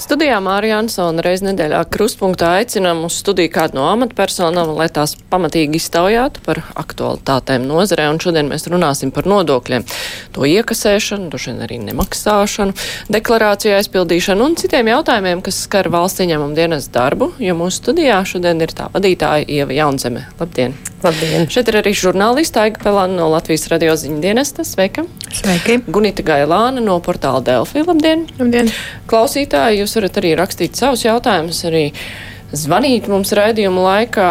Studijā 0.00 0.38
Mārija 0.40 0.78
Ansona 0.80 1.20
reiz 1.20 1.42
nedēļā 1.44 1.82
krustpunktā 1.92 2.54
aicinām 2.62 3.02
uz 3.04 3.18
studiju 3.20 3.50
kādu 3.52 3.76
no 3.76 3.82
amatpersonām, 3.90 4.72
lai 4.78 4.86
tās 4.88 5.12
pamatīgi 5.28 5.76
iztaujātu 5.76 6.40
par 6.46 6.62
aktualitātēm 6.80 7.66
nozarē, 7.68 8.06
un 8.08 8.20
šodien 8.22 8.48
mēs 8.48 8.64
runāsim 8.72 9.12
par 9.12 9.28
nodokļiem. 9.28 9.84
To 10.32 10.48
iekasēšanu, 10.48 11.28
droši 11.28 11.52
arī 11.66 11.82
nemaksāšanu, 11.84 12.72
deklarāciju 13.12 13.76
aizpildīšanu 13.76 14.48
un 14.48 14.56
citiem 14.62 14.88
jautājumiem, 14.88 15.44
kas 15.44 15.60
skar 15.66 15.90
valsts 15.92 16.24
ieņēmumu 16.24 16.56
dienas 16.56 16.88
darbu, 16.94 17.34
jo 17.44 17.58
mūsu 17.60 17.82
studijā 17.82 18.22
šodien 18.24 18.64
ir 18.64 18.72
tā 18.72 18.88
vadītāja 18.96 19.44
Ieva 19.52 19.76
Jaunzeme. 19.82 20.24
Labdien! 20.40 20.78
Labdien! 21.04 21.44
Šeit 21.52 21.68
ir 21.68 21.82
arī 21.84 21.92
žurnālista 21.92 22.64
Aiga 22.64 22.80
Pelāna 22.88 23.20
no 23.20 23.28
Latvijas 23.36 23.68
radio 23.68 24.00
ziņu 24.00 24.22
dienesta. 24.24 24.64
Sveika! 24.64 25.04
Sveiki! 25.30 25.78
Gunita 25.86 26.24
Gailāna 26.26 26.82
no 26.82 26.96
portāla 27.04 27.38
Delfī. 27.46 27.84
Labdien! 27.86 28.24
Labdien! 28.40 28.70
Klausītāji, 29.10 29.78
jūs 29.84 29.94
varat 29.98 30.18
arī 30.18 30.32
rakstīt 30.38 30.78
savus 30.78 31.04
jautājumus, 31.06 31.60
arī 31.68 31.84
zvanīt 32.50 33.06
mums 33.10 33.30
raidījuma 33.38 33.84
laikā 33.84 34.30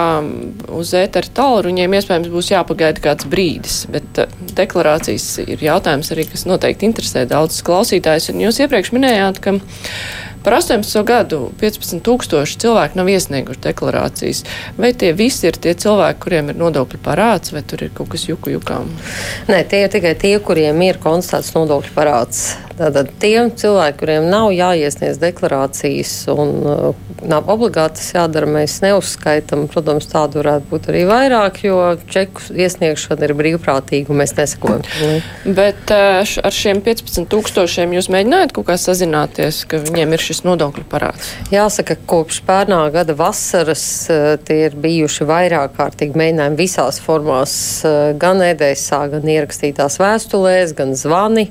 uz 0.75 0.91
ēteru 0.99 1.31
tālruņiem. 1.39 1.95
Iespējams, 1.95 2.31
būs 2.34 2.52
jāpagaida 2.52 3.03
kāds 3.05 3.30
brīdis, 3.31 3.77
bet 3.94 4.20
uh, 4.20 4.34
deklarācijas 4.59 5.30
ir 5.45 5.63
jautājums 5.70 6.12
arī, 6.16 6.27
kas 6.34 6.44
noteikti 6.49 6.89
interesē 6.89 7.23
daudzus 7.31 7.63
klausītājus. 7.70 8.34
Un 8.34 8.44
jūs 8.44 8.59
iepriekš 8.66 8.91
minējāt, 8.97 9.39
ka 9.45 9.55
Par 10.44 10.56
18 10.56 11.04
gadu 11.04 11.40
15 11.60 12.00
tūkstoši 12.06 12.60
cilvēku 12.64 13.00
nav 13.00 13.10
iesnieguši 13.12 13.60
deklarācijas. 13.66 14.46
Vai 14.80 14.94
tie 14.96 15.12
visi 15.18 15.50
ir 15.50 15.60
tie 15.60 15.74
cilvēki, 15.76 16.22
kuriem 16.23 16.54
ir 16.54 16.59
nodokļu 16.62 17.02
parāds, 17.04 17.52
vai 17.52 17.66
tur 17.68 17.84
ir 17.84 17.92
kaut 17.96 18.14
kas 18.14 18.23
juku 18.30 18.56
jukām? 18.56 18.88
Nē, 19.52 19.66
tie 19.68 19.84
ir 19.84 19.92
tikai 19.92 20.16
tie, 20.20 20.38
kuriem 20.40 20.80
ir 20.88 21.02
konstatēts 21.04 21.52
nodokļu 21.58 21.96
parāds. 21.98 22.46
Tātad 22.80 23.09
tiem 23.19 23.49
cilvēkiem, 23.59 23.97
kuriem 23.99 24.27
nav 24.31 24.53
jāiesniedz 24.55 25.17
deklarācijas 25.19 26.13
un 26.31 26.52
uh, 26.63 27.09
nav 27.27 27.49
obligāti 27.52 27.99
tas 27.99 28.13
jādara, 28.16 28.47
mēs 28.47 28.77
neuzskaitam. 28.83 29.66
Protams, 29.72 30.08
tādu 30.08 30.39
varētu 30.39 30.69
būt 30.69 30.88
arī 30.94 31.02
vairāk, 31.09 31.59
jo 31.66 31.80
čeku 32.07 32.45
iesniegšana 32.55 33.27
ir 33.27 33.35
brīvprātīga 33.35 34.13
un 34.13 34.22
mēs 34.22 34.35
nesakojam. 34.38 34.85
Bet 35.44 35.91
uh, 35.91 36.23
ar 36.23 36.55
šiem 36.55 36.80
15 36.85 37.27
tūkstošiem 37.33 37.97
jūs 37.97 38.07
mēģinājāt 38.16 38.55
kaut 38.55 38.69
kā 38.72 38.80
sazināties, 38.80 39.66
ka 39.67 39.81
viņiem 39.83 40.16
ir 40.16 40.25
šis 40.30 40.45
nodokļu 40.47 40.88
parāds? 40.91 41.33
Jāsaka, 41.52 42.00
kopš 42.09 42.41
pērnā 42.47 42.81
gada 42.95 43.16
vasaras 43.19 43.85
uh, 44.07 44.33
tie 44.47 44.61
ir 44.69 44.80
bijuši 44.80 45.27
vairāk 45.27 45.75
kārtīgi 45.75 46.16
mēģinājumi 46.19 46.63
visās 46.63 47.03
formās, 47.03 47.55
uh, 47.83 48.13
gan 48.19 48.39
ēdēsā, 48.53 49.03
gan 49.17 49.33
ierakstītās 49.35 50.00
vēstulēs, 50.00 50.77
gan 50.80 50.95
zvani. 50.95 51.50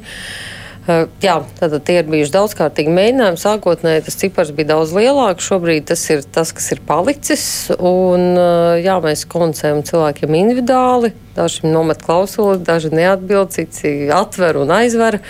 Uh, 0.89 1.05
jā, 1.20 1.34
tātad 1.58 1.83
tie 1.84 1.98
ir 2.00 2.06
bijuši 2.08 2.33
daudzkārtīgi 2.33 2.92
mēģinājumi. 2.97 3.41
Sākotnēji 3.42 4.06
tas 4.06 4.17
cipars 4.17 4.53
bija 4.56 4.70
daudz 4.70 4.95
lielāks, 4.97 5.45
šobrīd 5.50 5.84
tas 5.91 6.00
ir 6.14 6.22
tas, 6.33 6.55
kas 6.56 6.70
ir 6.72 6.80
palicis. 6.89 7.45
Un, 7.77 8.30
uh, 8.41 8.78
jā, 8.80 8.97
mēs 9.05 9.27
komunicējam 9.28 9.83
cilvēkiem 9.84 10.39
individuāli. 10.41 11.12
Daži 11.36 11.69
nomet 11.69 12.00
klausuli, 12.06 12.56
daži 12.64 12.89
neatbild, 12.97 13.53
citi 13.53 14.08
atver 14.14 14.56
un 14.62 14.72
aizver. 14.78 15.20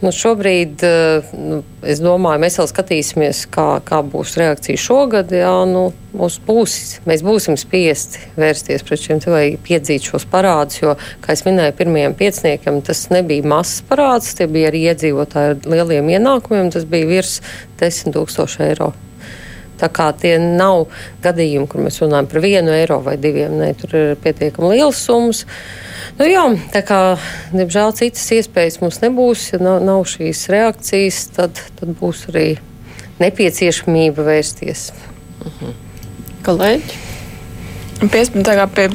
Nu, 0.00 0.08
šobrīd 0.16 0.80
nu, 1.36 1.58
es 1.84 1.98
domāju, 2.00 2.40
mēs 2.40 2.54
vēl 2.56 2.68
skatīsimies, 2.70 3.42
kā, 3.52 3.66
kā 3.84 3.98
būs 4.00 4.32
reakcija 4.40 4.80
šogad. 4.80 5.34
Jā, 5.36 5.52
nu, 5.68 5.90
būs, 6.16 6.78
mēs 7.04 7.24
būsim 7.26 7.58
spiesti 7.60 8.22
vērsties 8.40 8.86
pret 8.88 9.04
šiem 9.04 9.20
cilvēkiem, 9.20 9.60
piedzīt 9.66 10.08
šos 10.08 10.24
parādus, 10.32 10.80
jo, 10.80 10.96
kā 11.20 11.36
jau 11.36 11.50
minēju, 11.50 11.76
pirmajiem 11.82 12.16
pieciniekiem 12.16 12.80
tas 12.86 13.04
nebija 13.12 13.44
mazs 13.52 13.84
parāds, 13.90 14.32
tie 14.38 14.48
bija 14.48 14.72
arī 14.72 14.86
iedzīvotāji 14.94 15.52
ar 15.52 15.70
lieliem 15.76 16.08
ienākumiem, 16.16 16.72
tas 16.72 16.88
bija 16.88 17.12
virs 17.12 17.38
10 17.84 18.16
tūkstoši 18.16 18.66
eiro. 18.70 18.94
Tā 19.80 19.88
kā 19.92 20.10
tie 20.16 20.36
nav 20.40 20.86
gadījumi, 21.24 21.68
kur 21.70 21.84
mēs 21.84 22.00
runājam 22.02 22.28
par 22.30 22.44
vienu 22.44 22.74
eiro 22.76 23.00
vai 23.04 23.16
diviem, 23.20 23.58
ne, 23.60 23.72
tur 23.78 23.96
ir 23.96 24.16
pietiekami 24.20 24.74
liels 24.74 25.00
summas. 25.06 25.44
Nu, 26.18 26.26
jā, 26.28 26.44
tā 26.74 26.82
kā, 26.86 27.00
diemžēl, 27.54 27.94
citas 27.96 28.26
iespējas 28.36 28.80
mums 28.82 29.00
nebūs, 29.04 29.50
ja 29.54 29.62
nav, 29.62 29.78
nav 29.84 30.04
šīs 30.10 30.48
reakcijas, 30.52 31.22
tad, 31.36 31.62
tad 31.80 31.94
būs 32.00 32.26
arī 32.32 32.48
nepieciešamība 33.20 34.26
vērsties. 34.26 34.90
-huh. 35.44 35.72
Kolēģi? 36.44 37.08
15, 38.00 38.68
pie, 38.72 38.86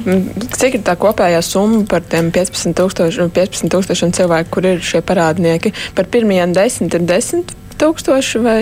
cik 0.58 0.80
ir 0.80 0.82
tā 0.86 0.96
kopējā 0.98 1.42
summa 1.46 1.84
par 1.90 2.02
tiem 2.10 2.32
15 2.34 2.74
tūkstošiem 2.74 3.30
15 3.36 3.70
tūkstoši 3.70 4.10
cilvēku, 4.18 4.50
kur 4.50 4.66
ir 4.66 4.82
šie 4.82 5.04
parādnieki? 5.06 5.74
Par 5.94 6.10
pirmajiem 6.10 6.56
desmit 6.58 6.98
ir 6.98 7.06
desmit 7.06 7.54
tūkstoši 7.82 8.42
vai? 8.44 8.62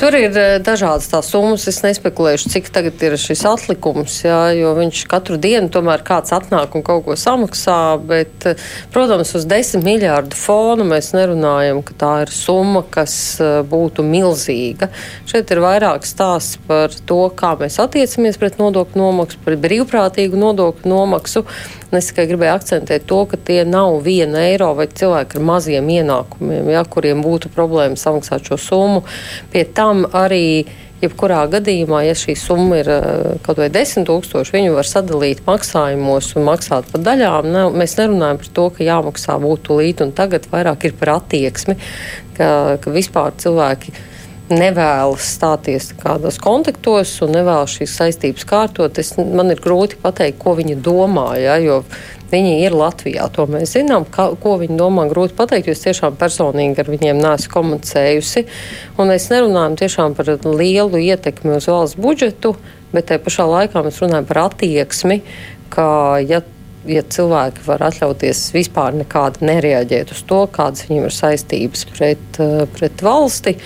Tur 0.00 0.14
ir 0.16 0.36
eh, 0.36 0.56
dažādas 0.62 1.08
tās 1.10 1.30
summas. 1.32 1.66
Es 1.70 1.82
nespekulēšu, 1.84 2.50
cik 2.52 2.70
tagad 2.74 3.02
ir 3.04 3.16
šis 3.20 3.44
atlikums, 3.48 4.18
jā, 4.26 4.40
jo 4.56 4.72
viņš 4.76 5.02
katru 5.10 5.38
dienu 5.40 5.70
tomēr 5.72 6.04
kāds 6.06 6.34
atnāk 6.36 6.76
un 6.76 6.84
kaut 6.86 7.04
ko 7.06 7.16
samaksā, 7.18 7.78
bet, 8.06 8.48
eh, 8.48 8.66
protams, 8.94 9.34
uz 9.38 9.46
desmit 9.48 9.86
miljārdu 9.86 10.38
fonu 10.38 10.86
mēs 10.88 11.12
nerunājam, 11.16 11.82
ka 11.86 11.96
tā 11.98 12.12
ir 12.26 12.34
summa, 12.34 12.84
kas 12.90 13.16
eh, 13.40 13.60
būtu 13.66 14.04
milzīga. 14.06 14.90
Šeit 15.28 15.50
ir 15.54 15.62
vairāk 15.64 16.06
stāsts 16.08 16.60
par 16.68 16.94
to, 17.08 17.22
kā 17.36 17.54
mēs 17.60 17.80
attiecamies 17.82 18.38
pret 18.40 18.60
nodokļu 18.60 19.00
nomaksu, 19.00 19.42
par 19.44 19.58
brīvprātīgu 19.64 20.38
nodokļu 20.40 20.92
nomaksu. 20.92 21.46
Es 21.94 22.10
tikai 22.10 22.26
gribēju 22.26 22.56
akcentēt 22.56 23.04
to, 23.08 23.20
ka 23.30 23.38
tie 23.38 23.60
nav 23.64 24.00
viena 24.04 24.42
eiro 24.48 24.72
vai 24.76 24.88
cilvēki 24.90 25.38
ar 25.38 25.44
maziem 25.46 25.86
ienākumiem, 25.94 26.72
ja, 26.74 26.82
kuriem 26.82 27.22
būtu 27.24 27.52
problēmas 27.54 28.05
samaksāt 28.06 28.48
šo 28.48 28.60
summu. 28.60 29.04
Pie 29.52 29.66
tam 29.76 30.06
arī 30.16 30.64
jebkurā 31.02 31.42
gadījumā, 31.52 32.02
ja 32.06 32.16
šī 32.16 32.34
summa 32.40 32.80
ir 32.80 32.90
eh, 32.92 33.36
kaut 33.44 33.60
vai 33.60 33.68
10 33.72 34.06
tūkstoši, 34.08 34.54
viņu 34.56 34.74
var 34.76 34.88
sadalīt 34.88 35.42
maksājumos 35.46 36.32
un 36.38 36.46
maksāt 36.48 36.88
pa 36.92 37.00
daļām. 37.10 37.50
Ne, 37.52 37.64
mēs 37.76 37.98
nerunājam 38.00 38.40
par 38.42 38.52
to, 38.58 38.66
ka 38.76 38.86
jāmaksā 38.86 39.38
būtu 39.42 39.80
līdzi, 39.80 40.08
un 40.08 40.14
tagad 40.16 40.48
vairāk 40.52 40.88
ir 40.88 40.96
par 40.98 41.16
attieksmi, 41.18 41.76
ka, 42.38 42.50
ka 42.80 42.94
vispār 42.94 43.36
cilvēki 43.42 43.92
nevēlas 44.52 45.26
stāties 45.36 45.90
kādos 45.98 46.38
kontaktos 46.42 47.16
un 47.24 47.34
nevēlas 47.34 47.76
šīs 47.78 47.96
saistības 47.98 48.46
kārtot. 48.46 49.00
Es, 49.02 49.14
man 49.18 49.50
ir 49.54 49.62
grūti 49.62 49.98
pateikt, 50.02 50.38
ko 50.42 50.54
viņi 50.58 50.76
domā, 50.86 51.28
ja, 51.40 51.56
viņi 52.30 52.54
ir 52.62 52.76
Latvijā. 52.76 53.26
To 53.34 53.46
mēs 53.50 53.74
zinām, 53.76 54.06
ka, 54.10 54.28
ko 54.42 54.56
viņi 54.62 54.78
domā. 54.78 55.08
Grūti 55.10 55.36
pateikt, 55.38 55.70
jo 55.70 55.76
es 55.76 55.84
tiešām 55.84 56.18
personīgi 56.20 56.82
ar 56.82 56.90
viņiem 56.92 57.22
neesmu 57.22 57.52
komunicējusi. 57.54 58.46
Un 58.96 59.12
mēs 59.12 59.30
nerunājam 59.34 59.78
tiešām 59.82 60.18
par 60.18 60.30
lielu 60.46 61.02
ietekmi 61.02 61.56
uz 61.58 61.70
valsts 61.70 62.00
budžetu, 62.00 62.56
bet 62.94 63.10
tajā 63.10 63.22
pašā 63.26 63.48
laikā 63.50 63.82
mēs 63.86 64.02
runājam 64.02 64.28
par 64.30 64.44
attieksmi, 64.46 65.22
ka 65.74 65.88
ja 66.22 66.42
ja 66.90 67.02
cilvēki 67.02 67.64
var 67.66 67.84
atļauties 67.88 68.40
vispār 68.54 68.96
nekādi 68.96 69.46
nereaģēt 69.48 70.12
uz 70.14 70.22
to, 70.28 70.42
kādas 70.52 70.86
viņiem 70.88 71.08
ir 71.08 71.14
saistības 71.14 71.84
pret, 71.90 72.40
eh, 72.42 72.64
pret 72.76 73.04
valsti. 73.04 73.56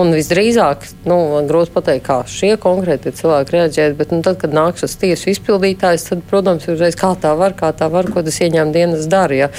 Un 0.00 0.12
visdrīzāk, 0.14 0.86
nu, 1.10 1.18
grūti 1.50 1.74
pateikt, 1.74 2.06
kā 2.06 2.20
šie 2.30 2.54
konkrēti 2.60 3.14
cilvēki 3.20 3.56
reaģēt, 3.56 3.96
bet 3.98 4.12
nu, 4.14 4.22
tad, 4.22 4.38
kad 4.42 4.54
nāk 4.54 4.78
šis 4.80 4.96
tiesu 5.00 5.32
izpildītājs, 5.34 6.08
tad, 6.10 6.22
protams, 6.30 6.68
ir 6.68 6.76
uzreiz 6.78 6.98
kā 6.98 7.14
tā 7.20 7.34
var, 7.38 7.56
kā 7.58 7.72
tā 7.76 7.90
var, 7.90 8.06
ko 8.10 8.22
tas 8.22 8.38
ieņēmuma 8.40 8.76
dienas 8.76 9.10
dara. 9.10 9.50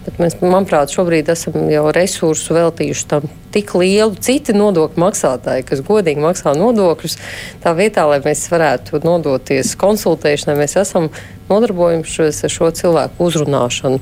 Ja. 0.00 0.06
Bet 0.06 0.16
mēs, 0.16 0.36
manuprāt, 0.40 0.92
šobrīd 0.94 1.28
esam 1.28 1.66
jau 1.68 1.90
resursu 1.92 2.54
veltījuši 2.56 3.06
tam 3.10 3.26
tik 3.52 3.74
lielu 3.76 4.16
citi 4.16 4.54
nodokļu 4.56 5.02
maksātāji, 5.02 5.66
kas 5.68 5.82
godīgi 5.84 6.22
maksā 6.22 6.54
nodokļus. 6.56 7.18
Tā 7.60 7.74
vietā, 7.76 8.06
lai 8.08 8.20
mēs 8.24 8.46
varētu 8.48 9.02
nodoties 9.04 9.74
konsultēšanai, 9.80 10.56
mēs 10.62 10.78
esam 10.80 11.10
nodarbojušies 11.50 12.46
ar 12.46 12.54
šo 12.54 12.70
cilvēku 12.80 13.28
uzrunāšanu. 13.28 14.00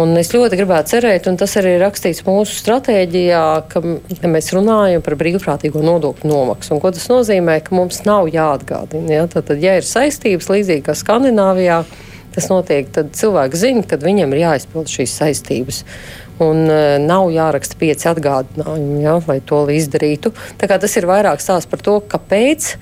Un 0.00 0.16
es 0.18 0.32
ļoti 0.34 0.56
gribētu 0.58 0.96
cerēt, 0.96 1.28
un 1.30 1.36
tas 1.38 1.52
arī 1.60 1.76
ir 1.76 1.84
rakstīts 1.84 2.24
mūsu 2.26 2.56
stratēģijā, 2.64 3.42
ka, 3.70 3.82
ka 4.22 4.30
mēs 4.30 4.50
runājam 4.56 5.04
par 5.06 5.14
brīvprātīgo 5.20 5.84
nodokļu 5.84 6.32
nomaksu. 6.32 6.72
Un, 6.74 6.80
ko 6.82 6.90
tas 6.96 7.06
nozīmē, 7.12 7.60
ka 7.62 7.76
mums 7.76 8.00
nav 8.08 8.26
jāatgādina. 8.32 9.20
Ja? 9.20 9.28
Tad, 9.30 9.52
tad, 9.52 9.62
ja 9.62 9.76
ir 9.78 9.86
saistības 9.86 10.50
līdzīgi 10.50 10.88
kā 10.88 10.96
Skandināvijā, 10.98 11.84
tas 12.34 12.50
notiek, 12.52 12.90
tad 12.94 13.14
cilvēki 13.16 13.60
zina, 13.60 13.86
ka 13.88 13.98
viņiem 14.02 14.34
ir 14.34 14.44
jāizpild 14.44 14.90
šīs 14.90 15.16
saistības. 15.20 15.82
Un 16.42 16.64
uh, 16.66 16.96
nav 16.98 17.28
jāraksta 17.30 17.78
pieci 17.78 18.08
atgādinājumi, 18.10 19.02
ja, 19.04 19.18
lai 19.28 19.38
to 19.46 19.62
izdarītu. 19.70 20.34
Tas 20.58 20.96
ir 20.98 21.06
vairāk 21.10 21.42
stāsts 21.42 21.70
par 21.70 21.82
to, 21.84 22.00
kāpēc. 22.10 22.74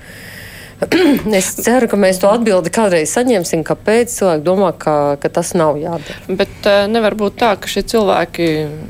es 1.39 1.49
ceru, 1.59 1.87
ka 1.91 1.97
mēs 1.99 2.19
to 2.21 2.29
atbildi 2.31 2.71
kādreiz 2.73 3.13
saņemsim, 3.15 3.63
kāpēc 3.67 4.13
cilvēki 4.13 4.45
domā, 4.45 4.71
ka, 4.77 5.15
ka 5.21 5.31
tas 5.33 5.53
nav 5.57 5.77
jādara. 5.81 6.17
Bet 6.27 6.67
uh, 6.69 6.85
nevar 6.91 7.15
būt 7.19 7.37
tā, 7.41 7.53
ka 7.59 7.69
šie 7.71 7.83
cilvēki 7.93 8.47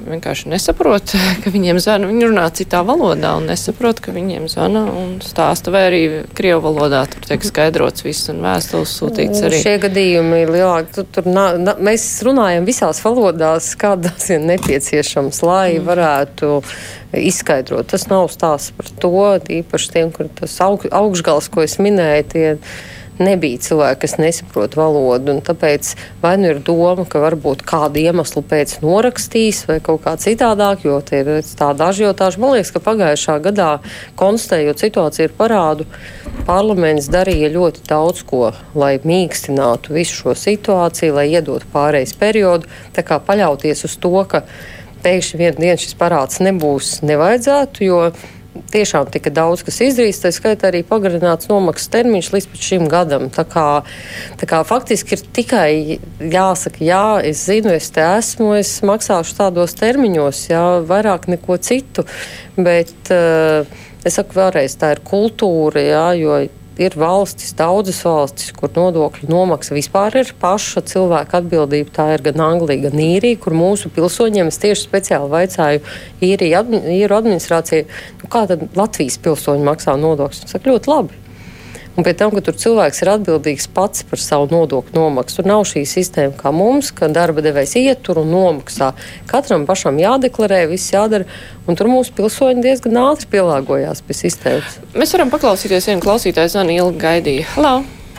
vienkārši 0.09 0.51
nesaprot, 0.53 1.15
ka 1.43 1.53
viņiem 1.53 1.81
zvana. 1.83 2.09
Viņi 2.11 2.29
runā 2.29 2.47
citā 2.55 2.83
valodā 2.87 3.35
un 3.39 3.49
nesaprot, 3.51 4.01
ka 4.03 4.15
viņiem 4.15 4.47
zvana 4.51 4.85
un 4.91 5.17
stāsta, 5.23 5.73
vai 5.73 5.85
arī 5.89 6.01
krievu 6.35 6.63
valodā 6.67 7.03
tur 7.11 7.27
tiek 7.27 7.45
skaidrots 7.45 8.05
viss 8.05 8.31
un 8.33 8.43
vēstules 8.45 8.97
sūtīts 8.99 9.45
arī. 9.47 9.61
Šie 9.63 9.77
gadījumi 9.83 10.43
ir 10.45 10.53
lielāki. 10.57 10.93
Tur, 10.97 11.07
tur, 11.15 11.29
na, 11.29 11.49
na, 11.59 11.77
mēs 11.83 12.07
runājam 12.25 12.67
visās 12.67 13.01
valodās, 13.03 13.73
kādas 13.79 14.29
ir 14.33 14.43
nepieciešams, 14.45 15.43
lai 15.45 15.77
mm. 15.77 15.87
varētu 15.87 16.51
izskaidrot. 17.13 17.91
Tas 17.93 18.07
nav 18.09 18.31
stāsts 18.33 18.73
par 18.77 18.89
to, 19.01 19.13
īpaši 19.59 19.93
tiem, 19.93 20.11
kur 20.15 20.31
tas 20.39 20.57
aug, 20.65 20.85
augšgals, 20.89 21.51
ko 21.53 21.65
es 21.65 21.79
minēju, 21.81 22.27
tie 22.33 22.45
nebija 23.21 23.59
cilvēki, 23.61 23.99
kas 24.03 24.15
nesaprot 24.17 24.75
valodu. 24.77 25.35
Tāpēc 25.45 25.93
vai 26.23 26.33
nu 26.41 26.49
ir 26.53 26.61
doma, 26.65 27.05
ka 27.09 27.21
varbūt 27.23 27.63
kādu 27.67 28.01
iemeslu 28.01 28.43
pēc 28.49 28.79
norakstīs 28.83 29.63
vai 29.69 29.79
kaut 29.83 30.03
kā 30.05 30.15
citādāk, 30.21 30.85
jo 30.87 30.99
tie 31.05 31.21
ir 31.23 31.31
tādi 31.45 31.85
ažiotāži. 31.85 32.41
Man 32.41 32.55
liekas, 32.55 32.73
ka 32.73 32.83
pagājušā 32.83 33.37
gadā, 33.45 33.71
konstatējot 34.19 34.85
situāciju 34.85 35.29
ar 35.29 35.35
parādu, 35.37 35.87
parlaments 36.49 37.11
darīja 37.13 37.53
ļoti 37.53 37.85
daudz 37.89 38.23
ko, 38.29 38.47
lai 38.73 38.95
mīkstinātu 39.03 39.93
visu 39.93 40.23
šo 40.23 40.37
situāciju, 40.37 41.17
lai 41.19 41.29
iedotu 41.31 41.69
pārejas 41.73 42.15
periodu. 42.17 42.69
Tā 42.95 43.05
kā 43.05 43.21
paļauties 43.21 43.85
uz 43.87 43.99
to, 44.01 44.15
ka 44.29 44.47
pēkšņi 45.03 45.41
vienā 45.41 45.57
dienā 45.59 45.75
šis 45.81 45.97
parāds 45.99 46.41
nebūs, 46.43 46.95
nevajadzētu. 47.05 47.85
Jo 47.87 47.99
tiešām 48.73 49.09
tika 49.13 49.31
daudz 49.33 49.63
kas 49.65 49.79
izdarīts, 49.85 50.21
tā 50.23 50.31
skaitā 50.33 50.69
arī 50.69 50.83
pagarināts 50.87 51.49
nomaksas 51.49 51.89
termiņš 51.93 52.29
līdz 52.35 52.63
šim 52.67 52.87
gadam. 52.91 53.29
Tā 53.33 53.45
kā, 53.49 53.67
tā 54.39 54.49
kā 54.49 54.61
faktiski 54.67 55.17
ir 55.17 55.23
tikai 55.35 55.69
jāsaka, 56.33 56.83
jā, 56.85 57.05
es 57.25 57.45
zinu, 57.47 57.73
es 57.73 57.89
te 57.93 58.03
esmu, 58.05 58.53
es 58.59 58.75
maksāšu 58.85 59.37
tādos 59.39 59.77
termiņos, 59.79 60.43
jā, 60.53 60.65
vairāk 60.89 61.29
neko 61.33 61.57
citu. 61.61 62.05
Bet 62.57 63.13
uh, 63.13 63.65
es 64.05 64.19
saku 64.19 64.37
vēlreiz, 64.37 64.77
tā 64.79 64.93
ir 64.95 65.03
kultūra, 65.07 65.81
jā, 65.81 66.07
jo 66.21 66.43
ir 66.81 66.95
valstis, 66.97 67.53
daudzas 67.57 67.99
valstis, 68.05 68.51
kur 68.57 68.71
nodokļu 68.73 69.29
nomaksa 69.29 69.75
vispār 69.77 70.17
ir 70.21 70.33
paša 70.41 70.83
cilvēka 70.89 71.41
atbildība. 71.41 71.93
Tā 71.93 72.07
ir 72.15 72.25
gan 72.25 72.43
Anglija, 72.45 72.89
gan 72.89 73.01
Īrija, 73.03 73.39
kur 73.43 73.55
mūsu 73.57 73.91
pilsoņiem 73.93 74.49
es 74.51 74.61
tieši 74.63 74.87
speciāli 74.87 75.31
vaicāju 75.33 75.83
īriju 76.23 77.17
administrācijai, 77.17 77.85
nu, 78.21 78.31
kā 78.31 78.45
tad 78.49 78.65
Latvijas 78.77 79.19
pilsoņi 79.23 79.67
maksā 79.69 79.97
nodokļus. 80.01 80.45
Viņi 80.45 80.55
saka, 80.55 80.73
ļoti 80.73 80.93
labi. 80.93 81.22
Un 81.93 82.05
pie 82.05 82.15
tam, 82.17 82.31
ka 82.33 82.41
tur 82.41 82.55
cilvēks 82.57 83.03
ir 83.03 83.11
atbildīgs 83.11 83.67
pats 83.73 84.05
par 84.09 84.21
savu 84.21 84.47
nodokļu 84.49 84.95
nomaksu. 84.97 85.39
Tur 85.39 85.49
nav 85.49 85.65
šī 85.69 85.83
sistēma 85.89 86.33
kā 86.39 86.49
mums, 86.55 86.89
ka 86.95 87.09
darba 87.13 87.43
devējs 87.45 87.75
ietur 87.83 88.23
un 88.23 88.31
nomaksā. 88.33 88.93
Katram 89.29 89.67
pašam 89.69 89.99
jādeklarē, 90.01 90.63
viss 90.71 90.93
jādara. 90.93 91.27
Un 91.69 91.77
tur 91.77 91.91
mūsu 91.91 92.15
pilsoņi 92.17 92.65
diezgan 92.65 92.97
ātri 93.03 93.29
pielāgojās 93.35 94.01
pie 94.07 94.17
sistēmas. 94.23 94.79
Mēs 94.97 95.13
varam 95.13 95.33
paklausīties 95.33 95.91
vienu 95.91 96.01
klausītāju, 96.05 96.55
Zana 96.55 96.73
ilgi 96.79 97.05
gaidīja. 97.05 97.45
Halo! 97.53 97.75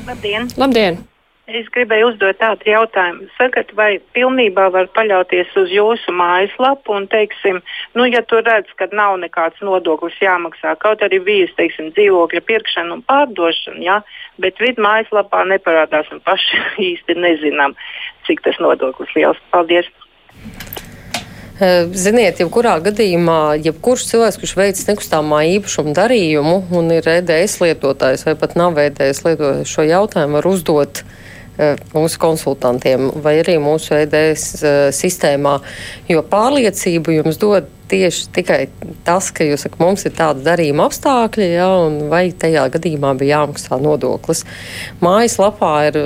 Labdien! 0.07 0.49
Labdien! 0.61 1.03
Es 1.45 1.67
gribēju 1.69 2.07
uzdot 2.09 2.39
tādu 2.41 2.71
jautājumu. 2.71 3.27
Sakat, 3.37 3.75
vai 3.77 3.99
pilnībā 4.17 4.71
var 4.73 4.87
paļauties 4.97 5.51
uz 5.61 5.69
jūsu 5.69 6.13
mājaslapu 6.17 6.95
un, 6.97 7.05
teiksim, 7.13 7.59
nu, 7.93 8.07
ja 8.09 8.23
tur 8.25 8.41
redz, 8.47 8.71
ka 8.79 8.89
nav 8.97 9.19
nekāds 9.21 9.61
nodoklis 9.61 10.17
jāmaksā, 10.25 10.73
kaut 10.81 11.03
arī 11.05 11.19
bijis, 11.21 11.53
teiksim, 11.59 11.91
dzīvokļa 11.99 12.41
pirkšana 12.49 12.97
un 12.97 13.03
pārdošana, 13.05 13.83
ja, 13.85 13.99
bet 14.41 14.57
vidu 14.63 14.81
mājaslapā 14.87 15.43
neparādās 15.51 16.09
un 16.17 16.23
paši 16.25 16.63
īsti 16.91 17.19
nezinām, 17.21 17.77
cik 18.25 18.41
tas 18.47 18.57
nodoklis 18.65 19.13
liels. 19.13 19.43
Paldies! 19.53 19.91
Ziniet, 21.95 22.41
jebkurā 22.41 22.79
gadījumā, 22.83 23.61
jebkurš 23.63 24.07
cilvēks, 24.09 24.41
kurš 24.41 24.57
veic 24.59 24.81
nekustamā 24.89 25.43
īpašuma 25.59 25.93
darījumu 25.95 26.57
un 26.75 26.89
ir 26.97 27.05
EDS 27.19 27.61
lietotājs 27.61 28.25
vai 28.27 28.35
pat 28.41 28.57
nav 28.59 28.81
EDS 28.81 29.23
lietotājs, 29.29 29.71
šo 29.71 29.85
jautājumu 29.87 30.41
var 30.41 30.51
uzdot 30.51 31.05
uh, 31.05 31.21
mūsu 31.95 32.19
konsultantiem 32.19 33.11
vai 33.23 33.37
arī 33.43 33.57
mūsu 33.63 33.95
EDS 34.01 34.45
eh, 34.63 34.81
sistēmā, 34.95 35.59
jo 36.11 36.25
pārliecību 36.27 37.21
jums 37.21 37.39
dod 37.39 37.69
tieši 37.91 38.27
tikai 38.35 38.59
tas, 39.07 39.31
ka 39.35 39.47
jūs 39.47 39.67
sakat, 39.67 39.83
mums 39.83 40.07
ir 40.09 40.15
tāda 40.17 40.43
darījuma 40.51 40.89
apstākļi, 40.89 41.49
ja, 41.55 41.69
un 41.85 42.09
vai 42.11 42.27
tajā 42.33 42.67
gadījumā 42.75 43.15
bija 43.21 43.43
jāmaksā 43.43 43.79
nodoklis. 43.83 44.43
Mājas 45.05 45.39
lapā 45.39 45.75
ir, 45.91 46.01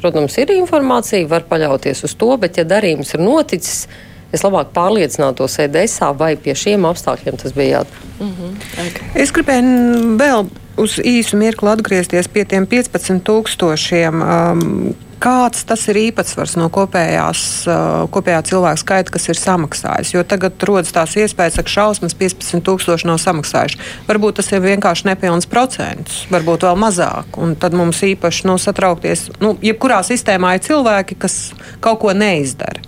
protams, 0.00 0.38
ir 0.40 0.54
informācija, 0.56 1.28
var 1.28 1.44
paļauties 1.50 2.04
uz 2.06 2.16
to, 2.16 2.30
bet 2.40 2.60
ja 2.60 2.64
darījums 2.68 3.12
ir 3.16 3.24
noticis, 3.24 3.88
es 4.34 4.42
labāk 4.46 4.72
pārliecinātos 4.74 5.58
EDSā, 5.66 6.14
vai 6.18 6.34
pie 6.40 6.56
šiem 6.58 6.86
apstākļiem 6.88 7.38
tas 7.42 7.54
bija 7.54 7.80
jādara. 7.80 8.12
Mm 8.20 8.32
-hmm. 8.32 8.68
okay. 8.86 9.10
Es 9.22 9.34
gribēju 9.34 10.16
vēl 10.18 10.46
uz 10.80 10.98
īsu 10.98 11.38
mirkli 11.40 11.70
atgriezties 11.72 12.28
pie 12.30 12.44
tiem 12.48 12.66
15 12.70 13.22
tūkstošiem. 13.26 14.22
Um, 14.22 14.94
kāds 15.24 15.62
tas 15.64 15.80
ir 15.88 15.98
īpatsvars 16.10 16.56
no 16.58 16.66
kopējās, 16.72 17.42
uh, 17.68 18.04
kopējā 18.12 18.42
cilvēka 18.50 18.80
skaita, 18.80 19.14
kas 19.14 19.28
ir 19.30 19.38
samaksājis. 19.40 20.12
Jo 20.12 20.24
tagad 20.28 20.60
rodas 20.68 20.92
tās 20.94 21.14
iespējas, 21.16 21.60
ka 21.62 21.74
šausmas 21.74 22.16
15,000 22.18 23.08
nav 23.08 23.20
samaksājuši. 23.22 23.80
Varbūt 24.08 24.40
tas 24.40 24.50
ir 24.52 24.64
vienkārši 24.64 25.08
nepilns 25.08 25.48
procents, 25.50 26.24
varbūt 26.34 26.66
vēl 26.68 26.80
mazāk. 26.80 27.38
Un 27.40 27.54
tad 27.60 27.76
mums 27.78 28.02
īpaši 28.04 28.48
nu, 28.50 28.58
satraukties. 28.60 29.28
Nu, 29.40 29.54
jebkurā 29.64 30.02
sistēmā 30.06 30.56
ir 30.58 30.64
cilvēki, 30.66 31.18
kas 31.24 31.38
kaut 31.84 32.02
ko 32.04 32.12
neizdara. 32.16 32.82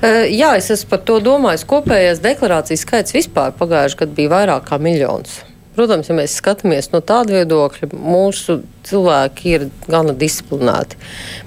Uh, 0.00 0.26
jā, 0.28 0.56
es 0.60 0.72
esmu 0.74 0.92
par 0.94 1.06
to 1.08 1.20
domājis. 1.24 1.68
Kopējais 1.70 2.24
deklarācijas 2.24 2.84
skaits 2.84 3.16
vispār 3.16 3.56
pagājušajā 3.56 4.04
gadā 4.04 4.20
bija 4.20 4.34
vairāk 4.36 4.68
kā 4.68 4.80
miljons. 4.82 5.40
Protams, 5.76 6.08
ja 6.10 6.16
mēs 6.18 6.34
skatāmies 6.40 6.90
no 6.90 6.98
tāda 7.04 7.36
viedokļa, 7.38 7.90
mūsu 7.94 8.58
cilvēki 8.88 9.52
ir 9.54 9.66
gana 9.86 10.14
disciplinēti. 10.18 10.98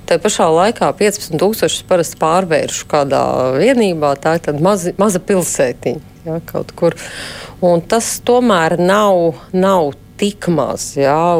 Tā 0.08 0.18
pašā 0.24 0.48
laikā 0.54 0.94
15,000 1.00 1.84
parasti 1.90 2.20
pārvēršu 2.22 2.88
kādā 2.92 3.24
vienībā, 3.58 4.14
tā 4.24 4.38
ir 4.40 4.62
maza, 4.64 4.96
maza 5.02 5.20
pilsētiņa. 5.24 6.12
Ja, 6.24 6.40
kaut 6.48 6.72
kur. 6.80 6.96
Un 7.64 7.84
tas 7.84 8.16
tomēr 8.24 8.78
nav, 8.80 9.44
nav 9.52 9.92
tik 10.20 10.48
maz. 10.48 10.94
Ja, 10.96 11.36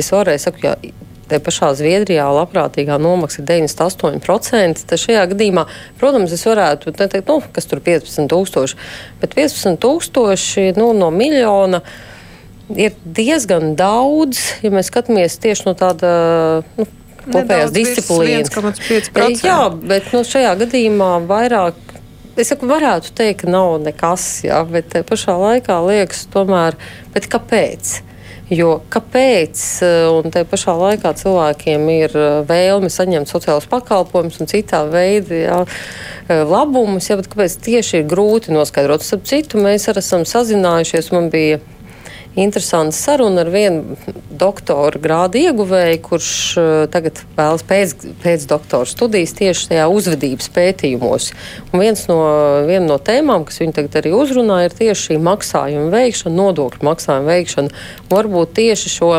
es 0.00 0.08
varēju 0.14 0.46
teikt, 0.48 0.64
ja 0.64 0.76
Te 1.32 1.38
pašā 1.40 1.70
Zviedrijā 1.78 2.26
labprātīgā 2.28 2.98
nomaksa 3.00 3.40
ir 3.40 3.46
98%. 3.48 4.82
Tad 4.84 5.00
šajā 5.00 5.22
gadījumā, 5.30 5.62
protams, 5.96 6.34
es 6.36 6.42
varētu 6.44 6.92
teikt, 6.92 7.22
nu, 7.30 7.38
kas 7.54 7.68
tur 7.70 7.80
ir 7.80 7.86
15,000, 7.86 8.76
bet 9.22 9.36
15,000 9.38 10.76
nu, 10.76 10.90
no 10.98 11.08
miljona 11.14 11.80
ir 12.78 12.96
diezgan 13.04 13.74
daudz, 13.78 14.40
ja 14.64 14.72
mēs 14.74 14.90
skatāmies 14.92 15.38
tieši 15.42 15.68
no 15.68 15.76
tāda. 15.78 16.12
Nu, 16.78 16.88
Kopējās 17.22 17.70
disciplīnas. 17.70 18.50
Jā, 19.44 19.58
bet 19.70 20.08
nu, 20.10 20.24
šajā 20.26 20.56
gadījumā 20.64 21.10
vairāk 21.28 21.92
es 22.40 22.48
saku, 22.50 22.68
varētu 22.70 23.12
teikt, 23.16 23.44
ka 23.44 23.52
nav 23.52 23.76
nekas, 23.84 24.24
jā, 24.46 24.62
bet 24.68 24.94
pašā 25.08 25.36
laikā 25.38 25.76
liekas, 25.86 26.24
tomēr, 26.32 26.78
kāpēc? 27.12 28.00
Jo 28.52 28.82
kāpēc, 28.92 29.60
un 30.12 30.32
te 30.34 30.42
pašā 30.44 30.74
laikā 30.76 31.14
cilvēkiem 31.16 31.86
ir 31.94 32.16
vēlme 32.48 32.90
saņemt 32.92 33.30
sociālus 33.30 33.68
pakalpojumus 33.70 34.42
un 34.42 34.50
citā 34.50 34.82
veidā 34.92 35.38
jā, 35.38 35.60
labumus, 36.28 37.08
jā, 37.08 37.16
bet 37.20 37.30
kāpēc 37.32 37.56
tieši 37.64 38.02
ir 38.02 38.10
grūti 38.10 38.52
noskaidrot? 38.52 39.06
Starp 39.06 39.24
citu, 39.30 39.62
mēs 39.62 39.88
arī 39.88 40.02
esam 40.04 40.26
sazinājušies, 40.28 41.12
man 41.16 41.30
bija 41.32 41.62
interesanta 42.36 42.96
saruna 42.96 43.42
ar 43.44 43.50
vienu 43.52 43.96
doktora 44.30 45.00
grādu 45.02 45.40
ieguvēju, 45.42 45.98
kurš 46.02 46.30
uh, 46.56 46.70
tagad 46.92 47.20
vēlas 47.36 47.64
pēc, 47.68 47.94
pēc 48.22 48.46
doktora 48.50 48.88
studijas 48.88 49.34
tieši 49.38 49.68
tajā 49.72 49.88
uzvedības 49.92 50.48
pētījumos. 50.54 51.30
Un 51.70 51.82
viens 51.84 52.04
no, 52.08 52.18
viena 52.68 52.86
no 52.88 52.98
tēmām, 53.02 53.44
kas 53.48 53.60
viņu 53.62 53.76
tagad 53.76 54.00
arī 54.00 54.14
uzrunā, 54.16 54.62
ir 54.66 54.76
tieši 54.76 55.10
šī 55.10 55.18
maksājuma 55.22 55.90
veikšana, 55.92 56.34
nodokļu 56.38 56.88
maksājuma 56.88 57.28
veikšana. 57.28 57.82
Varbūt 58.12 58.54
tieši 58.58 58.92
šo 58.92 59.10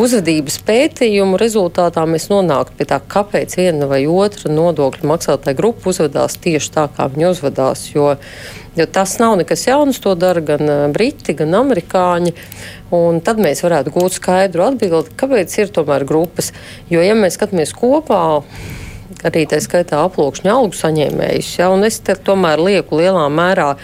uzvedības 0.00 0.58
pētījumu 0.68 1.40
rezultātā 1.40 2.04
mēs 2.08 2.28
nonāktu 2.32 2.76
pie 2.78 2.88
tā, 2.90 3.00
kāpēc 3.00 3.56
viena 3.58 3.88
vai 3.90 4.04
otra 4.10 4.52
nodokļu 4.52 5.08
maksātāja 5.10 5.58
grupa 5.58 5.90
uzvedās 5.92 6.36
tieši 6.44 6.76
tā, 6.76 6.88
kā 6.92 7.08
viņi 7.14 7.30
uzvedās. 7.32 7.88
Jo 7.94 8.14
Jo 8.74 8.86
tas 8.90 9.18
nav 9.22 9.36
nekas 9.38 9.66
jauns, 9.68 10.00
to 10.02 10.16
dara 10.18 10.42
gan 10.42 10.92
briti, 10.94 11.36
gan 11.38 11.54
amerikāņi. 11.60 12.32
Un 12.94 13.20
tad 13.24 13.38
mēs 13.42 13.62
varētu 13.62 13.92
gūt 13.94 14.16
skaidru 14.18 14.64
atbildi, 14.66 15.14
kāpēc 15.18 15.54
ir 15.60 15.70
tomēr 15.74 16.06
grupas. 16.08 16.50
Jo, 16.90 17.02
ja 17.04 17.14
mēs 17.18 17.38
skatāmies 17.38 17.74
kopā, 17.76 18.42
arī 19.24 19.44
tā 19.50 19.60
skaitā 19.62 20.02
aplūkšņa 20.08 20.52
algu 20.52 20.76
saņēmējus, 20.78 21.52
ja, 21.60 21.70
un 21.72 21.86
es 21.86 22.00
tomēr 22.02 22.62
lieku 22.62 22.98
lielā 22.98 23.28
mērā 23.32 23.74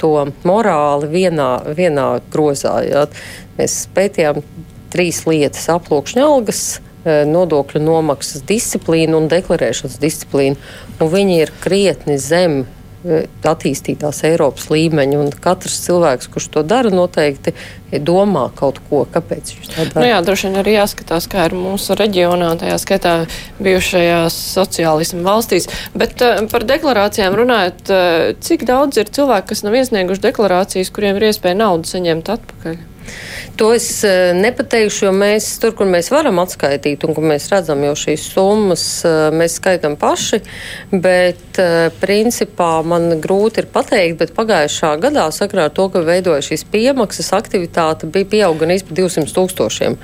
to 0.00 0.12
morāli 0.46 1.10
vienā, 1.10 1.50
vienā 1.76 2.06
grozā. 2.32 2.78
Ja. 2.86 3.06
Mēs 3.58 3.86
pētījām 3.96 4.42
trīs 4.92 5.24
lietas- 5.26 5.68
aploksņa 5.76 6.22
algas, 6.22 6.80
nodokļu 7.06 7.80
nomaksas 7.82 8.42
disciplīnu 8.46 9.16
un 9.20 9.28
deklarēšanas 9.30 9.98
disciplīnu. 10.02 10.56
Un 11.00 11.12
viņi 11.12 11.40
ir 11.40 11.52
krietni 11.62 12.18
zem 12.18 12.64
attīstītās 13.46 14.22
Eiropas 14.26 14.68
līmeņa. 14.72 15.20
Katrs 15.42 15.78
cilvēks, 15.84 16.30
kurš 16.32 16.48
to 16.54 16.62
dara, 16.66 16.90
noteikti 16.94 17.54
domā 18.02 18.48
kaut 18.56 18.80
ko, 18.88 19.04
kāpēc 19.12 19.52
viņš 19.54 19.70
to 19.70 19.86
dara. 19.92 20.02
Nu 20.02 20.08
jā, 20.08 20.18
droši 20.26 20.48
vien 20.48 20.60
arī 20.62 20.74
jāskatās, 20.76 21.28
kā 21.30 21.46
ir 21.48 21.56
mūsu 21.58 21.96
reģionā, 21.98 22.54
tajā 22.60 22.80
skaitā 22.82 23.14
bijušajās 23.62 24.40
sociālismu 24.56 25.22
valstīs. 25.26 25.70
Bet 25.94 26.18
uh, 26.24 26.42
par 26.50 26.66
deklarācijām 26.66 27.36
runājot, 27.38 27.86
uh, 27.86 28.26
cik 28.42 28.66
daudz 28.68 28.98
ir 29.02 29.12
cilvēku, 29.12 29.52
kas 29.52 29.64
nav 29.66 29.78
iesnieguši 29.78 30.26
deklarācijas, 30.26 30.92
kuriem 30.94 31.20
ir 31.20 31.30
iespēja 31.30 31.60
naudu 31.62 31.88
saņemt 31.92 32.34
atpakaļ? 32.36 32.84
To 33.56 33.70
es 33.72 34.04
e, 34.04 34.34
nepateikšu, 34.36 35.06
jo 35.06 35.12
mēs 35.16 35.46
tur, 35.62 35.72
kur 35.76 35.88
mēs 35.88 36.10
varam 36.12 36.42
atskaitīt 36.42 37.06
un 37.06 37.16
kur 37.16 37.24
mēs 37.24 37.48
redzam 37.48 37.80
jau 37.86 37.94
šīs 37.96 38.26
summas, 38.34 38.84
e, 39.08 39.12
mēs 39.32 39.56
skaitām 39.56 39.96
paši. 40.00 40.42
Bet 40.92 41.60
e, 41.62 41.88
principā 42.02 42.82
man 42.84 43.16
grūti 43.24 43.62
ir 43.62 43.70
pateikt, 43.72 44.18
bet 44.20 44.34
pagājušā 44.36 44.92
gadā 45.00 45.24
sakrā 45.32 45.70
ar 45.70 45.74
to, 45.76 45.88
ka 45.92 46.04
veidoja 46.04 46.44
šīs 46.44 46.66
piemaksas 46.68 47.32
aktivitāte, 47.38 48.10
bija 48.12 48.28
pieauga 48.36 48.66
gan 48.66 48.76
par 48.76 49.00
200 49.00 49.36
tūkstošiem. 49.38 49.96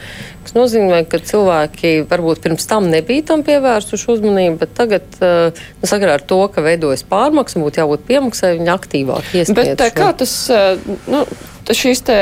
Tas 0.43 0.57
nozīmē, 0.57 1.05
ka 1.13 1.21
cilvēki 1.21 1.95
varbūt 2.09 2.41
pirms 2.43 2.67
tam 2.71 2.89
nebija 2.91 3.29
tam 3.29 3.45
pievērsuši 3.47 4.11
uzmanību, 4.17 4.59
bet 4.65 4.73
tagad, 4.75 5.21
nu, 5.21 5.87
sakarā 5.87 6.17
ar 6.19 6.25
to, 6.27 6.41
ka 6.51 6.65
veidojas 6.65 7.05
pārmaksa, 7.07 7.63
būtu 7.63 7.85
jābūt 7.85 8.09
piemaksai, 8.09 8.57
viņi 8.59 8.73
aktīvāk 8.75 9.31
iesniedz. 9.37 9.77
Bet 9.77 9.85
kā 9.95 10.11
tas, 10.19 10.35
nu, 11.07 11.23
šīs 11.77 12.03
te, 12.07 12.17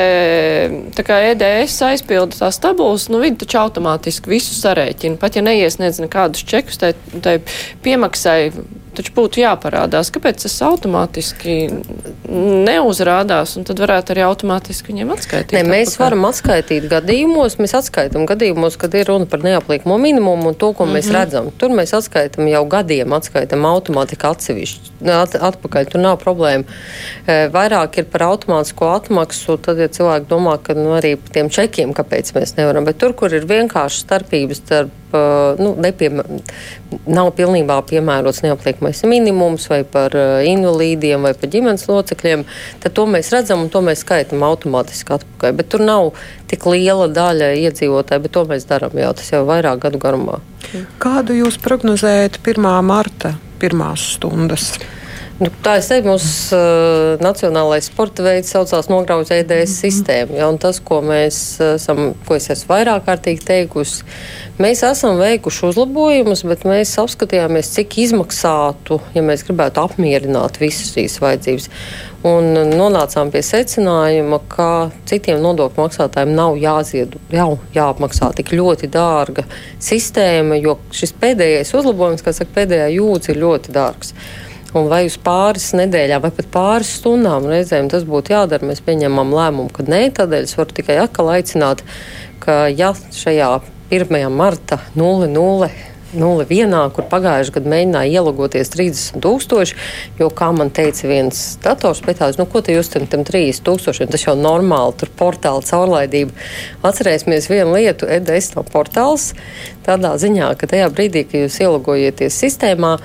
EDS 1.31 1.79
aizpilda 1.87 2.39
tās 2.39 2.61
tabulas, 2.63 3.09
nu 3.13 3.21
viņi 3.23 3.43
taču 3.45 3.61
automātiski 3.63 4.33
visu 4.33 4.57
sarēķina. 4.59 5.19
Pat 5.21 5.39
ja 5.39 5.45
neiesniedz 5.47 6.01
nekādus 6.03 6.45
čekus, 6.47 6.81
tai, 6.83 6.95
tai 7.25 7.39
piemaksai 7.85 8.53
taču 8.97 9.13
būtu 9.17 9.41
jāparādās. 9.43 10.11
Kāpēc 10.15 10.45
tas 10.45 10.57
automātiski 10.67 11.57
neuzrādās, 12.31 13.57
un 13.59 13.67
tad 13.69 13.81
varētu 13.83 14.15
arī 14.15 14.25
automātiski 14.27 14.93
viņiem 14.93 15.13
atskaitīt? 15.15 15.57
Ne, 15.57 15.65
mēs 15.67 15.95
atpakaļ. 15.95 16.05
varam 16.05 16.27
atskaitīt 16.31 16.89
gadījumos, 16.91 17.57
mēs 17.63 17.77
atskaitām 17.81 18.27
gadījumos, 18.31 18.79
kad 18.81 18.95
ir 18.99 19.11
runa 19.11 19.29
par 19.31 19.45
neapliekumu 19.47 19.99
minimumu 20.03 20.53
un 20.53 20.59
to, 20.59 20.73
ko 20.73 20.85
mm 20.85 20.89
-hmm. 20.89 20.99
mēs 20.99 21.07
mhm. 21.09 21.17
redzam. 21.17 21.51
Tur 21.59 21.75
mēs 21.75 21.95
atskaitām 21.97 22.49
jau 22.49 22.65
gadiem, 22.77 23.13
atskaitām 23.13 23.67
automātiski 23.67 24.27
atsevišķi, 24.31 24.95
at, 25.07 25.35
atpakaļ, 25.51 25.91
tur 25.91 26.01
nav 26.01 26.21
problēma. 26.25 26.65
E, 27.27 27.49
vairāk 27.49 27.99
ir 27.99 28.05
par 28.05 28.23
automātisko 28.23 28.95
atmaksu, 28.95 29.57
tad, 29.57 29.79
ja 29.79 29.89
cilvēki 29.89 30.27
domā, 30.29 30.59
ka 30.63 30.75
nu, 30.75 30.95
arī 30.99 31.17
par 31.17 31.31
tiem 31.33 31.51
čekiem, 31.51 31.93
kāpēc 31.95 32.35
mēs 32.35 32.57
nevaram, 32.57 32.85
bet 32.85 32.99
tur, 32.99 33.13
kur 33.13 33.35
ir 33.35 33.47
vienkārši 33.47 34.07
starpības 34.07 34.57
starp 34.57 35.00
nu, 35.61 35.73
nepiem, 35.81 36.21
nav 37.11 37.31
pilnībā 37.39 37.79
piemērots 37.89 38.43
neapliekamais 38.45 39.03
minimums 39.09 39.67
vai 39.71 39.83
par 39.89 40.15
invalīdiem 40.47 41.27
vai 41.27 41.33
par 41.39 41.53
ģimenes 41.53 41.87
locekļiem, 41.91 42.45
tad 42.85 42.97
to 42.97 43.07
mēs 43.11 43.33
redzam 43.35 43.65
un 43.65 43.73
to 43.73 43.83
mēs 43.85 44.05
skaitām 44.05 44.45
automātiski 44.47 45.17
atpakaļ. 45.19 45.57
Bet 45.59 45.73
tur 45.73 45.85
nav 45.87 46.13
tik 46.51 46.67
liela 46.71 47.09
daļa 47.11 47.53
iedzīvotāji, 47.67 48.25
bet 48.27 48.37
to 48.37 48.47
mēs 48.51 48.69
darām 48.71 48.97
jau 48.99 49.13
tas 49.19 49.33
jau 49.33 49.45
vairāk 49.49 49.83
gadu 49.87 50.01
garumā. 50.03 50.41
Kādu 51.03 51.35
jūs 51.39 51.59
prognozējat 51.63 52.41
1. 52.45 52.71
marta 52.87 53.35
pirmās 53.63 54.13
stundas? 54.17 54.75
Nu, 55.41 55.49
tā 55.65 55.79
ir 55.79 55.85
sevi 55.87 56.05
mūsu 56.05 56.53
uh, 56.53 57.15
nacionālais 57.25 57.87
sporta 57.89 58.21
veids, 58.21 58.51
saucās 58.53 58.91
nograuža 58.93 59.39
EDS 59.39 59.49
mm 59.49 59.63
-hmm. 59.63 59.77
sistēma. 59.79 60.35
Ja, 60.37 60.49
tas, 60.61 60.81
ko 60.85 60.99
mēs 61.01 61.39
esam, 61.75 62.13
ko 62.29 62.37
es 62.37 62.51
esmu 62.53 62.75
vairāk 62.75 63.07
kārtīgi 63.07 63.47
teikusi, 63.49 64.05
mēs 64.59 64.83
esam 64.85 65.17
veikuši 65.17 65.65
uzlabojumus, 65.67 66.43
bet 66.45 66.67
mēs 66.69 66.93
apskatījāmies, 67.01 67.73
cik 67.73 67.97
izmaksātu, 67.99 69.01
ja 69.15 69.23
mēs 69.23 69.47
gribētu 69.49 69.81
apmierināt 69.81 70.61
visas 70.61 70.93
šīs 70.93 71.17
vajadzības. 71.21 71.71
Un 72.23 72.53
nonācām 72.77 73.31
pie 73.33 73.41
secinājuma, 73.43 74.41
ka 74.49 74.91
citiem 75.07 75.41
nodokļu 75.41 75.87
maksātājiem 75.87 76.35
nav 76.35 76.57
jāzied, 76.57 77.17
jau 77.33 77.59
jāapmaksā 77.75 78.35
tik 78.37 78.53
ļoti 78.53 78.93
dārga 78.93 79.45
sistēma, 79.79 80.61
jo 80.61 80.77
šis 80.93 81.17
pēdējais 81.17 81.75
uzlabojums, 81.75 82.23
kā 82.23 82.33
saka, 82.33 82.51
pēdējā 82.61 82.93
jūdzi 82.99 83.33
ir 83.33 83.45
ļoti 83.47 83.73
dārgs. 83.73 84.15
Un 84.71 84.87
vai 84.87 85.03
uz 85.09 85.17
pāris 85.19 85.73
nedēļām, 85.75 86.23
vai 86.23 86.31
pat 86.35 86.47
pāris 86.55 86.93
stundām 87.01 87.49
reizēm 87.51 87.89
tas 87.91 88.05
būtu 88.07 88.37
jādara, 88.37 88.69
mēs 88.69 88.83
pieņemam 88.87 89.35
lēmumu, 89.35 89.73
ka 89.75 89.83
nē, 89.83 90.05
tādēļ 90.15 90.47
es 90.47 90.55
varu 90.59 90.77
tikai 90.77 91.01
atkal 91.03 91.33
aicināt, 91.35 91.83
ka 92.43 92.69
ja 92.71 92.93
šajā 92.95 93.57
1. 93.91 94.29
marta 94.31 94.79
00. 94.95 95.71
01, 96.11 96.73
kur 96.91 97.07
pagājušajā 97.07 97.55
gadā 97.55 97.71
mēģināja 97.71 98.19
ielogoties 98.19 98.73
30,000, 98.75 99.75
jo, 100.19 100.27
kā 100.35 100.49
man 100.57 100.73
teica 100.75 101.07
viens 101.07 101.43
dators, 101.63 102.01
pētājs, 102.03 102.39
nu, 102.41 102.49
ko 102.51 102.63
te 102.67 102.75
jūs 102.75 102.91
tam 102.91 103.07
30,000, 103.07 104.11
tas 104.11 104.27
jau 104.27 104.35
normāli, 104.35 104.97
tur 104.99 105.13
portāla 105.21 105.63
caurlaidība. 105.63 106.35
Atcerēsimies 106.83 107.47
vienu 107.53 107.77
lietu, 107.77 108.11
EDS 108.11 108.57
nav 108.57 108.67
portāls, 108.75 109.31
tādā 109.87 110.17
ziņā, 110.19 110.51
ka 110.59 110.71
tajā 110.71 110.91
brīdī, 110.91 111.23
kad 111.31 111.45
jūs 111.45 111.61
ielogojieties 111.63 112.43
sistēmā, 112.43 112.97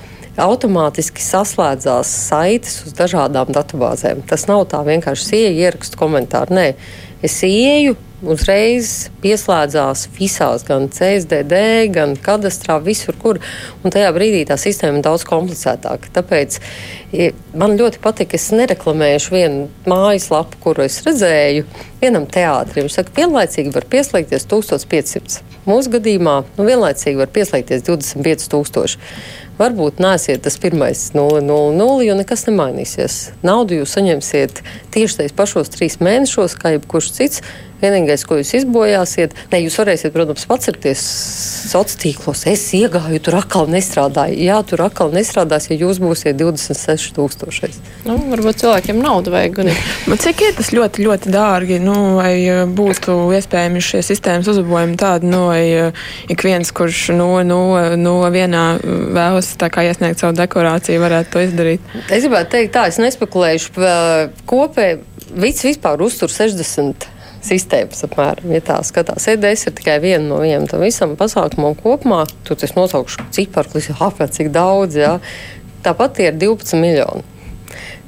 automātiski 0.42 1.22
saslēdzās 1.24 2.10
saites 2.28 2.80
uz 2.86 2.96
dažādām 2.96 3.52
datubāzēm. 3.56 4.24
Tas 4.28 4.46
nav 4.50 4.66
tā 4.72 4.82
vienkārši 4.86 5.30
ieeja, 5.38 5.54
ierakstu 5.68 6.00
komentāru. 6.00 6.56
Nē, 6.58 6.66
es 7.24 7.40
ieeju. 7.46 7.96
Uzreiz 8.24 9.10
pieslēdzās 9.20 10.06
visās, 10.16 10.62
gan 10.64 10.86
CSDD, 10.88 11.58
gan 11.92 12.14
kadastrā, 12.16 12.78
visur, 12.80 13.12
kur. 13.20 13.36
Un 13.84 13.92
tajā 13.92 14.08
brīdī 14.16 14.40
tā 14.48 14.56
sistēma 14.56 14.96
ir 14.96 15.04
daudz 15.04 15.26
komplicētāka. 15.28 16.08
Tāpēc 16.16 16.56
man 17.60 17.76
ļoti 17.76 18.00
patīk, 18.00 18.32
es 18.38 18.48
nereklamēšu 18.56 19.36
vienu 19.36 19.66
mājaslapu, 19.84 20.62
kuru 20.64 20.86
es 20.88 20.96
redzēju, 21.04 21.68
vienam 22.00 22.24
teātrim. 22.24 22.86
Viņš 22.88 22.96
saka, 23.02 23.12
vienlaicīgi 23.20 23.76
var 23.76 23.84
pieslēgties 23.92 24.48
1500. 24.48 25.42
Mūsu 25.68 25.92
gadījumā 25.98 26.38
nu, 26.56 26.64
vienlaicīgi 26.64 27.20
var 27.20 27.28
pieslēgties 27.36 27.84
25,000. 27.84 28.96
Varbūt 29.56 30.02
nāsiet 30.04 30.42
tas 30.44 30.58
pirmais 30.60 31.06
0,00, 31.14 32.02
jo 32.04 32.16
nekas 32.18 32.44
nemainīsies. 32.44 33.14
Naudu 33.46 33.78
jūs 33.78 33.94
saņemsiet 33.96 34.60
tieši 34.92 35.22
tajos 35.22 35.36
pašos 35.38 35.72
trīs 35.72 35.96
mēnešos, 36.04 36.58
kā 36.60 36.76
jebkurš 36.76 37.14
cits. 37.16 37.46
Vienīgais, 37.76 38.22
ko 38.24 38.38
jūs 38.38 38.54
izbojāsiet, 38.56 39.34
ne 39.52 39.58
jūs 39.60 39.74
varēsiet, 39.76 40.12
protams, 40.14 40.46
pacerties 40.48 41.00
sociālos 41.68 41.98
tīklos. 42.00 42.44
Es 42.48 42.62
iegāju, 42.72 43.20
tur 43.20 43.36
atkal 43.36 43.68
nestrādāju. 43.68 44.38
Jā, 44.46 44.62
tur 44.64 44.80
atkal 44.86 45.12
nestrādās, 45.12 45.68
ja 45.68 45.76
jūs 45.76 46.00
būsiet 46.00 46.38
26,000. 46.40 47.76
Nu, 48.08 48.16
varbūt 48.30 48.62
cilvēkiem 48.62 49.02
naudu 49.04 49.34
vajag. 49.34 49.60
Bet 50.08 50.22
cik 50.24 50.44
ir 50.46 50.56
tas 50.56 50.72
ļoti, 50.72 51.04
ļoti 51.04 51.34
dārgi? 51.34 51.76
Nu, 51.84 52.16
vai 52.16 52.32
eh, 52.46 52.62
būtu 52.64 53.18
iespējami 53.36 53.84
šie 53.84 54.00
sistēmas 54.08 54.48
uzlabojumi 54.54 54.96
tādi, 55.00 55.28
nu, 55.28 55.44
vai 55.50 55.62
eh, 55.68 56.06
ik 56.32 56.46
viens, 56.48 56.72
kurš 56.72 57.10
no, 57.18 57.28
no, 57.44 57.60
no 58.00 58.16
vienā 58.32 58.64
vēlas 58.80 59.45
iesniegt 59.86 60.22
savu 60.22 60.36
deklarāciju, 60.38 61.02
varētu 61.02 61.32
to 61.34 61.42
izdarīt? 61.44 61.92
Es 62.10 62.24
gribētu 62.24 62.52
teikt, 62.56 62.72
tā, 62.76 62.86
es 62.90 62.98
nespekulēšu. 63.02 63.76
Kopēji 64.48 64.98
vispār 65.66 66.02
uztur 66.04 66.32
60 66.32 67.08
sistēmas 67.46 68.04
apmēram. 68.06 68.50
Ja 68.56 68.62
tā 68.64 68.80
skatās, 68.86 69.28
EDS 69.30 69.68
ir 69.68 69.76
tikai 69.78 70.00
viena 70.02 70.24
no 70.26 70.40
viņiem 70.42 70.66
tam 70.70 70.82
visam 70.84 71.14
pasākumam 71.18 71.76
kopumā. 71.78 72.24
Tur 72.46 72.58
es 72.66 72.74
nosaukšu 72.76 73.28
ciparu, 73.36 73.76
kas 73.76 73.90
ir 73.90 74.02
apmēram 74.02 74.34
cik 74.38 74.52
daudz. 74.54 74.98
Ja. 74.98 75.16
Tāpat 75.86 76.22
ir 76.24 76.38
12 76.40 76.80
miljoni. 76.82 77.35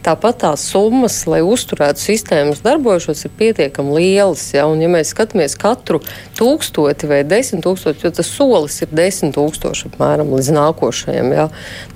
Tāpat 0.09 0.39
tās 0.41 0.63
summas, 0.71 1.19
lai 1.29 1.43
uzturētu 1.45 2.01
sistēmas 2.01 2.63
darbojušos, 2.65 3.27
ir 3.27 3.33
pietiekami 3.37 3.93
lielas. 3.99 4.47
Ja, 4.55 4.65
un, 4.65 4.81
ja 4.81 4.89
mēs 4.89 5.11
skatāmies 5.13 5.53
katru 5.61 5.99
tūkstoti 6.39 7.11
vai 7.11 7.19
desmit 7.29 7.61
tūkstoši, 7.67 8.07
jo 8.07 8.13
tas 8.17 8.31
solis 8.33 8.79
ir 8.81 8.95
desmit 8.97 9.35
tūkstoši 9.37 9.91
apmēram 9.91 10.33
līdz 10.33 10.49
nākošajam, 10.57 11.29
ja, 11.37 11.47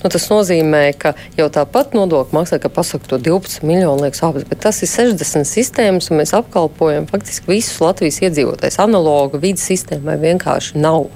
nu, 0.02 0.12
tas 0.12 0.28
nozīmē, 0.28 0.82
ka 1.00 1.14
jau 1.38 1.48
tāpat 1.56 1.96
nodokļu 1.96 2.36
maksā, 2.36 2.60
ka 2.60 2.68
pasaka 2.68 3.14
to 3.14 3.22
12 3.32 3.64
miljonu 3.64 4.04
liekas 4.04 4.20
apziņas, 4.28 4.50
bet 4.52 4.60
tas 4.66 4.84
ir 4.84 4.92
60 4.92 5.48
sistēmas, 5.48 6.12
un 6.12 6.20
mēs 6.20 6.36
apkalpojam 6.36 7.08
faktiski 7.08 7.54
visus 7.54 7.80
Latvijas 7.80 8.20
iedzīvotājus. 8.26 8.80
Analoga 8.84 9.40
vidas 9.40 9.64
sistēmai 9.72 10.20
vienkārši 10.20 10.84
nav. 10.84 11.08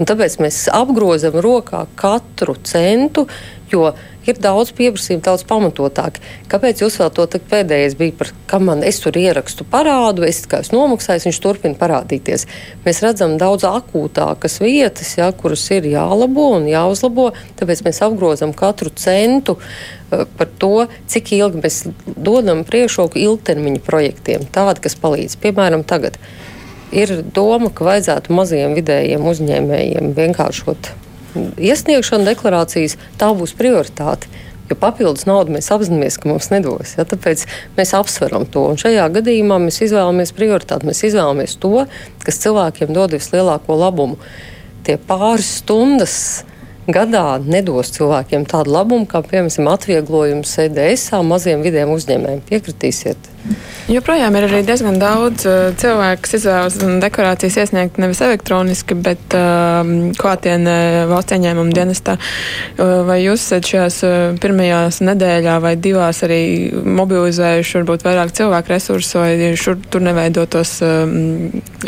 Un 0.00 0.10
tāpēc 0.10 0.40
mēs 0.42 0.64
apgrozam 0.74 1.38
rokā 1.38 1.86
katru 2.00 2.58
centu, 2.66 3.28
jo 3.74 3.90
ir 4.24 4.38
daudz 4.40 4.72
pieprasījumu, 4.76 5.22
daudz 5.24 5.44
pamatotāk. 5.48 6.20
Kāpēc 6.50 6.82
jūs 6.84 6.96
vēl 7.00 7.10
to 7.14 7.26
pēdējais 7.50 7.96
bija 7.98 8.14
par, 8.18 8.30
kam 8.50 8.68
man 8.70 8.84
es 8.86 9.00
tur 9.02 9.16
ierakstu 9.20 9.66
parādu, 9.68 10.24
es 10.28 10.42
kā 10.48 10.62
esmu 10.64 10.80
nomaksājis, 10.80 11.26
viņš 11.28 11.40
turpina 11.44 11.78
parādīties. 11.80 12.46
Mēs 12.86 13.02
redzam 13.04 13.36
daudz 13.40 13.66
akūtākas 13.68 14.60
vietas, 14.64 15.14
ja, 15.18 15.30
kuras 15.36 15.66
ir 15.74 15.90
jālabo 15.92 16.50
un 16.58 16.68
jāuzlabo, 16.70 17.30
tāpēc 17.60 17.84
mēs 17.86 18.00
apgrozam 18.06 18.54
katru 18.56 18.92
centu 18.96 19.58
uh, 19.58 20.24
par 20.38 20.50
to, 20.58 20.86
cik 21.10 21.34
ilgi 21.36 21.62
mēs 21.64 21.82
dodam 22.06 22.64
priekšroku 22.68 23.20
ilgtermiņa 23.20 23.84
projektiem, 23.84 24.48
tādi, 24.54 24.86
kas 24.88 24.98
palīdz. 25.00 25.38
Piemēram, 25.44 25.84
tagad 25.84 26.18
ir 26.94 27.18
doma, 27.34 27.72
ka 27.74 27.86
vajadzētu 27.90 28.34
maziem 28.34 28.76
vidējiem 28.78 29.32
uzņēmējiem 29.34 30.14
vienkāršot 30.16 30.94
iesniegšanu 31.34 32.28
deklarācijas, 32.28 32.98
tā 33.20 33.30
būs 33.36 33.54
prioritāte. 33.58 34.30
Jo 34.70 34.78
papildus 34.80 35.26
naudu 35.28 35.52
mēs 35.52 35.68
apzināmies, 35.74 36.16
ka 36.16 36.30
mums 36.30 36.48
nedos. 36.48 36.94
Ja, 36.96 37.04
tāpēc 37.04 37.42
mēs 37.76 37.92
apsveram 37.98 38.46
to. 38.48 38.62
Un 38.72 38.80
šajā 38.80 39.10
gadījumā 39.12 39.58
mēs 39.66 39.82
izvēlamies 39.84 40.32
prioritāti. 40.36 40.88
Mēs 40.88 41.02
izvēlamies 41.10 41.58
to, 41.60 41.84
kas 42.24 42.40
cilvēkiem 42.40 42.94
dod 42.96 43.12
vislielāko 43.12 43.76
labumu. 43.76 44.16
Tie 44.88 44.96
pāris 44.96 45.58
stundas 45.60 46.16
gadā 46.86 47.38
nedos 47.44 47.92
cilvēkiem 47.94 48.48
tādu 48.50 48.74
labumu, 48.74 49.06
kā 49.08 49.22
piemēram 49.24 49.70
atvieglojums 49.74 50.56
EDS 50.66 51.12
maziem 51.24 51.64
vidiem 51.64 51.92
uzņēmējiem. 51.94 52.42
Piekritīsiet. 52.48 53.30
Joprojām 53.92 54.32
ir 54.38 54.46
arī 54.46 54.62
diezgan 54.64 54.96
daudz 54.96 55.44
uh, 55.44 55.74
cilvēku, 55.76 56.22
kas 56.24 56.36
izvēlas 56.38 56.78
deklarācijas 57.02 57.58
iesniegt 57.60 57.98
nevis 58.00 58.22
elektroniski, 58.24 58.96
bet 58.96 59.36
uh, 59.36 59.84
klātienē 60.16 60.76
valsts 61.10 61.36
ieņēmuma 61.36 61.76
dienestā. 61.76 62.16
Uh, 62.16 63.02
vai 63.04 63.18
jūs 63.20 63.44
esat 63.44 63.68
šajās 63.68 63.98
uh, 64.08 64.14
pirmajās 64.40 65.02
nedēļā 65.04 65.58
vai 65.60 65.74
divās 65.76 66.22
arī 66.24 66.40
mobilizējuši 66.72 67.82
varbūt 67.82 68.06
vairāk 68.08 68.32
cilvēku 68.40 68.72
resursu, 68.72 69.20
vai 69.20 69.52
šur 69.60 69.76
tur 69.92 70.06
neveidotos 70.08 70.78
uh, 70.84 71.04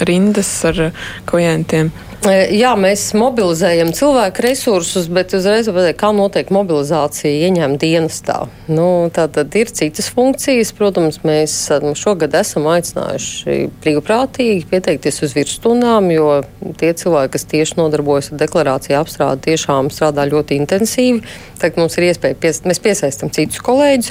rindas 0.05 0.53
ar 0.69 0.91
klientiem? 1.25 1.95
Jā, 2.27 2.73
mēs 2.75 3.13
mobilizējam 3.15 3.93
cilvēku 3.95 4.43
resursus, 4.43 5.05
bet 5.13 5.31
uzreiz 5.37 5.69
pateikt, 5.71 5.99
kā 6.01 6.09
notiek 6.17 6.49
mobilizācija 6.51 7.47
ieņēmuma 7.47 7.79
dienestā. 7.79 8.39
Nu, 8.67 9.07
tā 9.15 9.29
tad 9.31 9.55
ir 9.55 9.71
citas 9.71 10.09
funkcijas. 10.11 10.73
Protams, 10.75 11.21
mēs 11.27 11.55
šogad 12.01 12.35
esam 12.35 12.67
aicinājuši 12.73 13.59
brīvprātīgi 13.85 14.67
pieteikties 14.73 15.23
uz 15.23 15.37
virsstundām, 15.39 16.11
jo 16.11 16.41
tie 16.81 16.91
cilvēki, 16.99 17.35
kas 17.37 17.47
tieši 17.53 17.79
nodarbojas 17.79 18.33
ar 18.33 18.43
deklarāciju 18.43 18.99
apstrādi, 18.99 19.45
tiešām 19.53 19.93
strādā 19.95 20.27
ļoti 20.27 20.59
intensīvi. 20.65 21.23
Tagad 21.63 21.79
mums 21.85 21.95
ir 22.01 22.09
iespēja, 22.09 22.41
pies, 22.43 22.61
mēs 22.67 22.83
piesaistam 22.83 23.31
citus 23.33 23.63
kolēģus, 23.65 24.11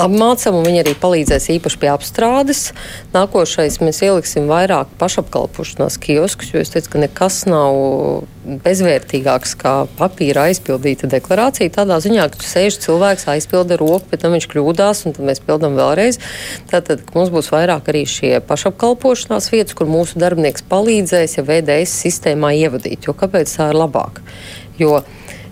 apmācām, 0.00 0.56
un 0.56 0.66
viņi 0.66 0.82
arī 0.82 0.96
palīdzēs 0.98 1.50
īpaši 1.56 1.78
pie 1.82 1.92
apstrādes. 1.92 2.64
Nākošais 3.14 3.78
mēs 3.84 4.00
ieliksim 4.06 4.48
vairāk 4.50 4.90
pašapkalpošanās 5.00 6.00
kioskus, 6.02 6.50
jo 6.54 6.64
es 6.64 6.72
teicu, 6.74 6.90
ka 6.94 7.04
nekas 7.10 7.44
nav 7.50 8.22
bezvērtīgāks 8.64 9.52
kā 9.58 9.72
papīra 9.98 10.46
aizpildīta 10.48 11.08
deklarācija. 11.10 11.72
Tādā 11.74 11.98
ziņā, 12.00 12.28
ka 12.32 12.40
sēž 12.46 12.78
cilvēks 12.80 13.26
aizpilda 13.28 13.76
roku, 13.76 14.06
pēc 14.10 14.22
tam 14.22 14.34
viņš 14.36 14.46
kļūdās, 14.48 15.04
un 15.06 15.16
tad 15.16 15.26
mēs 15.26 15.42
pildām 15.44 15.76
vēlreiz. 15.76 16.20
Tātad 16.70 17.02
mums 17.14 17.32
būs 17.34 17.50
vairāk 17.52 17.90
arī 17.92 18.06
šie 18.08 18.40
pašapkalpošanās 18.46 19.50
vietas, 19.52 19.76
kur 19.76 19.90
mūsu 19.90 20.20
darbinieks 20.22 20.64
palīdzēs, 20.70 21.36
ja 21.38 21.44
VDS 21.46 21.98
sistēmā 22.06 22.54
ievadīt. 22.62 23.08
Jo 23.08 23.16
kāpēc 23.18 23.52
tā 23.58 23.70
ir 23.74 23.80
labāk? 23.82 24.22
Jo 24.80 25.02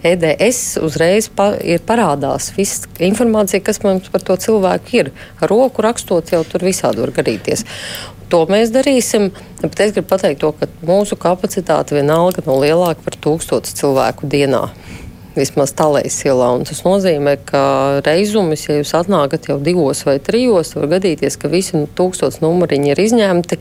EDS 0.07 0.79
uzreiz 0.85 1.27
pa, 1.35 1.51
ir 1.59 1.83
parādās 1.87 2.53
viss 2.57 2.87
informācija, 3.03 3.63
kas 3.65 3.83
mums 3.83 4.11
par 4.13 4.23
to 4.23 4.37
cilvēku 4.39 4.95
ir. 5.01 5.11
Ar 5.43 5.51
roku 5.51 5.83
rakstot 5.83 6.31
jau 6.33 6.45
tur 6.47 6.65
visādi 6.67 7.03
var 7.03 7.15
gadīties. 7.17 7.65
To 8.29 8.43
mēs 8.51 8.71
darīsim, 8.75 9.31
bet 9.63 9.81
es 9.81 9.95
gribu 9.97 10.11
pateikt 10.11 10.43
to, 10.43 10.53
ka 10.53 10.69
mūsu 10.85 11.17
kapacitāte 11.19 11.97
vienalga 11.97 12.45
nav 12.45 12.61
lielāka 12.61 13.05
par 13.07 13.17
tūkstotis 13.17 13.77
cilvēku 13.79 14.29
dienā. 14.29 14.67
Vismaz 15.39 15.73
tālēļas 15.79 16.19
ielā. 16.27 16.49
Tas 16.69 16.83
nozīmē, 16.85 17.39
ka 17.49 17.63
reizumis, 18.05 18.67
ja 18.69 18.77
jūs 18.81 18.93
atnākat 18.99 19.49
jau 19.49 19.57
divos 19.63 20.03
vai 20.05 20.19
trijos, 20.21 20.75
var 20.77 20.91
gadīties, 20.99 21.39
ka 21.41 21.51
visi 21.53 21.87
tūkstotis 21.97 22.43
numuriņi 22.45 22.93
ir 22.93 23.03
izņemti 23.07 23.61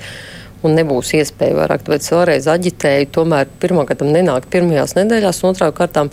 un 0.66 0.78
nebūs 0.78 1.14
iespēja 1.20 1.58
vairāk. 1.60 1.86
Tāpēc 1.86 2.10
vēlreiz 2.14 2.50
aģitēju, 2.54 3.10
tomēr 3.16 3.50
pirmkārt 3.62 4.04
nenākt 4.08 4.50
pirmajās 4.54 4.98
nedēļās, 4.98 5.42
un 5.44 5.52
otrā 5.54 5.72
kārtām 5.76 6.12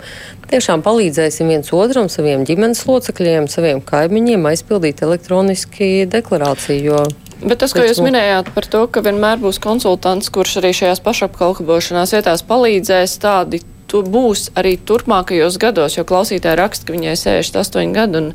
tiešām 0.51 0.85
palīdzēsim 0.85 1.51
viens 1.53 1.73
otram, 1.75 2.09
saviem 2.13 2.45
ģimenes 2.47 2.85
locekļiem, 2.89 3.49
saviem 3.51 3.83
kaimiņiem 3.85 4.49
aizpildīt 4.51 5.05
elektroniski 5.05 6.09
deklarāciju. 6.11 6.83
Jo 6.85 7.05
Bet 7.43 7.59
tas, 7.59 7.73
ko 7.75 7.83
jūs 7.83 7.99
minējāt 8.03 8.53
par 8.55 8.67
to, 8.71 8.85
ka 8.87 9.03
vienmēr 9.03 9.41
būs 9.41 9.59
konsultants, 9.63 10.31
kurš 10.33 10.59
arī 10.61 10.71
šajās 10.77 11.01
pašapkalpošanās 11.03 12.15
vietās 12.15 12.43
palīdzēs, 12.47 13.17
tādi 13.21 13.59
tu 13.91 14.01
būs 14.01 14.49
arī 14.57 14.75
turpmākajos 14.81 15.59
gados, 15.61 15.97
jo 15.97 16.05
klausītāji 16.07 16.59
raksta, 16.59 16.87
ka 16.87 16.95
viņai 16.95 17.15
68 17.21 17.95
gadi 17.95 18.21
un 18.21 18.29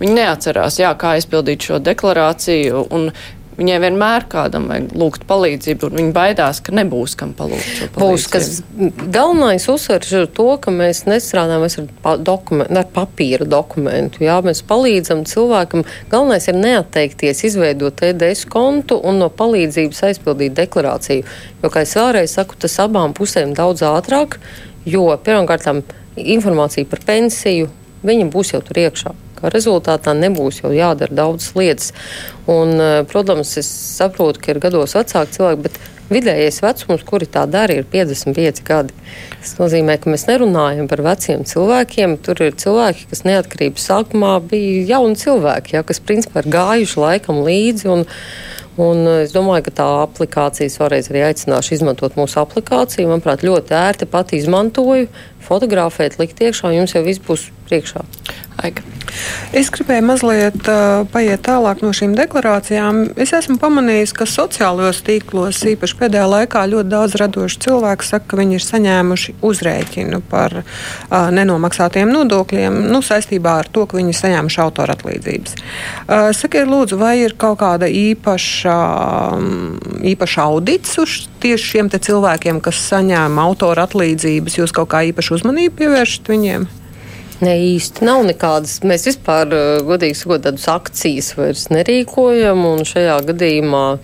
viņi 0.00 0.16
neatcerās, 0.20 0.78
jā, 0.80 0.94
kā 0.98 1.16
aizpildīt 1.18 1.66
šo 1.68 1.80
deklarāciju. 1.84 2.86
Un 2.94 3.10
Viņai 3.54 3.76
vienmēr 3.84 4.24
kādam 4.30 4.64
vajag 4.66 4.94
lūgt 4.98 5.24
palīdzību, 5.30 5.86
un 5.86 5.98
viņa 6.00 6.12
baidās, 6.16 6.58
ka 6.64 6.72
nebūs 6.74 7.14
kam 7.18 7.34
palūgt 7.38 7.62
šo 7.62 7.88
palīdzību. 7.94 8.02
Būs, 8.02 8.26
kas 8.32 8.48
galvenais 9.14 9.66
uzsvers 9.70 10.10
ir 10.10 10.26
to, 10.34 10.48
ka 10.62 10.74
mēs 10.74 11.04
nestrādājam 11.06 11.66
ar, 11.68 12.18
dokumentu, 12.18 12.78
ar 12.80 12.90
papīra 12.96 13.46
dokumentu. 13.46 14.24
Jā, 14.26 14.40
mēs 14.42 14.64
palīdzam 14.66 15.22
cilvēkam. 15.30 15.86
Galvenais 16.10 16.50
ir 16.50 16.58
neatteikties, 16.58 17.44
izveidot 17.46 18.02
EDS 18.08 18.46
kontu 18.50 18.98
un 18.98 19.22
no 19.22 19.30
palīdzības 19.30 20.02
aizpildīt 20.10 20.58
deklarāciju. 20.58 21.26
Jo, 21.62 21.70
kā 21.70 21.86
es 21.86 21.94
vēlreiz 21.94 22.34
saku, 22.34 22.58
tas 22.58 22.74
abām 22.82 23.14
pusēm 23.14 23.54
daudz 23.54 23.86
ātrāk, 23.86 24.40
jo 24.82 25.06
pirmkārt 25.22 25.70
informācija 26.18 26.90
par 26.90 27.06
pensiju, 27.06 27.70
viņa 28.02 28.32
būs 28.34 28.56
jau 28.56 28.66
tur 28.66 28.82
iekšā 28.82 29.14
ka 29.44 29.52
rezultātā 29.52 30.14
nebūs 30.16 30.62
jau 30.62 30.72
jādara 30.74 31.20
daudzas 31.22 31.52
lietas. 31.58 31.92
Un, 32.48 32.80
eh, 32.80 33.02
protams, 33.08 33.56
es 33.60 33.68
saprotu, 33.68 34.40
ka 34.40 34.52
ir 34.52 34.62
gados 34.64 34.96
vecāki 34.96 35.36
cilvēki, 35.36 35.62
bet 35.68 35.78
vidējais 36.12 36.60
vecums, 36.64 37.04
kuri 37.04 37.28
tā 37.28 37.44
dara, 37.50 37.76
ir 37.76 37.84
55 37.84 38.64
gadi. 38.64 38.96
Tas 39.40 39.54
nozīmē, 39.60 39.98
ka 40.00 40.10
mēs 40.12 40.26
nerunājam 40.28 40.88
par 40.88 41.04
veciem 41.04 41.44
cilvēkiem. 41.44 42.18
Tur 42.24 42.42
ir 42.44 42.56
cilvēki, 42.60 43.08
kas 43.10 43.24
neatkarības 43.28 43.88
sākumā 43.88 44.34
bija 44.48 44.96
jauni 44.96 45.20
cilvēki, 45.20 45.78
ja, 45.78 45.82
kas 45.82 46.00
principā 46.00 46.44
ir 46.44 46.52
gājuši 46.52 47.00
laikam 47.06 47.44
līdzi. 47.44 47.88
Un, 47.98 48.06
Un 48.74 49.06
es 49.22 49.30
domāju, 49.30 49.68
ka 49.68 49.72
tā 49.78 49.84
aplikācijas 50.02 50.80
vēlreiz 50.80 51.06
arī 51.12 51.22
aicināšu 51.28 51.76
izmantot 51.76 52.16
mūsu 52.18 52.40
aplikāciju. 52.42 53.06
Manuprāt, 53.12 53.46
ļoti 53.46 53.76
ērti 53.78 54.08
pati 54.10 54.40
izmantoju, 54.42 55.06
fotografēt, 55.46 56.18
likt 56.18 56.42
iekšā, 56.42 56.74
jums 56.74 56.96
jau 56.96 57.04
viss 57.06 57.22
būs 57.22 57.46
priekšā. 57.70 58.02
Aika. 58.66 58.93
Es 59.54 59.70
gribēju 59.74 60.04
mazliet 60.08 60.68
uh, 60.70 61.04
paiet 61.12 61.44
tālāk 61.46 61.82
no 61.84 61.92
šīm 61.94 62.14
deklarācijām. 62.18 63.00
Es 63.20 63.32
esmu 63.36 63.56
pamanījis, 63.62 64.14
ka 64.16 64.26
sociālajos 64.28 65.02
tīklos 65.06 65.60
īpaši 65.74 65.98
pēdējā 66.00 66.24
laikā 66.30 66.64
ļoti 66.72 66.90
daudz 66.90 67.16
radošu 67.20 67.60
cilvēku 67.66 68.06
saka, 68.06 68.26
ka 68.32 68.40
viņi 68.40 68.58
ir 68.58 68.64
saņēmuši 68.64 69.36
uzrēķinu 69.46 70.20
par 70.30 70.58
uh, 70.60 70.66
nenomaksātiem 71.34 72.10
nodokļiem 72.14 72.80
nu, 72.90 73.02
saistībā 73.04 73.58
ar 73.62 73.70
to, 73.70 73.86
ka 73.86 74.00
viņi 74.00 74.14
ir 74.14 74.20
saņēmuši 74.20 74.62
autoratlīdzības. 74.66 75.56
Uh, 75.56 76.30
sakiet, 76.36 76.68
lūdzu, 76.70 76.98
vai 77.00 77.16
ir 77.22 77.38
kaut 77.38 77.60
kāda 77.62 77.88
īpaša, 77.90 78.78
um, 79.38 79.76
īpaša 80.14 80.48
audits 80.50 80.98
uz 81.02 81.18
tieši 81.44 81.74
šiem 81.74 81.92
cilvēkiem, 81.94 82.62
kas 82.64 82.80
saņēma 82.90 83.50
autoratlīdzības? 83.50 84.58
Jūs 84.62 84.74
kaut 84.74 84.90
kā 84.94 85.04
īpaši 85.12 85.38
uzmanību 85.38 85.78
pievēršat 85.84 86.34
viņiem? 86.34 86.66
Ne 87.42 87.54
īsti 87.58 88.04
nav 88.06 88.20
nekādas. 88.28 88.76
Mēs 88.86 89.08
vispār, 89.08 89.50
eh, 89.50 89.80
godīgi 89.82 90.14
sakot, 90.14 90.44
tādas 90.44 90.68
akcijas 90.70 91.32
vairs 91.34 91.66
nerīkojam. 91.72 92.62
Šajā 92.86 93.16
gadījumā 93.26 93.98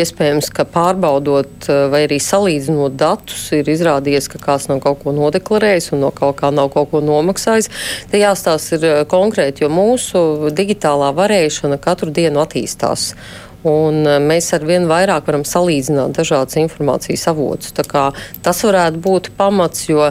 iespējams, 0.00 0.48
ka 0.54 0.64
pārbaudot 0.64 1.68
eh, 1.68 1.82
vai 1.92 2.06
arī 2.06 2.16
salīdzinot 2.16 2.96
datus, 2.96 3.50
ir 3.52 3.68
izrādījies, 3.68 4.30
ka 4.32 4.40
kāds 4.40 4.70
nav 4.70 4.80
kaut 4.80 5.02
ko 5.04 5.12
nodeklarējis 5.12 5.92
un 5.92 6.06
no 6.06 6.10
kaut 6.10 6.40
kā 6.40 6.48
nav 6.54 6.72
kaut 6.72 6.90
ko 6.94 7.04
nomaksājis. 7.04 7.68
Te 8.10 8.22
jāstāsta 8.22 8.78
ir 8.78 8.88
eh, 8.88 9.04
konkrēti, 9.04 9.66
jo 9.66 9.68
mūsu 9.68 10.48
digitālā 10.48 11.12
varēšana 11.20 11.76
katru 11.84 12.08
dienu 12.10 12.40
attīstās. 12.40 13.12
Un 13.60 14.06
mēs 14.24 14.54
ar 14.56 14.62
vien 14.64 14.86
vairāk 14.88 15.26
varam 15.28 15.42
salīdzināt 15.44 16.16
dažādas 16.16 16.56
informācijas 16.56 17.26
avotus. 17.28 17.74
Tas 17.76 18.62
varētu 18.64 19.02
būt 19.04 19.28
pamats, 19.36 19.84
jo 19.90 20.06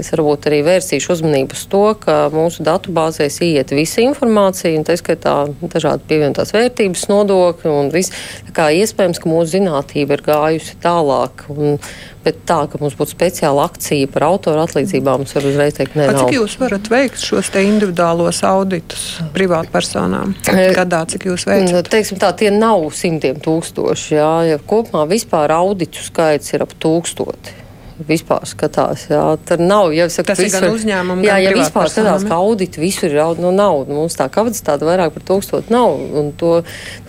Es 0.00 0.10
varbūt 0.14 0.48
arī 0.50 0.62
vērsīšu 0.66 1.12
uzmanību 1.14 1.54
uz 1.54 1.66
to, 1.70 1.82
ka 2.00 2.16
mūsu 2.34 2.64
datubāzēs 2.66 3.40
iet 3.46 3.74
visa 3.76 4.02
informācija, 4.04 4.74
un 4.78 4.86
tā 4.86 4.96
skaitā 4.98 5.36
dažādi 5.62 6.08
pievienotās 6.10 6.54
vērtības 6.56 7.06
nodokļi 7.12 7.70
un 7.70 7.92
viss. 7.94 8.14
Iespējams, 8.54 9.20
ka 9.22 9.30
mūsu 9.30 9.56
zinātība 9.58 10.18
ir 10.18 10.26
gājusi 10.26 10.80
tālāk. 10.82 11.46
Un, 11.54 11.78
Bet 12.24 12.38
tā, 12.48 12.62
ka 12.72 12.78
mums 12.80 12.94
būtu 12.96 13.12
speciāla 13.12 13.66
akcija 13.68 14.08
par 14.08 14.24
autoru 14.30 14.62
atlīdzībām, 14.62 15.26
es 15.26 15.34
varu 15.36 15.50
uzreiz 15.50 15.74
teikt, 15.76 15.96
nē, 15.98 16.06
cik 16.16 16.32
jūs 16.38 16.54
varat 16.56 16.88
veikt 16.88 17.20
šos 17.20 17.50
individuālos 17.60 18.40
auditus 18.48 19.02
privātpersonām? 19.34 20.32
Gadā, 20.78 21.02
cik 21.12 21.26
jūs 21.28 21.44
veicat? 21.50 21.90
Teiksim 21.92 22.20
tā, 22.22 22.32
tie 22.40 22.48
nav 22.54 22.86
simtiem 22.96 23.42
tūkstoši, 23.44 24.16
jā, 24.16 24.32
ja 24.54 24.62
kopumā 24.72 25.04
vispār 25.10 25.52
auditu 25.52 26.00
skaits 26.06 26.56
ir 26.56 26.64
ap 26.64 26.72
tūkstoti. 26.80 27.63
Vispār 28.08 28.44
skatās. 28.48 29.06
Jā. 29.10 29.22
Tur 29.46 29.62
nav 29.62 29.92
jau 29.94 30.06
saku, 30.10 30.26
Tas 30.32 30.40
visur, 30.42 30.58
ir 30.58 30.66
gan 30.66 30.76
uzņēmumi, 30.78 31.26
jā, 31.28 31.38
ja 31.44 31.54
vispār 31.54 31.90
skatās, 31.92 32.26
ka 32.28 32.38
auditi 32.42 32.82
visur 32.82 33.12
ir 33.12 33.40
nu, 33.42 33.52
nav. 33.54 33.84
Mums 33.88 34.18
tā 34.18 34.26
kapacitāte 34.32 34.86
vairāk 34.88 35.14
par 35.14 35.26
tūkstotu 35.30 35.74
nav. 35.74 35.98
To, 36.40 36.52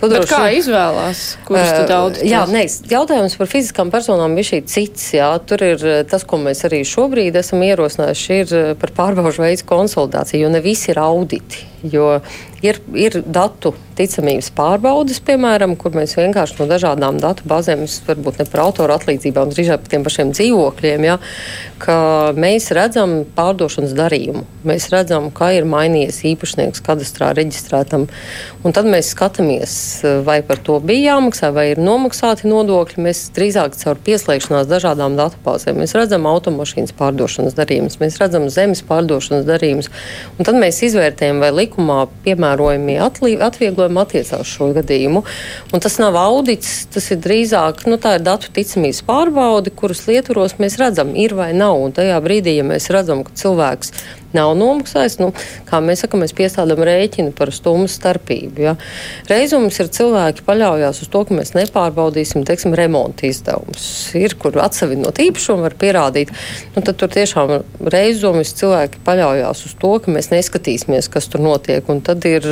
to 0.00 0.10
droši... 0.12 0.30
kā 0.30 0.42
izvēlās, 0.60 1.24
kurus 1.48 1.66
uh, 1.66 1.76
tad 1.82 1.94
auditēs? 1.98 2.30
Jā, 2.30 2.44
nē, 2.50 2.64
jautājums 2.92 3.38
par 3.40 3.50
fiziskām 3.50 3.92
personām 3.94 4.36
ir 4.38 4.48
šī 4.50 4.62
cits. 4.70 5.08
Jā. 5.16 5.32
Tur 5.46 5.64
ir 5.66 5.86
tas, 6.10 6.26
ko 6.28 6.40
mēs 6.42 6.64
arī 6.68 6.82
šobrīd 6.86 7.38
esam 7.42 7.64
ierosinājuši, 7.66 8.42
ir 8.42 8.76
par 8.80 8.94
pārbaužu 8.96 9.46
veidu 9.46 9.66
konsolidāciju, 9.68 10.46
jo 10.46 10.52
ne 10.54 10.62
visi 10.64 10.92
ir 10.94 11.02
auditi. 11.02 11.66
Jo 11.92 12.20
ir, 12.64 12.80
ir 12.96 13.20
datu 13.26 13.74
ticamības 13.96 14.50
pārbaudes, 14.56 15.20
piemēram, 15.24 15.74
kur 15.80 15.94
mēs 15.96 16.16
vienkārši 16.18 16.58
no 16.60 16.68
dažādām 16.68 17.20
datu 17.20 17.46
bāzēm, 17.48 17.86
varbūt 18.08 18.40
ne 18.40 18.46
par 18.50 18.64
autoru 18.66 18.96
atlīdzībām, 18.96 19.52
drīzāk 19.52 19.84
par 19.84 19.92
tiem 19.92 20.04
pašiem 20.04 20.32
dzīvokļiem, 20.36 21.06
ja, 21.06 21.16
ka 21.80 21.96
mēs 22.36 22.68
redzam 22.76 23.18
pārdošanas 23.36 23.94
darījumu. 23.96 24.44
Mēs 24.68 24.88
redzam, 24.92 25.30
kā 25.34 25.52
ir 25.56 25.68
mainījies 25.68 26.22
īpašnieks 26.32 26.84
kadastrā 26.84 27.30
reģistrētam. 27.36 28.06
Un 28.66 28.76
tad 28.76 28.88
mēs 28.90 29.12
skatāmies, 29.14 29.76
vai 30.26 30.40
par 30.46 30.60
to 30.66 30.78
bija 30.84 31.14
jāmaksā, 31.14 31.52
vai 31.56 31.68
ir 31.72 31.80
nomaksāti 31.80 32.50
nodokļi. 32.50 33.04
Mēs 33.06 33.22
drīzāk 33.36 33.76
caur 33.80 34.00
pieslēgšanās 34.08 34.68
dažādām 34.70 35.16
datubāzēm. 35.20 35.80
Mēs 35.80 35.96
redzam 35.96 36.28
automašīnas 36.28 36.96
pārdošanas 36.98 37.56
darījumus, 37.56 38.00
mēs 38.02 38.20
redzam 38.20 38.48
zemes 38.52 38.82
pārdošanas 38.88 39.46
darījumus. 39.48 39.92
Un 40.36 40.48
tad 40.48 40.58
mēs 40.60 40.82
izvērtējam, 40.88 41.40
vai 41.44 41.52
likumā 41.76 42.06
piemērojamie 42.24 42.98
atvieglojumi 43.00 44.00
attiecās 44.00 44.40
uz 44.40 44.48
šo 44.48 44.72
gadījumu. 44.74 45.22
Un 45.72 45.80
tas 45.80 45.98
nav 45.98 46.16
audits, 46.16 46.86
tas 46.92 47.10
ir 47.10 47.18
drīzāk 47.18 47.86
nu, 47.86 47.98
datu 47.98 48.50
ticamības 48.52 49.02
pārbaude, 49.06 49.70
kuras 49.70 50.06
lietvaros 50.06 50.58
mēs 50.58 50.78
redzam, 50.78 51.14
ir 51.14 51.34
vai 51.34 51.52
nav. 51.52 51.76
Un 51.76 51.92
tajā 51.92 52.18
brīdī, 52.22 52.56
ja 52.56 52.64
mēs 52.64 52.90
redzam, 52.90 53.24
ka 53.24 53.32
cilvēks 53.34 53.92
nav 54.34 54.54
nomaksājis. 54.58 55.18
Nu, 55.22 55.30
kā 55.68 55.80
mēs 55.84 56.04
sakām, 56.04 56.24
mēs 56.24 56.34
piestādām 56.36 56.82
rēķinu 56.86 57.34
par 57.36 57.52
stundu 57.54 57.90
starpību. 57.92 58.64
Ja. 58.64 58.74
Reizums 59.30 59.78
ir 59.82 59.90
cilvēki 59.92 60.44
paļaujas 60.46 61.02
uz 61.04 61.10
to, 61.12 61.22
ka 61.28 61.36
mēs 61.36 61.54
nepārbaudīsim, 61.56 62.46
teiksim, 62.48 62.74
remonta 62.78 63.28
izdevumus. 63.28 63.86
Ir, 64.18 64.36
kur 64.40 64.58
atsevinot 64.62 65.20
īpašumu 65.22 65.66
var 65.66 65.76
pierādīt. 65.78 66.32
Nu, 66.74 66.82
tad 66.82 66.98
tur 67.00 67.12
tiešām 67.12 67.54
reizumus 67.92 68.54
cilvēki 68.56 69.02
paļaujas 69.06 69.64
uz 69.68 69.76
to, 69.80 69.92
ka 70.02 70.12
mēs 70.14 70.32
neskatīsimies, 70.32 71.10
kas 71.12 71.30
tur 71.32 71.44
notiek. 71.44 71.86
Un 71.92 72.02
tad 72.04 72.24
ir, 72.28 72.46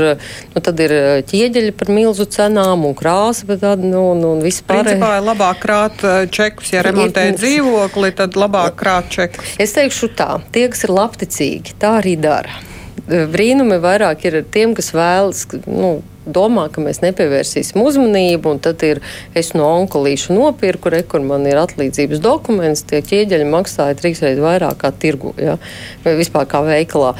nu, 0.54 0.62
tad 0.64 0.80
ir 0.84 0.94
ķieģeļi 1.28 1.74
par 1.78 1.90
milzu 1.94 2.26
cenām 2.30 2.86
un 2.88 2.96
krāsa, 2.98 3.46
bet 3.48 3.62
tad, 3.64 3.82
nu, 3.84 4.04
nu, 4.18 4.34
vispār. 4.44 4.82
Principā 4.84 5.14
ir 5.18 5.26
labāk 5.28 5.60
krāt 5.62 6.04
eh, 6.04 6.24
čekus, 6.32 6.72
ja 6.74 6.82
remontē 6.84 7.26
dzīvokli, 7.38 8.12
tad 8.18 8.36
labāk 8.38 8.76
krāt 8.80 9.10
čekus. 9.14 9.54
Es 9.62 9.74
teikšu 9.76 10.10
tā, 10.18 10.28
tie, 10.54 10.66
kas 10.72 10.84
ir 10.86 10.92
labticīgi, 10.94 11.63
tā 11.80 11.98
arī 12.02 12.16
dara. 12.20 12.60
Brīnumi 13.08 13.80
vairāk 13.82 14.24
ir 14.28 14.42
tiem, 14.52 14.72
kas 14.76 14.92
vēlas, 14.96 15.46
nu, 15.66 15.98
domā, 16.24 16.66
ka 16.72 16.82
mēs 16.84 17.02
nepievērsīsim 17.04 17.80
uzmanību, 17.84 18.54
un 18.54 18.60
tad 18.64 18.82
ir 18.86 19.00
es 19.36 19.52
no 19.56 19.66
onkulīša 19.80 20.34
nopirku, 20.34 20.92
re, 20.92 21.02
kur 21.06 21.24
man 21.24 21.44
ir 21.48 21.60
atlīdzības 21.60 22.22
dokuments, 22.24 22.84
tie 22.88 23.02
ķieģeļi 23.04 23.48
maksāja 23.50 23.98
trīsreiz 23.98 24.40
vairāk 24.42 24.80
kā 24.80 24.92
tirgu, 25.04 25.34
ja, 25.40 25.58
vai 26.04 26.16
vispār 26.18 26.48
kā 26.50 26.62
veikalā. 26.64 27.12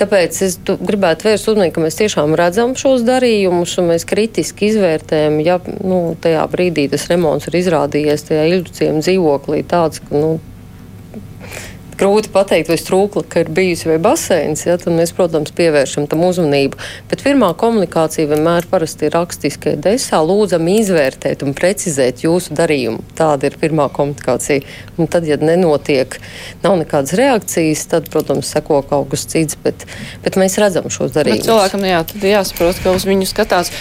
Tāpēc 0.00 0.40
es 0.46 0.58
gribētu 0.62 1.28
vērst 1.30 1.50
uzmanību, 1.50 1.74
ka 1.76 1.84
mēs 1.86 2.00
tiešām 2.00 2.38
redzam 2.38 2.76
šos 2.78 3.04
darījumus, 3.06 3.76
un 3.82 3.90
mēs 3.90 4.06
kritiski 4.08 4.70
izvērtējam, 4.70 5.40
ja 5.44 5.58
nu, 5.82 6.00
tajā 6.22 6.46
brīdī 6.52 6.88
tas 6.92 7.08
remonts 7.10 7.50
ir 7.50 7.58
izrādījies 7.64 8.28
tajā 8.30 8.48
ilduciem 8.54 9.02
dzīvoklī 9.02 9.64
tāds, 9.66 10.02
ka, 10.04 10.14
nu, 10.14 10.36
grūti 11.98 12.30
pateikt, 12.34 12.70
vai 12.70 12.76
strūkla 12.80 13.24
ir 13.40 13.50
bijusi 13.54 13.88
vai 13.88 13.98
baseins, 14.02 14.64
ja, 14.66 14.76
tad 14.80 14.94
mēs, 14.96 15.12
protams, 15.16 15.52
pievēršam 15.56 16.08
tam 16.10 16.24
uzmanību. 16.26 16.78
Bet 17.10 17.24
pirmā 17.24 17.50
komunikācija 17.60 18.30
vienmēr 18.30 18.68
parasti 18.70 19.08
ir 19.08 19.16
rakstiskie 19.16 19.76
desā. 19.80 20.20
Lūdzam 20.24 20.68
izvērtēt 20.72 21.44
un 21.46 21.54
precizēt 21.56 22.24
jūsu 22.26 22.56
darījumu. 22.58 23.04
Tāda 23.18 23.50
ir 23.50 23.58
pirmā 23.60 23.88
komunikācija. 23.94 24.64
Un 24.98 25.10
tad, 25.10 25.28
ja 25.28 25.38
nenotiek, 25.40 26.18
nav 26.64 26.78
nekādas 26.82 27.16
reakcijas, 27.18 27.86
tad, 27.92 28.10
protams, 28.12 28.50
seko 28.50 28.82
kaut 28.88 29.10
kas 29.14 29.28
cits. 29.30 29.58
Bet, 29.64 29.86
bet 30.24 30.40
mēs 30.40 30.58
redzam 30.62 30.90
šos 30.92 31.14
darījumus. 31.16 31.48
Cilvēkam 31.48 31.88
jā, 31.88 32.04
jāsaprot, 32.34 32.82
ka 32.84 32.96
uz 32.96 33.08
viņu 33.08 33.30
skatās. 33.30 33.72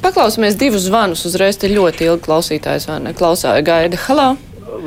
Paklausīsimies 0.00 0.56
divus 0.60 0.86
zvanus. 0.88 1.26
Uzreiz 1.28 1.60
te 1.60 1.68
ļoti 1.68 2.08
ilgi 2.08 2.24
klausītājs 2.24 2.88
vai 2.88 3.02
ne? 3.04 3.16
Klausāja 3.16 3.60
gaida. 3.64 4.00
Halā! 4.08 4.30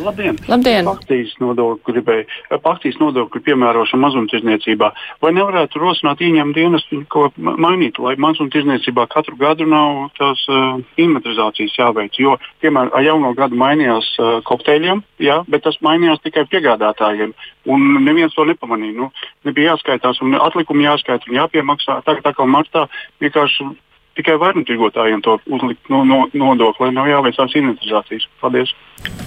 Labdien! 0.03 0.37
Labdien. 0.47 0.87
Akcijas 0.87 1.33
nodokļu 1.41 1.93
gribēju, 1.93 2.25
akcijas 2.55 2.97
nodokļu 3.01 3.41
piemērošanu 3.47 4.03
mazumtirdzniecībā. 4.05 4.89
Vai 5.23 5.31
nevarētu 5.35 5.81
rosināt 5.81 6.23
ieņemt 6.23 6.55
dienas, 6.57 6.85
ko 7.13 7.27
mainīt, 7.37 7.99
lai 8.03 8.15
mazumtirdzniecībā 8.21 9.05
katru 9.11 9.37
gadu 9.39 9.67
nav 9.69 10.09
tās 10.19 10.43
uh, 10.49 10.79
inventarizācijas 10.97 11.77
jāveic? 11.79 12.19
Jo, 12.19 12.37
piemēram, 12.63 12.93
ar 12.95 13.07
jauno 13.07 13.33
gadu 13.37 13.59
mainījās 13.59 14.09
uh, 14.19 14.33
kokteļiem, 14.47 15.03
jā, 15.23 15.41
bet 15.51 15.65
tas 15.67 15.79
mainījās 15.85 16.23
tikai 16.23 16.45
piegādātājiem. 16.51 17.35
Un 17.73 17.87
neviens 18.03 18.35
to 18.35 18.47
nepamanīja. 18.47 18.97
Nu, 18.99 19.09
nebija 19.47 19.73
jāskaitās, 19.73 20.21
un 20.23 20.37
atlikumi 20.39 20.87
jāskaita 20.87 21.29
un 21.29 21.41
jāpiemaksā. 21.41 22.01
Tagad, 22.07 22.25
tā 22.27 22.35
kā 22.37 22.47
martā, 22.47 22.87
vienkārši 23.23 23.71
tikai 24.17 24.35
vairumtirgotājiem 24.41 25.21
to 25.25 25.37
uzlikt 25.49 25.89
no, 25.91 26.03
no, 26.07 26.23
nodokli, 26.33 26.87
lai 26.87 26.95
nav 26.95 27.09
jāveic 27.09 27.37
tās 27.37 27.55
inventarizācijas. 27.57 28.27
Paldies! 28.41 28.73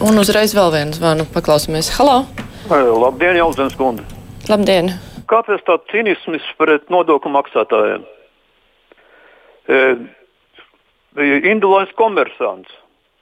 Un 0.05 0.19
uzreiz 0.21 0.55
vēl 0.57 0.73
vienu 0.75 0.97
zvanu 0.97 1.27
paklausīsimies. 1.35 1.91
Halo! 1.99 2.23
Labdien, 2.71 3.39
Jaunzēns 3.41 3.77
kundze! 3.79 4.07
Labdien! 4.51 4.93
Kāpēc 5.31 5.65
tāds 5.67 5.91
cinisms 5.91 6.45
pret 6.59 6.87
nodokļu 6.93 7.33
maksātājiem? 7.35 8.05
E, 9.67 9.81
Indulais 11.51 11.91
komersants, 11.99 12.71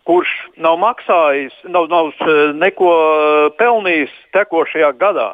kurš 0.04 0.32
nav 0.60 0.76
maksājis, 0.82 1.54
nav, 1.70 1.88
nav 1.88 2.10
neko 2.60 2.90
pelnījis 3.56 4.12
tekošajā 4.36 4.90
gadā, 5.00 5.30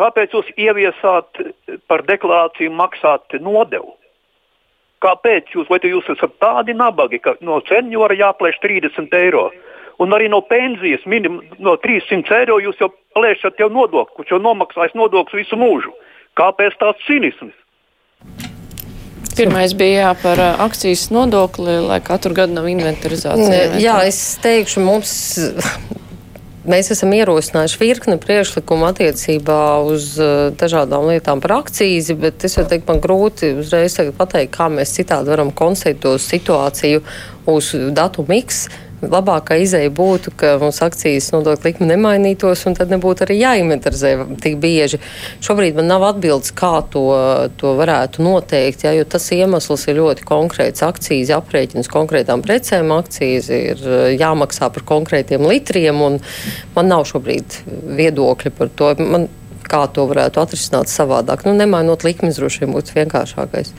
kāpēc 0.00 0.36
jūs 0.36 0.52
ieviesāt 0.60 1.40
par 1.88 2.04
deklarāciju 2.08 2.74
maksāt 2.76 3.40
nodevu? 3.40 3.94
Kāpēc 5.02 5.50
jūs, 5.56 5.66
vai 5.70 5.80
jūs 5.82 6.08
esat 6.14 6.36
tādi 6.42 6.76
nabagi, 6.78 7.18
ka 7.22 7.34
no 7.42 7.58
seniora 7.66 8.14
jāplēš 8.14 8.60
30 8.62 9.16
eiro? 9.18 9.48
Un 10.02 10.14
arī 10.14 10.28
no 10.30 10.40
pensijas 10.46 11.02
minim, 11.06 11.40
no 11.62 11.74
300 11.82 12.38
eiro 12.40 12.58
jūs 12.62 12.78
jau 12.80 12.88
plēšat 13.16 13.60
jau 13.60 13.68
nodokli, 13.70 14.16
kurš 14.16 14.34
jau 14.34 14.40
nomaksājis 14.42 14.96
nodokļus 14.98 15.42
visu 15.42 15.58
mūžu. 15.58 15.92
Kāpēc 16.38 16.78
tāds 16.80 17.02
cinisms? 17.06 17.54
Pirmais 19.36 19.72
bija 19.76 20.06
jā, 20.06 20.12
par 20.22 20.40
akcijas 20.64 21.06
nodokli, 21.12 21.78
lai 21.88 21.98
katru 22.04 22.34
gadu 22.36 22.56
nav 22.56 22.68
inventarizācija. 22.68 23.78
Jā, 23.80 23.98
es 24.08 24.20
teikšu, 24.44 24.82
mums 24.84 25.12
Mēs 26.62 26.92
esam 26.94 27.10
ierosinājuši 27.16 27.78
virkni 27.80 28.14
priekšlikumu 28.22 28.86
attiecībā 28.92 29.82
uz 29.82 30.12
uh, 30.22 30.52
dažādām 30.54 31.08
lietām 31.10 31.42
par 31.42 31.56
akcijas, 31.56 32.12
bet 32.22 32.46
es 32.46 32.54
varu 32.54 32.70
teikt, 32.70 32.86
man 32.86 33.00
grūti 33.02 33.50
uzreiz 33.64 33.98
pateikt, 34.14 34.52
kā 34.54 34.68
mēs 34.70 34.94
citādi 34.94 35.32
varam 35.34 35.50
konstatēt 35.50 36.06
situāciju 36.22 37.02
uz 37.50 37.72
datu 37.90 38.22
miksu 38.28 38.70
labākā 39.02 39.56
izēja 39.62 39.90
būtu, 39.94 40.32
ka 40.38 40.54
mums 40.62 40.78
akcijas 40.84 41.30
nodokļu 41.34 41.68
likme 41.68 41.88
nemainītos, 41.90 42.64
un 42.68 42.76
tad 42.78 42.92
nebūtu 42.92 43.26
arī 43.26 43.38
jāinventarizē 43.40 44.14
tik 44.42 44.58
bieži. 44.62 45.00
Šobrīd 45.42 45.78
man 45.78 45.90
nav 45.90 46.06
atbildes, 46.12 46.54
kā 46.56 46.74
to, 46.92 47.04
to 47.60 47.74
varētu 47.78 48.24
noteikt, 48.24 48.86
ja, 48.86 48.94
jo 48.96 49.06
tas 49.08 49.28
iemesls 49.34 49.86
ir 49.90 49.98
ļoti 50.00 50.26
konkrēts. 50.28 50.84
Akcijas 50.86 51.34
aprēķins 51.38 51.90
konkrētām 51.92 52.44
precēm, 52.46 52.94
akcijas 52.94 53.50
ir 53.52 53.82
eh, 53.82 54.08
jāmaksā 54.20 54.70
par 54.72 54.86
konkrētiem 54.94 55.46
litriem, 55.50 56.02
un 56.02 56.18
man 56.76 56.92
nav 56.92 57.06
šobrīd 57.10 57.62
viedokļi 57.98 58.54
par 58.58 58.74
to. 58.76 58.94
Man, 59.02 59.30
kā 59.72 59.86
to 59.94 60.04
varētu 60.10 60.42
atrisināt 60.42 60.90
savādāk. 60.92 61.46
Nu, 61.46 61.54
nemainot 61.56 62.04
likmes 62.04 62.36
droši 62.36 62.64
vien 62.64 62.74
būtu 62.74 62.96
vienkāršākais. 62.98 63.72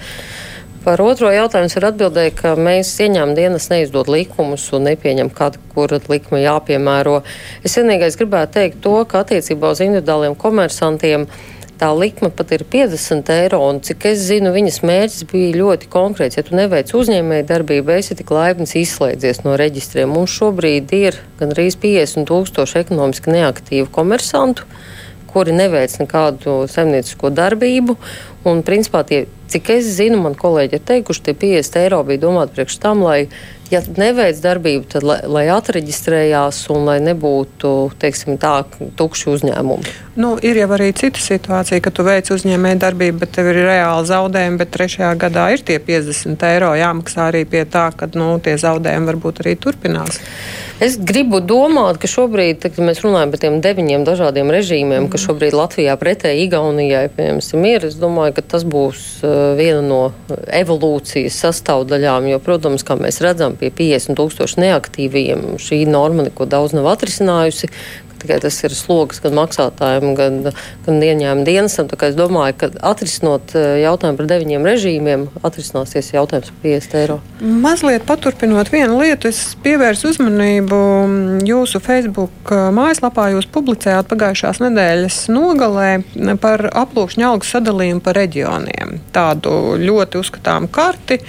Par 0.83 0.99
otro 0.99 1.29
jautājumu 1.31 1.71
ir 1.79 1.85
atbildēja, 1.87 2.31
ka 2.35 2.49
mēs 2.59 2.89
ieņēmām 3.05 3.37
dienas 3.37 3.69
neizdod 3.71 4.09
likumus 4.11 4.65
un 4.75 4.83
nepieņem 4.89 5.29
kādu, 5.31 5.61
kura 5.71 6.01
likuma 6.11 6.41
jāpiemēro. 6.41 7.21
Es 7.63 7.77
vienīgais 7.79 8.17
gribētu 8.19 8.57
teikt 8.57 8.81
to, 8.83 8.97
ka 9.07 9.21
attiecībā 9.23 9.71
uz 9.71 9.79
individuāliem 9.85 10.35
komersantiem 10.35 11.23
tā 11.79 11.87
likme 11.95 12.27
pat 12.35 12.51
ir 12.57 12.65
50 12.67 13.31
eiro, 13.31 13.61
un 13.63 13.79
cik 13.83 14.09
es 14.11 14.25
zinu, 14.27 14.51
viņas 14.55 14.81
mērķis 14.83 15.29
bija 15.31 15.53
ļoti 15.61 15.87
konkrēts. 15.93 16.39
Ja 16.41 16.43
tu 16.43 16.59
neveic 16.59 16.91
uzņēmēju 16.91 17.47
darbību, 17.53 17.95
esi 17.95 18.19
tik 18.19 18.35
laipns 18.35 18.75
izslēdzies 18.79 19.45
no 19.47 19.55
reģistriem. 19.59 20.11
Mums 20.11 20.35
šobrīd 20.35 20.91
ir 20.99 21.21
gandrīz 21.39 21.79
50 21.79 22.27
tūkstoši 22.27 22.83
ekonomiski 22.83 23.31
neaktīvu 23.37 23.87
komersantu 23.95 24.67
kuri 25.33 25.55
neveic 25.55 25.95
nekādu 25.97 26.63
saimniecisko 26.69 27.31
darbību. 27.33 27.97
Un, 28.43 28.59
principā, 28.67 29.05
tie, 29.07 29.25
cik 29.51 29.69
es 29.77 29.87
zinu, 29.95 30.19
man 30.23 30.33
kolēģi 30.35 30.79
ir 30.79 30.87
teikuši, 30.87 31.25
tie 31.29 31.35
50 31.45 31.79
eiro 31.83 32.01
bija 32.07 32.25
domāti 32.25 32.57
priekš 32.57 32.79
tam, 32.83 33.05
lai 33.05 33.29
ja 33.73 33.81
neveic 33.97 34.39
darbību, 34.43 34.85
tad 34.91 35.05
lai, 35.07 35.19
lai 35.29 35.43
atreģistrējās 35.53 36.59
un 36.73 36.87
lai 36.89 36.97
nebūtu 37.03 37.71
teiksim, 38.01 38.37
tā, 38.41 38.61
tukši 38.99 39.29
uzņēmumi. 39.33 39.93
Nu, 40.19 40.35
ir 40.45 40.59
jau 40.59 40.67
arī 40.75 40.91
cita 40.93 41.21
situācija, 41.21 41.81
ka 41.81 41.89
tu 41.93 42.05
veic 42.05 42.29
uzņēmēju 42.35 42.81
darbību, 42.83 43.21
bet 43.23 43.33
tev 43.33 43.49
ir 43.49 43.63
reāli 43.65 44.09
zaudējumi, 44.11 44.59
bet 44.61 44.73
trešajā 44.75 45.13
gadā 45.23 45.47
ir 45.55 45.63
tie 45.65 45.79
50 45.81 46.45
eiro 46.51 46.73
jāmaksā 46.77 47.29
arī 47.31 47.45
pie 47.49 47.63
tā, 47.65 47.87
ka 47.97 48.11
nu, 48.13 48.35
tie 48.43 48.53
zaudējumi 48.61 49.09
varbūt 49.09 49.41
arī 49.41 49.55
turpinās. 49.63 50.19
Es 50.83 50.99
gribu 50.99 51.39
domāt, 51.41 51.97
ka 52.01 52.09
šobrīd, 52.11 52.61
kad 52.61 52.77
mēs 52.83 53.01
runājam 53.05 53.33
par 53.33 53.41
tiem 53.41 53.57
deviņiem 53.63 54.05
dažādiem 54.05 54.53
režīmiem, 54.53 55.05
mm. 55.05 55.11
kas 55.13 55.25
šobrīd 55.25 55.55
Latvijā 55.57 55.95
pretēji 56.01 56.45
Igaunijai 56.45 57.07
piemēram, 57.13 57.67
ir, 57.69 57.87
es 57.89 57.97
domāju, 58.01 58.32
ka 58.35 58.43
tas 58.53 58.65
būs 58.67 59.23
uh, 59.23 59.53
viena 59.59 59.81
no 59.85 60.01
evolūcijas 60.53 61.39
sastāvdaļām, 61.45 62.29
jo, 62.31 62.39
protams, 62.43 62.85
kā 62.87 62.97
mēs 62.99 63.21
redzam, 63.23 63.57
pie 63.59 63.71
50 63.73 64.17
tūkstošu 64.19 64.61
neaktīviem 64.63 65.53
šī 65.61 65.83
norma 65.89 66.27
neko 66.27 66.49
daudz 66.49 66.75
nav 66.77 66.91
atrisinājusi 66.93 67.71
tikai 68.23 68.39
tas 68.43 68.57
ir 68.63 68.75
sloks 68.77 69.21
gan 69.23 69.35
maksātājiem, 69.37 70.13
gan, 70.17 70.39
gan 70.85 71.03
ieņēmuma 71.03 71.47
dienestam. 71.47 71.89
Es 72.03 72.17
domāju, 72.17 72.55
ka 72.59 72.69
atrisinot 72.91 73.53
eh, 73.55 73.83
jautājumu 73.83 74.19
par 74.19 74.29
deviņiem 74.31 74.67
režīmiem, 74.67 75.25
atrisināsies 75.45 76.13
jautājums 76.15 76.51
par 76.51 76.63
50 76.65 76.97
eiro. 76.99 77.19
Mazliet 77.43 78.05
paturpinot 78.07 78.71
vienu 78.73 78.99
lietu, 79.01 79.29
es 79.31 79.53
pievērsu 79.63 80.13
uzmanību 80.13 80.79
jūsu 81.47 81.81
Facebook 81.83 82.51
eh, 82.51 82.67
mājaslapā. 82.75 83.29
Jūs 83.33 83.49
publicējāt 83.53 84.09
pagājušās 84.11 84.61
nedēļas 84.63 85.19
nogalē 85.33 85.89
par 86.43 86.65
aplūkšņa 86.83 87.29
algu 87.29 87.47
sadalījumu 87.47 88.03
pa 88.03 88.15
reģioniem. 88.17 88.97
Tādu 89.15 89.77
ļoti 89.81 90.19
uzskatāmu 90.21 90.69
karti, 90.73 91.19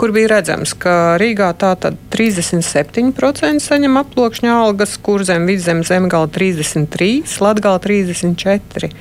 kur 0.00 0.14
bija 0.14 0.36
redzams, 0.36 0.74
ka 0.78 1.16
Rīgā 1.20 1.50
tātad 1.60 1.98
37% 2.14 3.62
saņem 3.64 3.98
aplūkšņa 4.02 4.58
algas, 4.64 4.96
kur 5.02 5.24
zem 5.26 5.48
vidzem 5.50 5.84
zemgala 5.86 6.30
30%. 6.30 6.43
33, 6.44 7.40
Latvijā 7.40 7.78
34. 7.88 8.92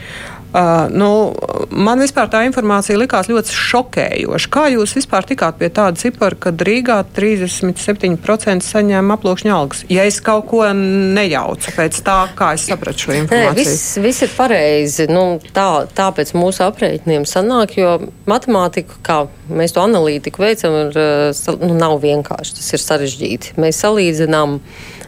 Uh, 0.54 0.86
nu, 0.94 1.34
man 1.74 1.98
vispār 1.98 2.28
tā 2.30 2.44
informācija 2.46 2.94
likās 3.02 3.26
ļoti 3.26 3.56
šokējoša. 3.58 4.50
Kā 4.54 4.68
jūs 4.70 4.92
vispār 4.94 5.26
tikāt 5.26 5.58
pie 5.58 5.72
tāda 5.74 5.98
cipara, 5.98 6.38
kad 6.38 6.62
Rīgā 6.62 7.00
37% 7.16 8.62
saņēma 8.62 9.18
aploksņa 9.18 9.56
algas? 9.56 9.82
Ja 9.90 10.06
es 10.06 10.20
kaut 10.22 10.46
ko 10.52 10.62
nejaucu 10.78 11.74
pēc 11.74 11.98
tā, 12.06 12.20
kā 12.38 12.52
es 12.54 12.68
sapratu 12.70 13.08
šo 13.08 13.16
informāciju. 13.24 13.50
Nē, 13.50 13.58
viss, 13.58 13.98
viss 14.04 14.28
ir 14.28 14.34
pareizi. 14.38 15.10
Nu, 15.10 15.26
tā, 15.58 15.68
tāpēc 15.98 16.36
mūsu 16.38 16.68
aprēķiniem 16.68 17.26
sanāk, 17.26 17.74
jo 17.82 17.96
matemātika, 18.30 19.02
kā 19.02 19.20
mēs 19.50 19.74
to 19.74 19.82
analītiku 19.82 20.46
veicam, 20.46 20.84
ir, 20.84 21.02
nu, 21.66 21.74
nav 21.82 21.98
vienkārši. 22.06 22.60
Tas 22.62 22.76
ir 22.78 22.86
sarežģīti. 22.86 23.58
Mēs 23.58 23.82
salīdzinām 23.82 24.60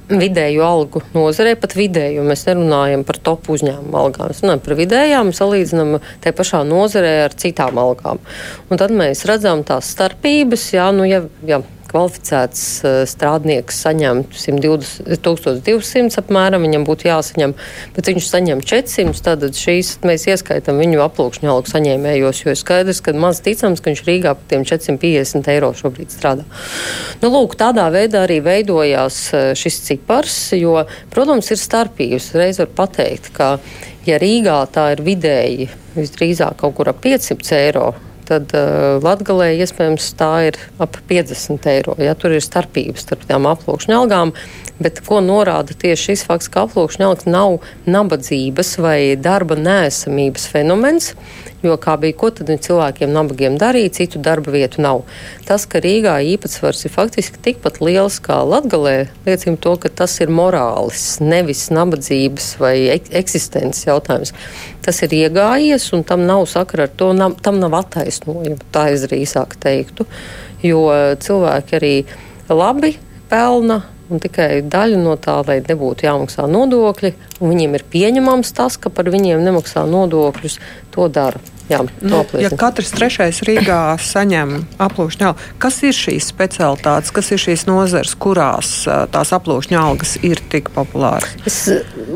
vidēju 0.10 0.64
algu 0.66 1.02
nozarē, 1.16 1.56
pat 1.60 1.76
vidēju. 1.78 2.26
Mēs 2.28 2.46
nerunājam 2.50 3.06
par 3.08 3.20
top 3.26 3.50
uzņēmumu 3.54 4.00
algām. 4.00 4.32
Mēs 4.32 4.44
runājam 4.44 4.64
par 4.66 4.78
vidējām, 4.80 5.32
salīdzinām 5.36 5.96
te 6.24 6.34
pašā 6.36 6.64
nozarē 6.68 7.16
ar 7.26 7.38
citām 7.40 7.80
algām. 7.82 8.22
Un 8.70 8.82
tad 8.82 8.94
mēs 8.96 9.26
redzam 9.30 9.66
tās 9.68 9.90
starpības, 9.96 10.68
jā, 10.76 10.90
nu, 10.96 11.08
ja, 11.10 11.24
ja 11.48 11.62
kvalificēts 11.96 12.64
eh, 12.84 12.98
strādnieks 13.08 13.80
saņem 13.86 14.24
1200 14.36 16.20
apmēram, 16.20 16.66
viņam 16.68 16.84
būtu 16.88 17.08
jāsaņem, 17.08 17.56
bet 17.96 18.12
viņš 18.12 18.28
saņem 18.28 18.64
400, 18.68 19.36
tad 19.46 19.56
šīs 19.56 19.94
mēs 20.06 20.28
ieskaitām 20.34 20.82
viņu 20.82 21.04
aplūkšņu 21.06 21.52
algu 21.54 21.72
saņēmējos, 21.72 22.44
jo 22.44 22.52
ir 22.52 22.60
skaidrs, 22.60 23.02
ka 23.06 23.16
maz 23.16 23.40
ticams, 23.46 23.80
ka 23.80 23.92
viņš 23.92 24.04
Rīgā 24.10 24.36
par 24.36 24.52
tiem 24.52 24.66
450 24.68 25.52
eiro 25.56 25.72
šobrīd 25.78 26.12
strādā. 26.14 26.44
Nu, 27.24 27.32
lūk, 27.32 27.56
tādā 27.60 27.88
veidā 27.94 28.26
arī 28.28 28.42
veidojās 28.46 29.22
eh, 29.32 29.52
šis 29.58 29.82
cipars, 29.88 30.40
jo, 30.60 30.82
protams, 31.14 31.52
ir 31.54 31.62
starpības. 31.62 32.34
Reiz 32.36 32.60
var 32.64 32.72
pateikt, 32.84 33.32
ka, 33.36 33.56
ja 34.08 34.20
Rīgā 34.22 34.60
tā 34.76 34.92
ir 34.98 35.06
vidēji 35.06 35.70
visdrīzāk 35.96 36.60
kaut 36.60 36.76
kur 36.76 36.92
ap 36.92 37.00
500 37.04 37.56
eiro 37.62 37.94
tad 38.28 38.54
uh, 38.58 38.98
Latvijā 39.04 39.54
iespējams 39.64 40.12
tā 40.20 40.32
ir 40.50 40.60
ap 40.82 40.98
50 41.10 41.70
eiro. 41.72 41.96
Ja, 42.02 42.16
tur 42.18 42.36
ir 42.36 42.44
starpības 42.44 43.06
starp 43.06 43.26
tām 43.30 43.48
aploksņa 43.50 43.98
algām, 44.00 44.34
bet 44.82 45.02
ko 45.06 45.22
norāda 45.24 45.78
tieši 45.78 46.12
šis 46.12 46.26
fakts, 46.28 46.52
ka 46.52 46.66
aploksņa 46.66 47.10
algas 47.10 47.30
nav 47.30 47.60
nabadzības 47.90 48.76
vai 48.84 49.00
darba 49.20 49.58
nēsamības 49.60 50.50
fenomens, 50.52 51.14
jo 51.66 51.78
kā 51.82 51.96
bija, 52.02 52.16
ko 52.18 52.30
tad 52.34 52.50
cilvēkiem 52.50 53.14
nabagiem 53.14 53.58
darīt, 53.62 53.98
citu 53.98 54.22
darba 54.24 54.54
vietu 54.54 54.84
nav. 54.86 55.04
Tas, 55.48 55.68
ka 55.70 55.82
Rīgā 55.84 56.18
īpatsvars 56.36 56.86
ir 56.88 56.94
faktiski 56.94 57.42
tikpat 57.46 57.82
liels 57.84 58.20
kā 58.24 58.42
Latgalē, 58.46 59.10
liecina 59.28 59.60
to, 59.62 59.76
ka 59.82 59.92
tas 60.04 60.18
ir 60.24 60.34
morālis, 60.34 61.18
nevis 61.24 61.68
nabadzības 61.74 62.52
vai 62.62 62.76
eksistences 62.94 63.88
jautājums. 63.88 64.36
Tas 64.86 65.02
ir 65.06 65.18
iegājies, 65.18 65.90
un 65.98 66.06
tam 66.08 66.28
nav 66.30 66.46
sakara 66.52 66.90
ar 66.90 66.94
to, 66.98 67.12
nav, 67.18 67.40
tam 67.46 67.60
nav 67.62 67.76
attaisnojuma, 67.82 68.62
tā 68.76 68.90
es 68.94 69.08
drīzāk 69.08 69.58
teiktu, 69.62 70.08
jo 70.66 70.86
cilvēki 71.26 71.78
arī 71.80 71.96
labi 72.50 72.96
pelna 73.30 73.82
un 74.10 74.22
tikai 74.22 74.62
daļa 74.70 75.00
no 75.02 75.16
tā, 75.22 75.40
lai 75.48 75.60
nebūtu 75.66 76.06
jāmaksā 76.06 76.46
nodokļi, 76.52 77.14
viņiem 77.42 77.78
ir 77.78 77.86
pieņemams 77.92 78.54
tas, 78.58 78.78
ka 78.78 78.92
par 78.94 79.10
viņiem 79.14 79.44
nemaksā 79.46 79.86
nodokļus, 79.90 80.60
to 80.94 81.10
dara. 81.10 81.42
Jā, 81.66 81.80
nu, 82.06 82.20
ja 82.38 82.52
katrs 82.54 82.92
trešais 82.94 83.40
Rīgā 83.48 83.96
saņem 83.98 84.52
aplūšņa 84.86 85.30
algu, 85.32 85.48
kas 85.62 85.80
ir 85.88 85.96
šīs 85.98 86.28
specialitātes, 86.30 87.14
kas 87.16 87.32
ir 87.34 87.42
šīs 87.42 87.64
nozares, 87.66 88.14
kurās 88.22 88.74
tās 88.86 89.34
aplūšņa 89.34 89.80
algas 89.82 90.14
ir 90.22 90.44
tik 90.52 90.70
populāras? 90.76 91.34
Es, 91.50 91.58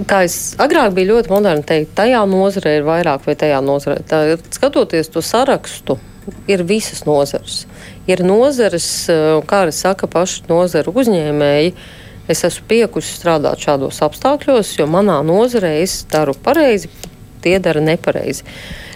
kā 0.09 0.21
es 0.27 0.38
agrāk 0.62 0.93
biju 0.97 1.15
ļoti 1.15 1.33
moderni 1.33 1.65
teikt, 1.65 1.95
tajā 1.97 2.21
nozarē 2.29 2.75
ir 2.77 2.85
vairāk 2.85 3.25
vai 3.25 3.35
tajā 3.41 3.63
nozarē. 3.65 4.03
Tā, 4.05 4.21
skatoties 4.53 5.09
to 5.15 5.25
sarakstu, 5.25 5.97
ir 6.49 6.63
visas 6.69 7.01
nozares. 7.07 7.63
Ir 8.09 8.21
nozares, 8.25 8.85
kā 9.49 9.63
arī 9.65 9.73
saka 9.75 10.09
paši 10.12 10.45
nozaru 10.49 10.93
uzņēmēji. 11.01 11.73
Es 12.29 12.43
esmu 12.45 12.67
piekusi 12.69 13.15
strādāt 13.17 13.63
šādos 13.65 14.03
apstākļos, 14.05 14.75
jo 14.77 14.85
manā 14.85 15.17
nozarē 15.25 15.79
es 15.81 16.03
daru 16.12 16.35
pareizi, 16.38 16.91
tie 17.41 17.57
dara 17.63 17.81
nepareizi. 17.81 18.45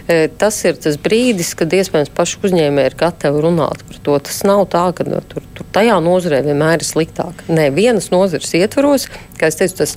E, 0.04 0.28
tas 0.28 0.58
ir 0.68 0.80
tas 0.84 0.98
brīdis, 1.00 1.54
kad 1.56 1.72
iespējams 1.72 2.12
paši 2.16 2.42
uzņēmēji 2.44 2.92
ir 2.92 2.98
gatavi 3.00 3.44
runāt 3.46 3.86
par 3.88 4.02
to. 4.04 4.18
Tas 4.28 4.42
nav 4.48 4.66
tā, 4.74 4.88
ka 4.98 5.08
nu, 5.08 5.22
tur, 5.32 5.46
tur 5.56 5.70
tajā 5.76 6.00
nozarē 6.04 6.42
vienmēr 6.44 6.82
ir 6.82 6.88
sliktāk. 6.88 7.46
Nē, 7.48 7.70
vienas 7.76 8.10
nozares 8.12 8.52
ietvaros, 8.60 9.08
kā 9.40 9.52
es 9.52 9.62
teicu, 9.62 9.84
tas 9.84 9.96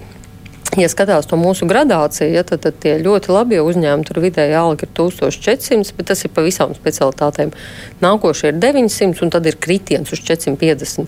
Ja 0.76 0.88
skatās 0.92 1.28
to 1.30 1.38
mūsu 1.40 1.64
gradāciju, 1.70 2.34
ja, 2.34 2.42
tad, 2.44 2.60
tad 2.66 2.76
tie 2.82 2.96
ļoti 3.00 3.30
labie 3.32 3.62
uzņēmumi, 3.64 4.04
tur 4.04 4.18
vidēji 4.20 4.56
alga 4.58 4.84
ir 4.84 4.90
1400, 4.98 5.94
bet 5.96 6.10
tas 6.10 6.24
ir 6.26 6.32
pa 6.36 6.42
visām 6.44 6.74
specialitātēm. 6.76 7.54
Nākošie 8.02 8.50
ir 8.50 8.58
900, 8.60 9.22
un 9.24 9.32
tad 9.32 9.46
ir 9.48 9.56
kritiens 9.62 10.12
uz 10.12 10.20
450. 10.26 11.06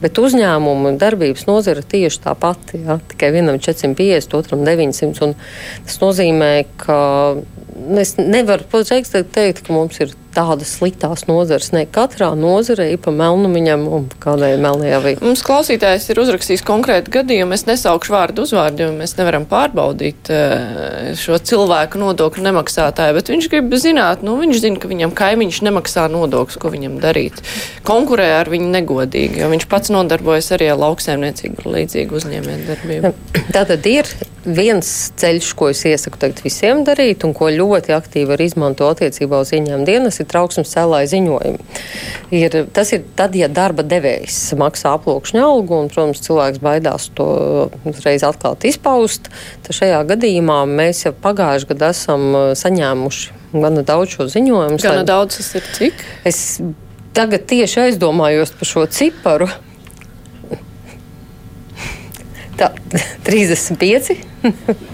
Bet 0.00 0.18
uzņēmumu 0.20 0.94
darbības 1.00 1.44
nozara 1.48 1.84
tieši 1.84 2.22
tā 2.24 2.32
pati. 2.38 2.80
Ja? 2.86 2.96
Tikai 3.10 3.30
vienam 3.34 3.60
450, 3.62 4.38
otram 4.38 4.64
900. 4.66 5.34
Tas 5.84 6.00
nozīmē, 6.00 6.50
ka 6.80 6.98
es 8.00 8.14
nevaru 8.18 8.66
pateikt, 8.70 9.14
teikt, 9.34 9.64
ka 9.66 9.74
mums 9.74 9.98
ir 10.02 10.12
tādas 10.34 10.72
sliktās 10.78 11.24
nozares. 11.28 11.70
Ne 11.74 11.84
katrā 11.90 12.32
nozarē 12.38 12.88
ir 12.92 13.00
pa 13.02 13.12
melnumiņam 13.14 13.84
un 13.96 14.06
kādai 14.22 14.54
melnajā 14.60 14.98
avī. 14.98 15.14
Mums 15.22 15.44
klausītājs 15.46 16.08
ir 16.10 16.20
uzrakstījis 16.22 16.64
konkrētu 16.66 17.12
gadījumu. 17.14 17.54
Es 17.56 17.66
nesaukšu 17.68 18.14
vārdu 18.14 18.44
uzvārdu, 18.46 18.86
jo 18.86 18.96
mēs 18.96 19.16
nevaram 19.18 19.46
pārbaudīt 19.50 20.30
uh, 20.34 21.14
šo 21.20 21.38
cilvēku 21.38 22.02
nodokļu 22.02 22.46
nemaksātāju, 22.48 23.16
bet 23.18 23.32
viņš 23.32 23.50
grib 23.52 23.74
zināt, 23.80 24.26
nu 24.26 24.36
viņš 24.40 24.62
zina, 24.64 24.82
ka 24.82 24.90
viņam 24.90 25.14
kaimiņš 25.16 25.62
nemaksā 25.68 26.08
nodokļus, 26.12 26.60
ko 26.62 26.74
viņam 26.74 26.98
darīt. 27.02 27.42
Konkurē 27.86 28.30
ar 28.40 28.50
viņu 28.52 28.70
negodīgi, 28.74 29.42
jo 29.42 29.50
viņš 29.54 29.68
pats 29.70 29.94
nodarbojas 29.94 30.50
arī 30.56 30.72
ar 30.74 30.82
lauksēmniecību 30.82 31.76
līdzīgu 31.78 32.20
uzņēmēju 32.20 32.70
darbību. 32.72 33.14
Tātad 33.54 33.86
ir 33.90 34.10
viens 34.44 34.88
ceļš, 35.20 35.50
ko 35.58 35.70
es 35.72 35.82
iesaku 35.88 36.20
tagad 36.20 36.42
visiem 36.44 36.82
darīt 36.86 37.24
un 37.26 37.34
ko 37.36 37.48
ļoti 37.52 37.94
aktīvi 37.96 38.28
var 38.30 38.42
izmantot 38.44 38.94
attiecībā 38.94 39.40
uz 39.44 39.52
ieņēmumu 39.56 39.88
dienas 39.88 40.20
ir 40.20 40.28
trauksmes 40.30 40.72
cēlāja 40.74 41.10
ziņojumi. 41.14 41.80
Ir, 42.34 42.58
tas 42.76 42.92
ir 42.96 43.04
tad, 43.18 43.36
ja 43.38 43.48
darba 43.52 43.84
devējs 43.86 44.38
maksā 44.60 44.94
aplūkšņa 44.98 45.44
algu, 45.44 45.80
un, 45.84 45.90
protams, 45.92 46.22
cilvēks 46.24 46.62
baidās 46.64 47.08
to 47.16 47.28
uzreiz 47.88 48.26
atklāt 48.26 48.66
izpaust, 48.68 49.30
tad 49.66 49.78
šajā 49.80 50.02
gadījumā 50.14 50.62
mēs 50.70 51.06
jau 51.06 51.14
pagājuši 51.24 51.70
gadu 51.72 51.90
esam 51.90 52.28
uh, 52.32 52.52
saņēmuši 52.58 53.42
gana 53.54 53.84
daudz 53.86 54.16
šo 54.16 54.26
ziņojumu. 54.30 54.80
Gana 54.82 55.02
lai... 55.02 55.08
daudz 55.08 55.38
tas 55.38 55.52
ir 55.58 55.68
cik? 55.76 56.02
Es 56.26 56.40
tagad 57.14 57.46
tieši 57.50 57.86
aizdomājos 57.88 58.54
par 58.58 58.70
šo 58.70 58.84
ciparu. 58.90 59.48
Tā, 62.58 62.70
35. 63.26 64.14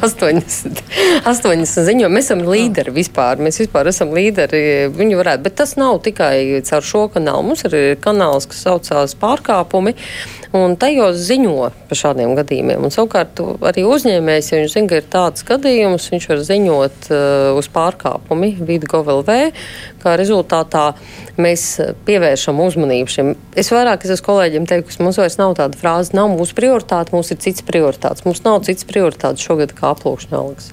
80, 0.00 0.82
80 1.26 1.88
ziņojumi. 1.88 2.14
Mēs 2.14 2.30
esam 2.30 2.44
līderi 2.48 2.94
vispār. 2.94 3.40
Mēs 3.42 3.60
vispār 3.62 3.90
esam 3.90 4.14
līderi. 4.14 4.90
Viņi 4.94 5.18
varētu, 5.20 5.44
bet 5.46 5.58
tas 5.60 5.76
nav 5.80 6.00
tikai 6.04 6.62
caur 6.68 6.86
šo 6.86 7.04
kanālu. 7.14 7.48
Mums 7.50 7.66
ir 7.68 7.76
kanāls, 8.04 8.48
kas 8.50 8.64
saucās 8.66 9.16
pārkāpumi. 9.20 9.96
Un 10.54 10.76
tajos 10.78 11.18
ziņo 11.26 11.70
par 11.88 11.98
šādiem 11.98 12.36
gadījumiem. 12.38 12.84
Un, 12.86 12.92
savukārt, 12.94 13.40
arī 13.66 13.82
uzņēmējs, 13.90 14.50
ja 14.52 14.60
viņš 14.60 14.74
zina, 14.76 14.90
ka 14.90 15.00
ir 15.00 15.08
tāds 15.10 15.46
gadījums, 15.48 16.10
viņš 16.12 16.28
var 16.30 16.42
ziņot 16.46 17.08
uh, 17.10 17.48
uz 17.58 17.68
pārkāpumi 17.74 18.52
vidgovelv, 18.62 19.32
kā 20.04 20.14
rezultātā 20.20 20.92
mēs 21.40 21.64
pievēršam 22.06 22.60
uzmanību 22.62 23.10
šim. 23.10 23.32
Es 23.58 23.70
vairāk 23.74 24.04
es 24.04 24.14
esmu 24.14 24.28
kolēģiem 24.28 24.66
teikusi, 24.70 25.00
mums 25.02 25.18
vairs 25.18 25.38
nav 25.40 25.56
tāda 25.58 25.78
frāze, 25.80 26.14
nav 26.16 26.30
mūsu 26.34 26.54
prioritāte, 26.58 27.14
mums 27.14 27.32
ir 27.34 27.40
cits 27.42 27.64
prioritātes. 27.66 28.24
Mums 28.26 28.44
nav 28.44 28.60
cits 28.66 28.86
prioritātes 28.88 29.44
šogad 29.44 29.63
kā 29.72 29.94
aplūkšņa 29.94 30.36
algas. 30.36 30.72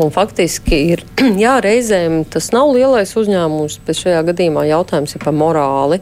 Un 0.00 0.10
faktiski 0.10 0.78
ir, 0.94 1.04
jā, 1.44 1.58
reizēm 1.62 2.22
tas 2.30 2.50
nav 2.54 2.72
lielais 2.74 3.12
uzņēmums, 3.18 3.82
bet 3.86 4.00
šajā 4.00 4.24
gadījumā 4.30 4.64
jautājums 4.70 5.14
ir 5.14 5.22
par 5.22 5.36
morāli. 5.36 6.00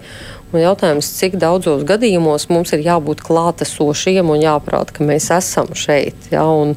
Un 0.52 0.60
jautājums, 0.60 1.08
cik 1.16 1.38
daudzos 1.40 1.80
gadījumos 1.88 2.44
mums 2.52 2.74
ir 2.76 2.82
jābūt 2.84 3.22
klātesošiem 3.24 4.28
un 4.34 4.42
jāprāt, 4.42 4.90
ka 4.92 5.04
mēs 5.08 5.30
esam 5.32 5.70
šeit. 5.72 6.26
Ja? 6.28 6.44
Un, 6.44 6.74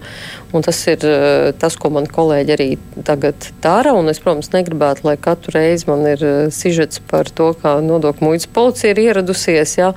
un 0.55 0.63
tas 0.63 0.79
ir 0.87 1.03
eh, 1.03 1.49
tas, 1.59 1.75
ko 1.75 1.91
man 1.91 2.07
kolēģi 2.07 2.53
arī 2.55 2.69
tagad 3.03 3.49
dara. 3.63 3.91
Un 3.99 4.07
es, 4.07 4.21
protams, 4.23 4.53
negribētu, 4.55 5.03
lai 5.09 5.17
katru 5.19 5.57
reizi 5.57 5.89
man 5.91 6.07
ir 6.07 6.23
eh, 6.23 6.37
sižets 6.55 7.03
par 7.11 7.27
to, 7.27 7.51
kā 7.59 7.75
nodokļu 7.83 8.29
muitas 8.29 8.47
policija 8.55 8.95
ir 8.95 9.03
ieradusies. 9.09 9.75
Ja? 9.81 9.91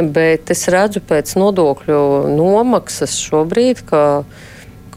Bet 0.00 0.48
es 0.56 0.64
redzu 0.72 1.04
pēc 1.04 1.36
nodokļu 1.36 2.00
nomaksas 2.32 3.20
šobrīd, 3.20 3.84
ka 3.92 4.02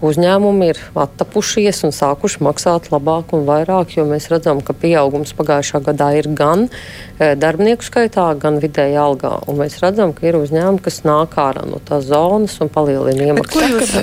uzņēmumi 0.04 0.70
ir 0.72 0.80
attapušies 1.00 1.84
un 1.88 1.94
sākuši 1.96 2.44
maksāt 2.46 2.90
labāk 2.94 3.34
un 3.36 3.46
vairāk, 3.48 3.96
jo 3.98 4.06
mēs 4.10 4.30
redzam, 4.32 4.62
ka 4.66 4.76
pieaugums 4.76 5.34
pagājušā 5.38 5.82
gadā 5.86 6.12
ir 6.20 6.30
gan 6.36 6.68
e, 6.68 7.34
darbinieku 7.40 7.86
skaitā, 7.88 8.28
gan 8.40 8.60
vidēji 8.64 9.00
algā. 9.00 9.36
Un 9.48 9.62
mēs 9.62 9.80
redzam, 9.84 10.14
ka 10.16 10.28
ir 10.28 10.40
uzņēmumi, 10.42 10.84
kas 10.84 11.04
nāk 11.08 11.38
ārā 11.40 11.66
no 11.70 11.82
tās 11.84 12.08
zonas 12.10 12.60
un 12.64 12.72
palielina 12.74 13.32
iemaksas. 13.32 13.98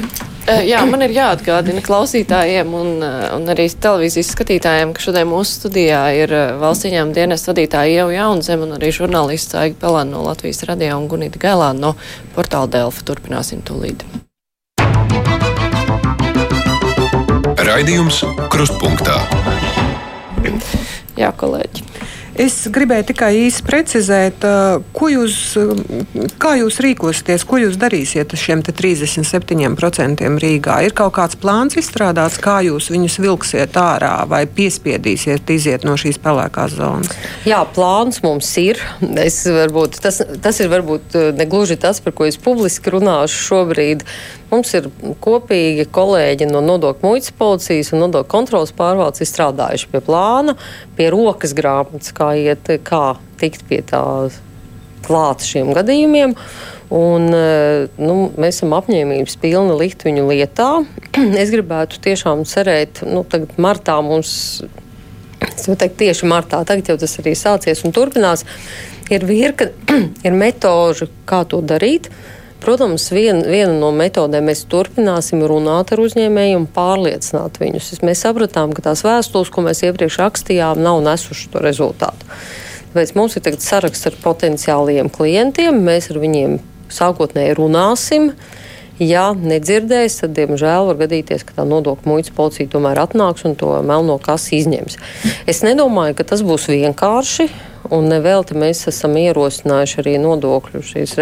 E, 0.49 0.55
jā, 0.67 0.81
man 0.89 1.05
ir 1.05 1.13
jāatgādina 1.15 1.83
klausītājiem 1.85 2.73
un, 2.75 2.89
e, 3.05 3.11
un 3.37 3.45
arī 3.53 3.69
televīzijas 3.71 4.33
skatītājiem, 4.35 4.95
ka 4.97 5.05
šodien 5.05 5.29
mūsu 5.31 5.61
studijā 5.61 6.01
ir 6.17 6.35
valsts 6.63 6.89
ieņēmuma 6.89 7.17
dienas 7.19 7.45
vadītāja 7.51 8.01
Ieva 8.01 8.17
Jaunzem 8.17 8.65
un 8.65 8.75
arī 8.79 8.89
žurnālists 8.97 9.59
Aiga 9.61 9.77
Pelēna 9.85 10.17
no 10.17 10.25
Latvijas 10.31 10.65
radio 10.71 10.97
un 10.97 11.07
Gunita 11.13 11.45
Gēlāna 11.45 11.91
no 11.91 11.95
portāla 12.35 12.73
Delfa. 12.73 13.07
Turpināsim 13.13 13.63
tūlīt. 13.69 14.09
Raidījums 17.71 18.17
Krustpunktā. 18.51 19.15
Jā, 21.15 21.29
kolēģi. 21.39 21.85
Es 22.41 22.55
gribēju 22.73 23.05
tikai 23.11 23.29
īsi 23.45 23.63
precizēt, 23.67 24.43
jūs, 25.13 25.35
kā 26.41 26.55
jūs 26.57 26.79
rīkosieties, 26.83 27.45
ko 27.47 27.61
jūs 27.61 27.77
darīsiet 27.79 28.35
ar 28.35 28.41
šiem 28.41 28.65
37% 28.65 30.31
Rīgā. 30.41 30.79
Ir 30.87 30.97
kaut 30.99 31.15
kāds 31.19 31.39
plāns 31.39 31.79
izstrādāts, 31.79 32.41
kā 32.43 32.57
jūs 32.67 32.89
viņus 32.91 33.21
vilksiet 33.23 33.79
ārā 33.79 34.15
vai 34.31 34.47
piespiedīsiet 34.51 35.55
iziet 35.55 35.87
no 35.87 35.95
šīs 36.01 36.19
pelēkās 36.25 36.75
zonas? 36.81 37.15
Jā, 37.47 37.61
plāns 37.77 38.23
mums 38.25 38.51
ir. 38.63 38.83
Es, 39.21 39.43
varbūt, 39.47 40.01
tas, 40.03 40.23
tas 40.43 40.63
ir 40.65 40.73
varbūt 40.73 41.21
negluži 41.39 41.79
tas, 41.79 42.03
par 42.03 42.17
ko 42.17 42.27
es 42.31 42.41
publiski 42.41 42.97
runāšu 42.97 43.45
šobrīd. 43.51 44.07
Mums 44.51 44.73
ir 44.75 44.89
kopīgi 45.23 45.85
kolēģi 45.95 46.49
no 46.51 46.63
nodokļu 46.65 47.07
muitas 47.07 47.31
policijas 47.39 47.93
un 47.95 48.03
nodokļu 48.05 48.31
kontrolas 48.33 48.73
pārvaldes 48.75 49.23
izstrādājuši 49.23 49.91
pie 49.93 50.01
plāna, 50.03 50.57
pie 50.99 51.07
rokas 51.15 51.55
grāmatas, 51.55 52.11
kā 52.17 52.33
iet, 52.39 52.73
kā 52.87 53.05
tikt 53.39 53.63
pie 53.69 53.79
tā 53.87 54.03
klāt 55.07 55.47
šiem 55.47 55.71
gadījumiem. 55.77 56.35
Un, 56.91 57.29
e, 57.31 57.87
nu, 58.03 58.17
mēs 58.35 58.59
esam 58.59 58.75
apņēmības 58.75 59.39
pilni 59.39 59.79
likt 59.79 60.03
viņu 60.09 60.27
lietā. 60.33 60.71
es 61.43 61.55
gribētu 61.55 62.03
tiešām 62.03 62.43
cerēt, 62.51 63.05
nu, 63.07 63.23
tagad 63.23 63.55
martā 63.63 64.01
mums, 64.03 64.33
es 65.47 65.69
teiktu, 65.71 65.95
tieši 66.03 66.27
martā, 66.27 66.65
tagad 66.67 66.91
jau 66.91 66.99
tas 66.99 67.15
arī 67.23 67.37
sācies 67.39 67.87
un 67.87 67.95
turpinās, 67.95 68.43
ir 69.15 69.31
virkne, 69.31 69.71
ir 70.27 70.35
metožu, 70.35 71.07
kā 71.31 71.45
to 71.47 71.63
darīt. 71.63 72.11
Uh, 72.11 72.37
Protams, 72.61 73.07
vien, 73.15 73.41
viena 73.49 73.73
no 73.73 73.89
metodēm 73.97 74.51
mēs 74.51 74.67
turpināsim 74.69 75.41
runāt 75.49 75.95
ar 75.95 76.03
uzņēmējiem 76.05 76.61
un 76.61 76.67
pārliecināt 76.75 77.57
viņus. 77.63 77.95
Mēs 78.05 78.25
sapratām, 78.27 78.75
ka 78.77 78.85
tās 78.91 79.01
vēstules, 79.07 79.49
ko 79.53 79.65
mēs 79.65 79.81
iepriekš 79.87 80.19
rakstījām, 80.21 80.83
nav 80.85 81.01
nesušas 81.07 81.55
to 81.55 81.63
rezultātu. 81.65 82.29
Tāpēc 82.91 83.15
mums 83.17 83.39
ir 83.39 83.57
saraksts 83.63 84.11
ar 84.11 84.19
potenciāliem 84.21 85.09
klientiem. 85.15 85.79
Mēs 85.87 86.11
ar 86.13 86.21
viņiem 86.21 86.59
sākotnēji 86.93 87.57
runāsim. 87.57 88.33
Ja 89.01 89.31
nedzirdēs, 89.33 90.19
tad, 90.21 90.35
diemžēl, 90.37 90.91
var 90.91 90.99
gadīties, 91.01 91.47
ka 91.49 91.57
tā 91.57 91.65
nodokļu 91.65 92.11
muitas 92.11 92.35
policija 92.37 92.69
tomēr 92.69 93.01
atnāks 93.01 93.47
un 93.49 93.55
to 93.57 93.73
melno 93.87 94.19
kasi 94.21 94.59
izņems. 94.59 94.99
Es 95.49 95.63
nedomāju, 95.65 96.19
ka 96.19 96.27
tas 96.35 96.45
būs 96.45 96.69
vienkārši. 96.69 97.49
Un 97.89 98.11
nevelti 98.13 98.59
mēs 98.61 98.83
esam 98.91 99.17
ierosinājuši 99.17 100.01
arī 100.03 100.17
nodokļu 100.21 100.83
šīs 100.85 101.15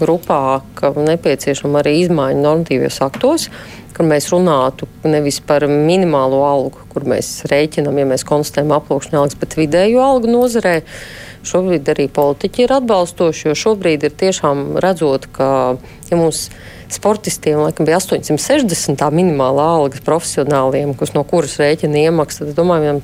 grupā, 0.00 0.62
ka 0.78 0.94
nepieciešama 0.96 1.82
arī 1.82 1.98
izmaiņa 2.06 2.40
normatīvos 2.40 3.02
aktos, 3.04 3.50
kur 3.96 4.08
mēs 4.08 4.30
runātu 4.32 4.88
nevis 5.04 5.42
par 5.44 5.66
minimālo 5.68 6.40
algu, 6.48 6.86
kur 6.92 7.04
mēs 7.08 7.44
rēķinam, 7.52 8.00
ja 8.00 8.08
mēs 8.08 8.24
konstatējam 8.28 8.72
aploksņa 8.78 9.20
algas, 9.20 9.38
bet 9.40 9.58
vidēju 9.60 10.02
algu 10.02 10.32
nozarē. 10.32 10.80
Šobrīd 11.46 11.86
arī 11.92 12.08
politiķi 12.10 12.64
ir 12.64 12.72
atbalstoši, 12.80 13.44
jo 13.46 13.54
šobrīd 13.54 14.08
ir 14.08 14.16
tiešām 14.18 14.80
redzot, 14.82 15.28
ka 15.36 15.48
ja 16.10 16.18
mums 16.18 16.48
sportistiem 16.90 17.60
laikam 17.62 17.86
bija 17.86 18.00
860 18.02 18.98
tā 18.98 19.12
minimālā 19.14 19.68
alga 19.76 20.02
profesionāliem, 20.06 20.96
kas 20.98 21.14
no 21.14 21.22
kuras 21.28 21.54
rēķina 21.62 22.08
iemaksas, 22.08 22.48
tad 22.48 22.58
domājam, 22.58 22.98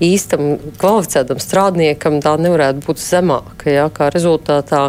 īstam 0.00 0.54
kvalificētam 0.80 1.40
strādniekam 1.42 2.18
tā 2.24 2.34
nevarētu 2.40 2.84
būt 2.86 3.02
zemāka. 3.02 3.70
Ja, 3.70 3.88
kā 3.92 4.08
rezultātā 4.12 4.86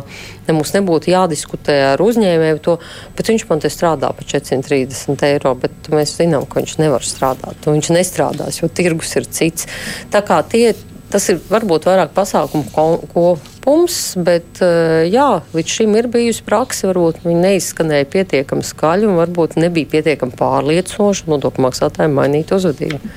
ne 0.48 0.56
mums 0.56 0.72
nebūtu 0.76 1.12
jādiskutē 1.12 1.78
ar 1.92 2.04
uzņēmēju 2.04 2.62
to, 2.64 2.78
bet 3.18 3.32
viņš 3.32 3.48
man 3.50 3.64
te 3.64 3.72
strādā 3.74 4.14
par 4.16 4.28
430 4.28 5.26
eiro, 5.28 5.56
bet 5.60 5.92
mēs 5.94 6.16
zinām, 6.20 6.48
ka 6.48 6.62
viņš 6.62 6.78
nevar 6.82 7.06
strādāt. 7.06 7.68
Viņš 7.68 7.92
nestrādās, 7.96 8.62
jo 8.62 8.72
tirgus 8.72 9.12
ir 9.20 9.28
cits. 9.28 9.68
Tā 10.14 10.24
kā 10.26 10.40
tie, 10.48 10.72
tas 11.12 11.28
ir 11.34 11.42
varbūt 11.52 11.90
vairāk 11.90 12.14
pasākumu 12.16 12.72
kopums, 13.12 13.98
bet 14.24 14.62
eh, 14.64 15.10
jā, 15.12 15.28
līdz 15.52 15.76
šim 15.76 15.98
ir 16.00 16.08
bijusi 16.14 16.46
praksa, 16.48 16.88
varbūt 16.94 17.26
viņi 17.26 17.44
neizskanēja 17.50 18.08
pietiekami 18.16 18.64
skaļi 18.68 19.12
un 19.12 19.20
varbūt 19.20 19.60
nebija 19.60 19.92
pietiekami 19.98 20.40
pārliecinoši 20.40 21.28
nodokļu 21.34 21.68
maksātājiem 21.68 22.16
mainīt 22.16 22.56
uzvedību. 22.56 23.12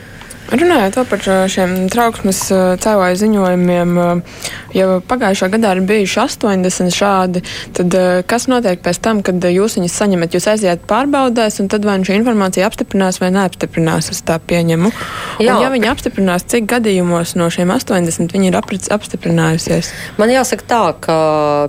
Runājot 0.52 0.98
par 1.08 1.22
šiem 1.48 1.86
trauksmes 1.92 2.40
cēlāju 2.84 3.16
ziņojumiem, 3.22 3.94
jau 4.74 4.98
pagājušā 5.08 5.48
gadā 5.54 5.74
ir 5.76 5.82
bijuši 5.88 6.20
80 6.24 6.94
šādi. 6.94 7.42
Tad 7.76 7.96
kas 8.30 8.48
notiek 8.50 8.82
pēc 8.84 9.00
tam, 9.04 9.22
kad 9.26 9.44
jūs 9.48 9.78
viņus 9.78 9.98
saņemat? 10.00 10.34
Jūs 10.36 10.48
aiziet 10.50 10.84
pārbaudēs, 10.90 11.60
un 11.62 11.70
tad 11.72 11.86
vai 11.86 11.96
nu 12.00 12.08
šī 12.08 12.18
informācija 12.20 12.66
apstiprinās 12.68 13.20
vai 13.22 13.30
neapstiprinās, 13.34 14.10
es 14.14 14.22
tā 14.26 14.38
pieņemu. 14.42 14.90
Jā. 15.42 15.56
Un, 15.56 15.62
ja 15.64 15.70
viņi 15.72 15.90
apstiprinās, 15.90 16.46
cik 16.50 16.68
gadījumos 16.74 17.36
no 17.38 17.48
šiem 17.52 17.72
80 17.74 18.34
viņi 18.34 18.50
ir 18.50 18.58
apstiprinājusies? 18.58 19.92
Man 20.20 20.32
jāsaka 20.32 20.68
tā, 20.70 20.82
ka 21.04 21.16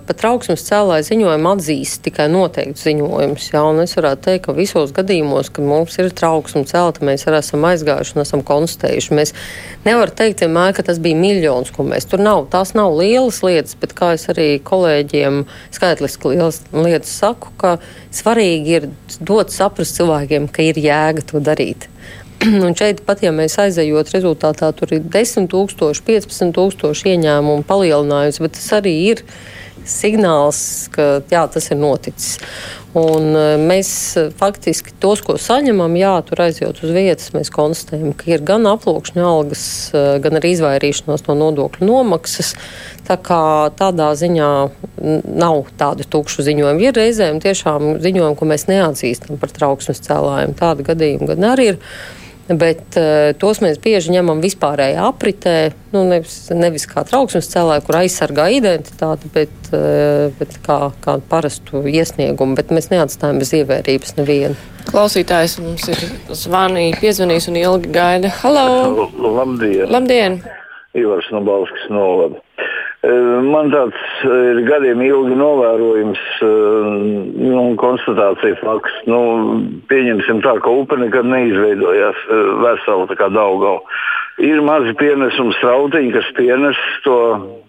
pat 0.05 0.19
trauksmes 0.21 0.65
cēlāju 0.67 1.07
ziņojumu 1.09 1.51
atzīst 1.55 2.03
tikai 2.07 2.27
noteikti 2.31 2.89
ziņojums. 2.89 3.49
Jā, 3.53 3.63
un 3.69 3.83
es 3.85 3.95
varētu 3.97 4.29
teikt, 4.29 4.45
ka 4.47 4.57
visos 4.57 4.93
gadījumos, 4.95 5.51
kad 5.53 5.67
mums 5.67 5.97
ir 6.01 6.11
trauksme 6.15 6.65
celta, 6.69 7.05
mēs 7.05 7.27
arī 7.29 7.41
esam 7.41 7.65
aizgājuši 7.69 8.17
un 8.17 8.25
esam 8.25 8.43
konstatējuši. 8.45 9.15
Mēs 9.17 9.33
nevaram 9.85 10.15
teikt, 10.17 10.43
vienmēr, 10.45 10.75
ka 10.77 10.85
tas 10.87 11.01
bija 11.03 11.19
miljons, 11.19 11.71
ko 11.75 11.85
mēs 11.87 12.09
tur 12.09 12.23
nav. 12.23 12.47
Tās 12.53 12.73
nav 12.77 12.94
lielas 12.95 13.41
lietas, 13.45 13.75
bet 13.79 13.95
kā 13.97 14.13
es 14.15 14.27
arī 14.31 14.47
kolēģiem 14.65 15.43
skaitliski 15.75 16.33
lielas 16.33 16.61
lietas 16.73 17.15
saku, 17.19 17.51
ka 17.61 17.75
svarīgi 18.15 18.79
ir 18.79 18.87
dot 19.19 19.53
saprast 19.53 19.99
cilvēkiem, 19.99 20.47
ka 20.51 20.65
ir 20.65 20.79
jēga 20.81 21.25
to 21.31 21.43
darīt. 21.43 21.89
Un 22.65 22.75
šeit 22.77 23.03
pat, 23.07 23.23
ja 23.23 23.31
mēs 23.35 23.57
aizejot 23.61 24.11
rezultātā, 24.13 24.71
tur 24.75 24.95
ir 24.95 25.05
10 25.11 25.49
tūkstoši, 25.51 26.03
15 26.07 26.55
tūkstoši 26.55 27.13
ieņēmumu 27.15 27.67
palielinājums, 27.67 28.41
bet 28.43 28.57
tas 28.57 28.71
arī 28.79 28.95
ir 29.13 29.23
signāls, 29.85 30.59
ka 30.95 31.21
jā, 31.31 31.45
tas 31.51 31.69
ir 31.71 31.79
noticis. 31.79 32.39
Un 32.95 33.33
mēs 33.67 33.89
faktiski 34.39 34.93
tos, 35.03 35.19
ko 35.25 35.35
saņemam, 35.41 35.97
jā, 35.99 36.13
tur 36.23 36.45
aizjūt 36.45 36.79
uz 36.85 36.93
vietas, 36.95 37.33
mēs 37.35 37.51
konstatējam, 37.51 38.13
ka 38.15 38.29
ir 38.31 38.43
gan 38.47 38.63
aplūkšņa 38.71 39.25
algas, 39.27 39.65
gan 40.23 40.39
arī 40.39 40.53
izvairīšanās 40.55 41.25
no 41.27 41.35
nodokļu 41.41 41.89
nomaksas. 41.89 42.53
Tā 43.05 43.17
kā 43.19 43.41
tādā 43.75 44.13
ziņā 44.15 44.51
nav 45.27 45.65
tādu 45.75 46.07
tukšu 46.07 46.47
ziņojumu. 46.47 46.85
Ir 46.87 46.95
reizēm 46.95 47.43
tiešām 47.43 47.97
ziņojumi, 47.99 48.39
ko 48.39 48.47
mēs 48.47 48.69
neatzīstam 48.71 49.43
par 49.43 49.51
trauksmes 49.51 49.99
cēlājiem. 50.07 50.55
Tāda 50.55 50.87
gadījuma 50.93 51.33
gan 51.33 51.51
arī 51.51 51.73
ir. 51.73 51.81
Bet 52.45 52.93
uh, 52.99 53.31
tos 53.41 53.57
mēs 53.63 53.79
bieži 53.81 54.13
ņemam 54.13 54.37
vispārējā 54.43 55.01
apritē, 55.07 55.55
nu, 55.95 56.03
nevis, 56.05 56.35
nevis 56.53 56.85
kā 56.85 57.01
trauksmes 57.07 57.49
cēlāju, 57.49 57.81
kur 57.87 57.97
aizsargā 58.03 58.45
identitāti, 58.53 59.31
bet, 59.33 59.55
uh, 59.73 60.29
bet 60.37 60.53
kā, 60.65 60.77
kā 61.01 61.17
parastu 61.31 61.81
iesniegumu. 61.89 62.53
Bet 62.59 62.69
mēs 62.75 62.91
neatstājam 62.93 63.41
bez 63.41 63.55
ievērības 63.57 64.17
nevienu. 64.19 64.59
Klausītājs 64.91 65.57
mums 65.63 65.87
ir 65.89 66.05
zvanījis, 66.29 67.01
piezvanījis 67.01 67.49
un 67.49 67.57
ilgi 67.63 67.89
gaida. 67.95 68.29
Halo! 68.43 69.09
Labdien! 69.25 69.89
Labdien. 69.89 70.37
Ivars 70.95 71.25
no 71.33 71.41
Balskas 71.43 71.89
novada. 71.89 72.43
Man 73.05 73.69
tāds 73.69 74.21
ir 74.25 74.61
gadiem 74.65 75.01
ilgi 75.05 75.35
novērojams 75.37 76.21
nu, 76.41 77.63
konstatācija 77.77 78.57
fakts. 78.63 78.95
Nu, 79.09 79.19
pieņemsim 79.91 80.41
tā, 80.45 80.55
ka 80.63 80.73
upe 80.73 80.97
nekad 80.97 81.27
neizveidojās 81.29 82.23
vesela 82.63 83.05
tā 83.11 83.19
kā 83.19 83.29
Daugava. 83.29 83.83
Ir 84.41 84.63
mazi 84.65 84.95
pienesumi 84.99 85.53
strautiņi, 85.59 86.11
kas 86.15 86.31
pienes 86.39 86.79
to, 87.05 87.19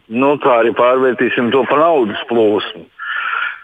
nu 0.08 0.34
tā 0.42 0.60
arī 0.62 0.72
pārvērtīsim 0.78 1.52
to 1.54 1.66
par 1.68 1.84
naudas 1.84 2.22
plūsmu. 2.30 2.86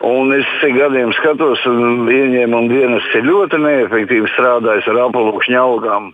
Un 0.02 0.32
es 0.34 0.48
cik 0.58 0.74
gadiem 0.76 1.12
skatos, 1.14 1.62
un 1.70 2.08
ieņēmumu 2.10 2.72
dienas 2.72 3.06
ir 3.14 3.28
ļoti 3.28 3.60
neefektīvi 3.62 4.30
strādājis 4.34 4.88
ar 4.90 5.04
apelūkšņa 5.06 5.60
algām. 5.62 6.10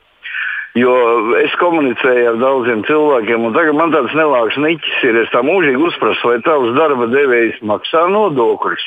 Jo 0.79 0.95
es 1.41 1.55
komunicēju 1.59 2.33
ar 2.33 2.39
daudziem 2.39 2.85
cilvēkiem, 2.87 3.47
un 3.49 3.55
tagad 3.57 3.77
man 3.79 3.93
tāds 3.95 4.15
nelāks 4.15 4.59
niķis 4.61 5.05
ir. 5.09 5.21
Es 5.25 5.33
tā 5.33 5.43
mūžīgi 5.47 5.81
uzprasu, 5.89 6.31
vai 6.31 6.39
tavs 6.45 6.75
darba 6.77 7.09
devējs 7.11 7.63
maksā 7.67 8.05
nodokļus. 8.13 8.85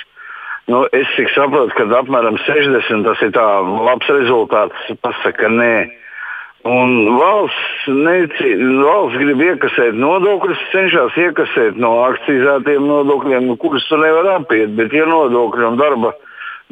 Nu, 0.72 0.84
es 0.96 1.10
cik 1.18 1.32
saprotu, 1.34 1.74
ka 1.76 1.88
apmēram 1.98 2.38
60 2.46 3.04
tas 3.08 3.24
ir 3.26 3.34
tā 3.36 3.48
labs 3.88 4.12
rezultāts. 4.14 4.94
Pasaka, 5.04 5.50
nē. 5.50 5.74
Un 6.70 6.92
valsts, 7.18 7.88
neci, 7.90 8.54
valsts 8.86 9.18
grib 9.18 9.42
iekasēt 9.42 9.98
nodokļus, 9.98 10.68
cenšas 10.72 11.18
iekasēt 11.18 11.80
no 11.82 11.96
akcizētiem 12.06 12.86
nodokļiem, 12.86 13.50
kurus 13.62 13.88
tu 13.90 13.98
nevar 13.98 14.36
apiet. 14.38 14.76
Bet, 14.78 14.94
ja 14.94 15.08
nodokļi 15.10 15.66
un 15.72 15.82
darba 15.82 16.14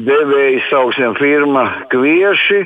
devēji, 0.07 0.61
sauksim, 0.69 1.15
firma 1.19 1.65
kvieši, 1.91 2.61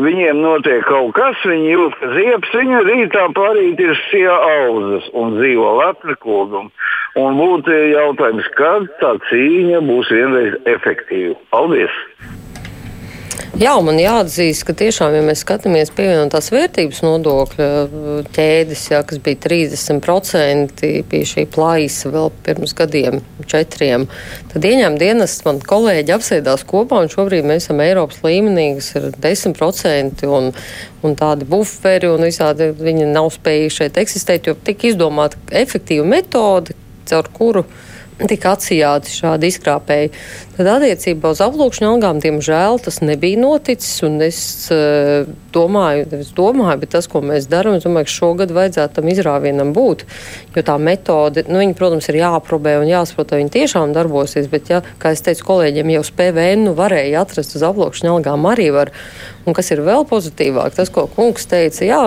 viņiem 0.00 0.40
notiek 0.44 0.84
kaut 0.86 1.14
kas, 1.18 1.40
viņi 1.46 1.72
jūt, 1.72 1.98
ka 2.00 2.12
ziepes 2.14 2.54
viņa 2.60 2.82
rītā 2.86 3.26
parīt 3.36 3.82
ir 3.82 3.98
sija 4.06 4.36
auzas 4.60 5.10
un 5.14 5.36
dzīvo 5.40 5.76
lepni 5.80 6.16
kūdumi. 6.22 6.72
Un 7.16 7.38
būtu 7.40 7.72
jautājums, 7.72 8.48
kad 8.58 8.90
tā 9.00 9.14
cīņa 9.30 9.80
būs 9.88 10.12
vienreiz 10.12 10.58
efektīva. 10.68 11.38
Paldies! 11.54 12.02
Jā, 13.56 13.72
man 13.80 13.96
jāatzīst, 13.96 14.66
ka 14.68 14.74
tiešām, 14.76 15.14
ja 15.16 15.22
mēs 15.24 15.40
skatāmies 15.40 15.88
pievienotās 15.96 16.50
vērtības 16.52 16.98
nodokļa 17.04 17.68
ķēdes, 18.36 18.82
jā, 18.92 19.00
kas 19.08 19.20
bija 19.24 19.38
30%, 19.46 20.84
bija 21.08 21.28
šī 21.30 21.46
plaisa 21.54 22.12
vēl 22.12 22.28
pirms 22.44 22.74
gadiem, 22.76 23.22
četriem, 23.48 24.04
tad 24.52 24.68
ieņēmuma 24.68 25.00
dienas 25.00 25.38
man 25.46 25.62
kolēģi 25.64 26.16
apsēdās 26.18 26.66
kopā, 26.68 27.00
un 27.04 27.12
šobrīd 27.12 27.48
mēs 27.48 27.64
esam 27.64 27.80
Eiropas 27.84 28.20
līmenī, 28.26 28.68
kas 28.76 28.92
ir 29.00 29.08
10%, 29.24 30.26
un, 30.28 30.52
un 31.00 31.16
tādi 31.16 31.48
buferi, 31.48 32.12
un 32.12 32.28
visādi 32.28 32.72
viņi 32.76 33.08
nav 33.14 33.32
spējuši 33.38 33.80
šeit 33.80 34.00
eksistēt, 34.04 34.50
jo 34.50 34.58
tika 34.68 34.90
izdomāta 34.92 35.40
efektīva 35.64 36.04
metode, 36.12 36.76
caur 37.08 37.32
kuru 37.32 37.64
tika 38.24 38.54
atsijāti 38.56 39.12
šādi 39.12 39.50
izkrāpēji. 39.50 40.10
Tad 40.56 40.68
attiecībā 40.72 41.34
uz 41.34 41.40
aplūkšņu 41.44 41.88
algām, 41.90 42.20
diemžēl, 42.24 42.78
tas 42.80 43.02
nebija 43.04 43.36
noticis. 43.42 43.98
Es 44.24 44.38
uh, 44.72 45.28
domāju, 45.52 46.06
es 46.16 46.30
domāju, 46.36 46.80
bet 46.80 46.94
tas, 46.96 47.08
ko 47.12 47.20
mēs 47.24 47.48
darām, 47.52 47.76
es 47.76 47.84
domāju, 47.84 48.08
ka 48.08 48.14
šogad 48.14 48.54
vajadzētu 48.56 48.96
tam 48.96 49.10
izrāvienam 49.12 49.74
būt. 49.76 50.06
Jo 50.56 50.64
tā 50.64 50.78
metode, 50.80 51.44
nu, 51.50 51.60
viņa, 51.60 51.76
protams, 51.76 52.08
ir 52.08 52.20
jāaprobē 52.22 52.78
un 52.80 52.88
jāsaprot, 52.88 53.34
vai 53.34 53.42
viņa 53.42 53.54
tiešām 53.58 53.92
darbosies. 53.96 54.48
Bet, 54.52 54.72
ja, 54.72 54.80
kā 55.02 55.12
es 55.12 55.24
teicu 55.26 55.44
kolēģiem, 55.50 55.92
jau 55.98 56.06
uz 56.06 56.12
PVN 56.16 56.72
varēja 56.78 57.26
atrast 57.26 57.58
uz 57.58 57.66
aplūkšņu 57.68 58.16
algām 58.16 58.48
arī 58.48 58.70
var. 58.74 58.94
Un 59.44 59.54
kas 59.56 59.68
ir 59.74 59.84
vēl 59.84 60.08
pozitīvāk, 60.08 60.72
tas, 60.78 60.88
ko 60.92 61.04
kungs 61.12 61.44
teica, 61.50 61.84
jā, 61.84 62.00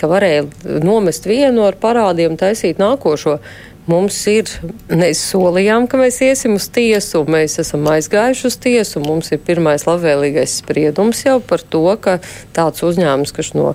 ka 0.00 0.10
varēja 0.10 0.48
nomest 0.82 1.28
vienu 1.30 1.64
ar 1.68 1.78
parādiem, 1.80 2.34
taisīt 2.40 2.82
nākošo. 2.82 3.38
Mums 3.84 4.16
ir, 4.32 4.48
mēs 4.88 5.20
solījām, 5.28 5.84
ka 5.90 5.98
mēs 6.00 6.22
iesim 6.24 6.56
uz 6.56 6.70
tiesu, 6.72 7.20
un 7.20 7.34
mēs 7.34 7.58
esam 7.60 7.84
aizgājuši 7.92 8.46
uz 8.48 8.56
tiesu. 8.64 9.02
Mums 9.04 9.28
ir 9.34 9.42
pirmais 9.44 9.84
labvēlīgais 9.84 10.58
spriedums 10.62 11.20
jau 11.26 11.36
par 11.44 11.60
to, 11.60 11.84
ka 12.00 12.16
tāds 12.56 12.80
uzņēmums, 12.86 13.34
kas 13.36 13.52
no, 13.52 13.74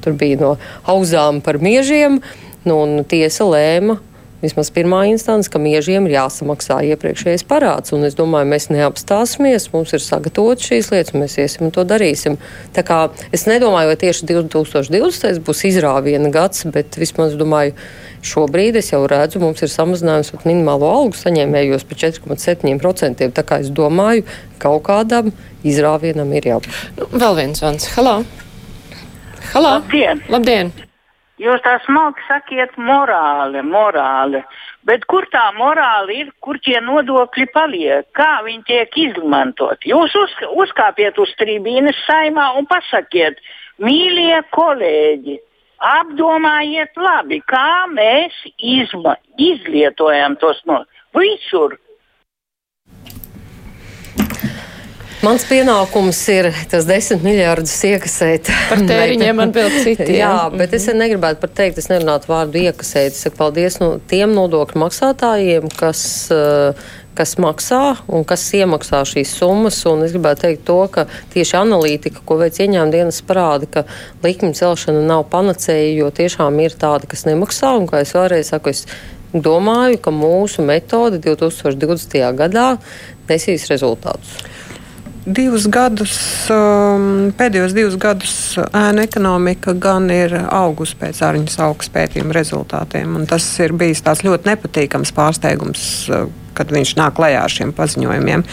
tur 0.00 0.16
bija 0.16 0.40
no 0.40 0.54
auzām 0.88 1.42
par 1.44 1.60
miežiem, 1.60 2.22
nu, 2.64 2.78
un 2.78 3.04
tiesa 3.04 3.44
lēma 3.48 3.98
vismaz 4.42 4.70
pirmā 4.74 5.02
instance, 5.10 5.50
ka 5.52 5.60
miežiem 5.62 6.08
ir 6.08 6.16
jāsamaksā 6.16 6.80
iepriekšējais 6.92 7.44
parāds. 7.48 7.94
Un 7.96 8.06
es 8.08 8.16
domāju, 8.18 8.48
mēs 8.50 8.68
neapstāsimies, 8.72 9.70
mums 9.74 9.94
ir 9.96 10.02
sagatavotas 10.04 10.68
šīs 10.70 10.90
lietas, 10.94 11.16
mēs 11.16 11.36
iesim 11.42 11.68
un 11.68 11.74
to 11.76 11.84
darīsim. 11.88 12.38
Tā 12.76 12.84
kā 12.86 13.00
es 13.36 13.46
nedomāju, 13.50 13.92
vai 13.92 13.98
tieši 14.00 14.28
2020. 14.30 15.42
būs 15.46 15.64
izrāviena 15.70 16.32
gads, 16.34 16.66
bet 16.74 16.98
vismaz 17.00 17.36
domāju, 17.40 17.76
šobrīd 18.26 18.80
es 18.80 18.92
jau 18.92 19.04
redzu, 19.10 19.40
mums 19.42 19.62
ir 19.64 19.72
samazinājums 19.72 20.34
pat 20.34 20.48
minimālo 20.48 20.90
algu 20.90 21.20
saņēmējos 21.20 21.86
par 21.88 22.02
4,7%. 22.04 23.30
Tā 23.36 23.46
kā 23.46 23.62
es 23.64 23.72
domāju, 23.72 24.26
kaut 24.60 24.84
kādam 24.88 25.32
izrāvienam 25.64 26.32
ir 26.36 26.52
jābūt. 26.54 26.84
Nu, 26.98 27.10
vēl 27.16 27.42
viens 27.44 27.64
vans. 27.64 27.90
Halo! 27.96 28.20
Halo! 29.50 29.80
Labdien! 29.80 30.22
Labdien. 30.30 30.72
Jūs 31.40 31.62
tā 31.64 31.78
smalki 31.86 32.20
sakiet, 32.28 32.74
morāli, 32.76 33.62
morāli. 33.64 34.42
Bet 34.84 35.06
kur 35.08 35.24
tā 35.32 35.46
morāli 35.56 36.18
ir, 36.24 36.32
kur 36.44 36.58
tie 36.60 36.80
nodokļi 36.84 37.46
paliek, 37.54 38.08
kā 38.16 38.42
viņi 38.44 38.66
tiek 38.68 38.98
izmantoti? 39.06 39.88
Jūs 39.94 40.16
uz, 40.20 40.34
uzkāpiet 40.64 41.16
uz 41.20 41.32
tribīnes 41.40 41.96
saimā 42.04 42.50
un 42.60 42.68
pasakiet, 42.68 43.40
mīļie 43.80 44.42
kolēģi, 44.52 45.38
apdomājiet 45.90 47.00
labi, 47.00 47.40
kā 47.48 47.86
mēs 47.88 48.36
izma, 48.60 49.16
izlietojam 49.40 50.36
tos 50.40 50.60
no 50.68 50.82
visur. 51.16 51.78
Mans 55.20 55.42
pienākums 55.44 56.18
ir 56.32 56.46
tas 56.72 56.86
desmit 56.88 57.20
miljardus 57.20 57.74
iekasēt. 57.84 58.48
Par 58.70 58.80
tēriņiem 58.88 59.42
atbild 59.44 59.74
citi. 59.84 60.14
Jā, 60.16 60.30
jā 60.30 60.46
bet 60.54 60.72
es 60.78 60.86
negribētu 60.96 61.42
pat 61.42 61.52
teikt, 61.58 61.80
es 61.82 61.90
nerunātu 61.90 62.30
vārdu 62.30 62.62
iekasēt. 62.62 63.12
Es 63.12 63.26
saku 63.26 63.36
paldies 63.36 63.76
no 63.82 63.90
tiem 64.08 64.32
nodokļu 64.36 64.80
maksātājiem, 64.86 65.68
kas. 65.76 66.02
Uh, 66.32 66.88
kas 67.20 67.34
maksā 67.42 67.98
un 68.08 68.22
kas 68.24 68.46
iemaksā 68.56 69.02
šīs 69.04 69.34
summas. 69.36 69.76
Un 69.90 70.06
es 70.06 70.14
gribētu 70.14 70.46
teikt 70.46 70.62
to, 70.64 70.78
ka 70.94 71.04
tieši 71.34 71.58
analītika, 71.58 72.22
ko 72.24 72.38
veic 72.40 72.56
ieņēmuma 72.56 72.94
dienas, 72.94 73.18
parāda, 73.26 73.68
ka 73.68 73.82
likuma 74.24 74.56
celšana 74.56 75.02
nav 75.04 75.26
panacēja, 75.28 75.90
jo 75.98 76.08
tiešām 76.16 76.62
ir 76.64 76.78
tādi, 76.80 77.10
kas 77.10 77.26
nemaksā. 77.28 77.74
Un, 77.76 77.90
kā 77.90 78.00
es 78.06 78.14
vēlreiz 78.16 78.54
saku, 78.54 78.72
es 78.72 78.86
domāju, 79.34 80.00
ka 80.00 80.14
mūsu 80.14 80.64
metode 80.64 81.20
2020. 81.26 82.16
gadā 82.40 82.70
nesīs 83.28 83.68
rezultātus 83.68 84.38
divus 85.26 85.66
gadus, 85.70 86.14
um, 86.52 87.30
pēdējos 87.36 87.74
divus 87.76 87.96
gadus 88.00 88.34
ēna 88.64 89.04
ekonomika 89.06 89.74
gan 89.76 90.08
ir 90.12 90.34
augusi 90.48 90.96
pēc 91.00 91.20
ārņas 91.26 91.58
augsts 91.66 91.92
pētījuma 91.94 92.36
rezultātiem. 92.36 93.18
Tas 93.30 93.46
ir 93.60 93.74
bijis 93.76 94.02
tāds 94.06 94.24
ļoti 94.26 94.48
nepatīkams 94.52 95.12
pārsteigums. 95.16 95.84
Kad 96.56 96.72
viņš 96.74 96.96
nāk 96.98 97.16
klajā 97.18 97.44
ar 97.46 97.52
šiem 97.52 97.74
paziņojumiem. 97.76 98.44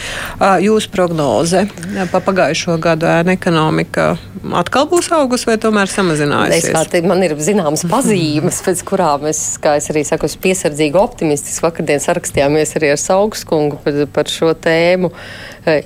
Jūsu 0.64 0.92
prognoze 0.94 1.66
pa 2.12 2.22
pagājušo 2.24 2.78
gadu 2.82 3.10
ēna 3.10 3.38
ekonomika 3.38 4.14
atkal 4.58 4.88
būs 4.90 5.10
augus 5.16 5.46
vai 5.48 5.58
tomēr 5.62 5.90
samazinājusies? 5.92 6.70
Es, 6.72 6.90
te, 6.92 7.02
man 7.06 7.24
ir 7.26 7.36
zināmas 7.42 7.84
pazīmes, 7.90 8.62
pēc 8.66 8.84
kurām 8.88 9.28
es, 9.30 9.42
kā 9.62 9.78
es 9.80 9.90
arī 9.92 10.04
saku, 10.08 10.30
piesardzīgi 10.44 11.00
optimistiski 11.00 11.66
vakardien 11.66 12.02
sarakstījāmies 12.04 12.76
arī 12.80 12.94
ar 12.94 13.02
Saugskungu 13.02 13.82
par, 13.84 14.02
par 14.14 14.32
šo 14.32 14.54
tēmu. 14.54 15.12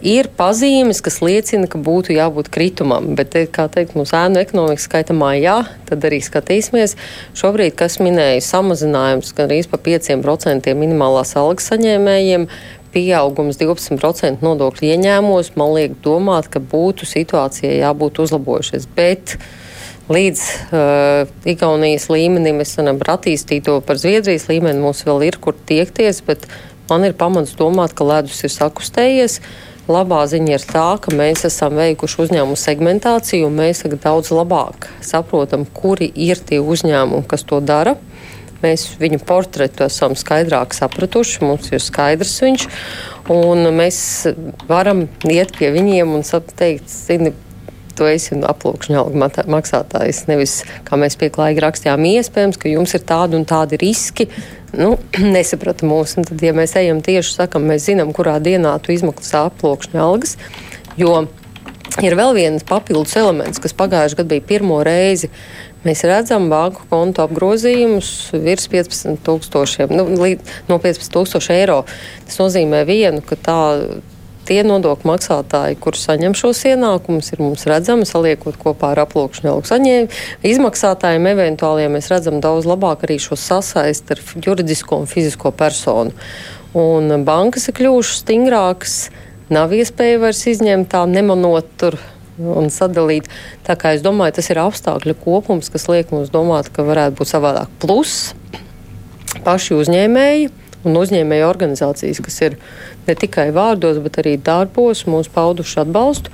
Ir 0.05 0.29
pazīmes, 0.37 0.99
kas 1.01 1.21
liecina, 1.25 1.65
ka 1.71 1.79
būtu 1.81 2.13
jābūt 2.13 2.51
kritumam. 2.53 3.13
Bet, 3.17 3.33
kā 3.55 3.65
teikt, 3.71 3.95
mūsu 3.97 4.13
ēnu 4.17 4.41
ekonomika 4.43 4.83
skaita 4.83 5.15
mājā, 5.17 5.55
tad 5.89 6.05
arī 6.05 6.19
skatīsimies. 6.21 6.93
Šobrīd, 7.37 7.73
kas 7.79 7.97
minēja 8.03 8.43
samazinājums 8.45 9.33
gan 9.37 9.49
arī 9.49 9.63
pa 9.71 9.81
5% 9.81 10.75
minimālās 10.77 11.33
algas 11.39 11.71
saņēmējiem, 12.01 12.47
pieaugums 12.91 13.57
12% 13.59 14.41
nodokļu 14.43 14.89
ieņēmumos, 14.91 15.53
man 15.55 15.73
liek 15.77 15.93
domāt, 16.03 16.49
ka 16.51 16.59
būtu 16.59 17.05
situācijai 17.07 17.79
jābūt 17.79 18.19
uzlabojušies. 18.19 18.87
Bet 18.95 19.37
līdz 20.11 20.41
uh, 20.73 21.29
Igaunijas 21.45 22.09
līmenim 22.11 22.59
mēs 22.59 22.75
varam 22.77 22.99
attīstīt 22.99 23.65
to 23.65 23.79
par 23.81 23.97
Zviedrijas 23.97 24.49
līmeni. 24.49 24.81
Mums 24.81 25.05
vēl 25.07 25.29
ir 25.29 25.39
kur 25.39 25.55
tiekties, 25.55 26.21
bet 26.25 26.47
man 26.89 27.05
ir 27.05 27.15
pamats 27.15 27.55
domāt, 27.55 27.93
ka 27.95 28.03
ledus 28.03 28.43
ir 28.43 28.51
sakustējies. 28.51 29.39
Labā 29.91 30.25
ziņa 30.29 30.51
ir 30.53 30.63
tā, 30.67 30.89
ka 31.01 31.15
mēs 31.15 31.45
esam 31.47 31.73
veikuši 31.79 32.19
uzņēmumu 32.25 32.59
segmentāciju, 32.59 33.47
un 33.47 33.57
mēs 33.57 33.81
daudz 34.03 34.29
labāk 34.35 34.91
saprotam, 35.03 35.65
kuri 35.65 36.11
ir 36.11 36.37
tie 36.37 36.59
uzņēmumi, 36.61 37.27
kas 37.27 37.47
to 37.47 37.59
dara. 37.63 37.95
Mēs 38.61 38.87
viņu 39.01 39.21
portretu 39.25 39.87
esam 39.87 40.15
skaidrāk 40.17 40.75
sapratuši, 40.77 41.43
mums 41.45 41.71
ir 41.73 41.81
skaidrs 41.81 42.35
viņš, 42.43 42.67
un 43.33 43.71
mēs 43.77 44.01
varam 44.69 45.07
iet 45.29 45.55
pie 45.57 45.71
viņiem 45.73 46.13
un 46.17 46.25
teikt, 46.57 46.89
zini, 46.91 47.33
tu 47.97 48.07
esi 48.09 48.37
aplūkšņa 48.47 49.01
alga 49.01 49.45
maksātājs. 49.51 50.25
Nevis, 50.29 50.61
kā 50.87 50.97
mēs 50.99 51.17
pieklājīgi 51.21 51.63
rakstījām, 51.63 52.07
iespējams, 52.15 52.59
ka 52.61 52.71
jums 52.71 52.95
ir 52.97 53.05
tādi 53.07 53.37
un 53.39 53.45
tādi 53.49 53.79
riski. 53.81 54.27
Nu, 54.77 54.95
nesaprata 55.35 55.87
mūs. 55.87 56.15
Un 56.17 56.27
tad, 56.29 56.41
ja 56.43 56.55
mēs 56.57 56.77
ejam 56.79 57.03
tieši 57.05 57.35
sakam, 57.41 57.67
mēs 57.69 57.89
zinām, 57.89 58.13
kurā 58.15 58.39
dienā 58.43 58.77
tu 58.83 58.95
izmaksā 58.95 59.45
aplūkšņa 59.51 60.01
algas, 60.01 60.37
jo 60.99 61.25
ir 62.01 62.15
vēl 62.17 62.35
viens 62.37 62.65
papildus 62.67 63.17
elements, 63.19 63.59
kas 63.61 63.75
pagājušajā 63.77 64.21
gadā 64.21 64.35
bija 64.35 64.47
pirmo 64.53 64.79
reizi, 64.87 65.31
Mēs 65.81 66.03
redzam 66.05 66.45
banku 66.51 66.83
kontu 66.91 67.23
apgrozījumus 67.23 68.31
virs 68.37 68.67
15,000, 68.69 69.89
nu, 69.89 70.05
no 70.69 70.77
15,000 70.77 71.55
eiro. 71.55 71.79
Tas 72.27 72.37
nozīmē 72.37 72.83
vienu, 72.85 73.23
ka 73.25 73.37
tā, 73.41 73.61
tie 74.45 74.59
nodokļu 74.67 75.09
maksātāji, 75.09 75.79
kurus 75.81 76.05
saņem 76.05 76.35
šos 76.37 76.61
ienākumus, 76.69 77.31
ir 77.33 77.41
mums 77.41 77.65
redzami, 77.69 78.05
saliekot 78.05 78.59
kopā 78.61 78.93
ar 78.93 79.01
aplūkšņu 79.07 79.49
algu 79.55 79.71
saņēmumu. 79.71 80.21
Izmaksātājiem 80.51 81.31
eventuāli 81.33 81.87
ja 81.87 81.93
mēs 81.97 82.11
redzam 82.13 82.37
daudz 82.45 82.69
labāk 82.69 83.07
arī 83.07 83.17
šo 83.21 83.39
sasaisti 83.39 84.13
ar 84.13 84.23
juridisko 84.37 85.01
un 85.01 85.09
fizisko 85.09 85.49
personu. 85.49 86.13
Un 86.77 87.25
bankas 87.25 87.71
ir 87.71 87.79
kļuvušas 87.81 88.21
stingrākas, 88.21 88.97
nav 89.49 89.73
iespēja 89.75 90.21
vairs 90.21 90.45
izņemt 90.53 90.93
tā 90.93 91.07
nemanot 91.09 91.73
tur 91.81 91.97
un 92.41 92.69
sadalīt. 92.73 93.29
Tā 93.67 93.77
kā 93.79 93.93
es 93.95 94.03
domāju, 94.05 94.37
tas 94.39 94.49
ir 94.51 94.61
apstākļu 94.61 95.17
kopums, 95.23 95.71
kas 95.73 95.87
liek 95.91 96.13
mums 96.13 96.31
domāt, 96.33 96.71
ka 96.73 96.85
varētu 96.87 97.19
būt 97.19 97.31
savādāk. 97.31 97.71
Plus 97.83 98.33
paši 99.45 99.77
uzņēmēji 99.77 100.49
un 100.87 100.97
uzņēmēju 100.97 101.47
organizācijas, 101.47 102.21
kas 102.25 102.39
ir 102.47 102.57
ne 103.07 103.15
tikai 103.17 103.49
vārdos, 103.55 104.01
bet 104.03 104.19
arī 104.21 104.37
darbos 104.41 105.05
mums 105.09 105.29
pauduši 105.31 105.83
atbalstu, 105.85 106.33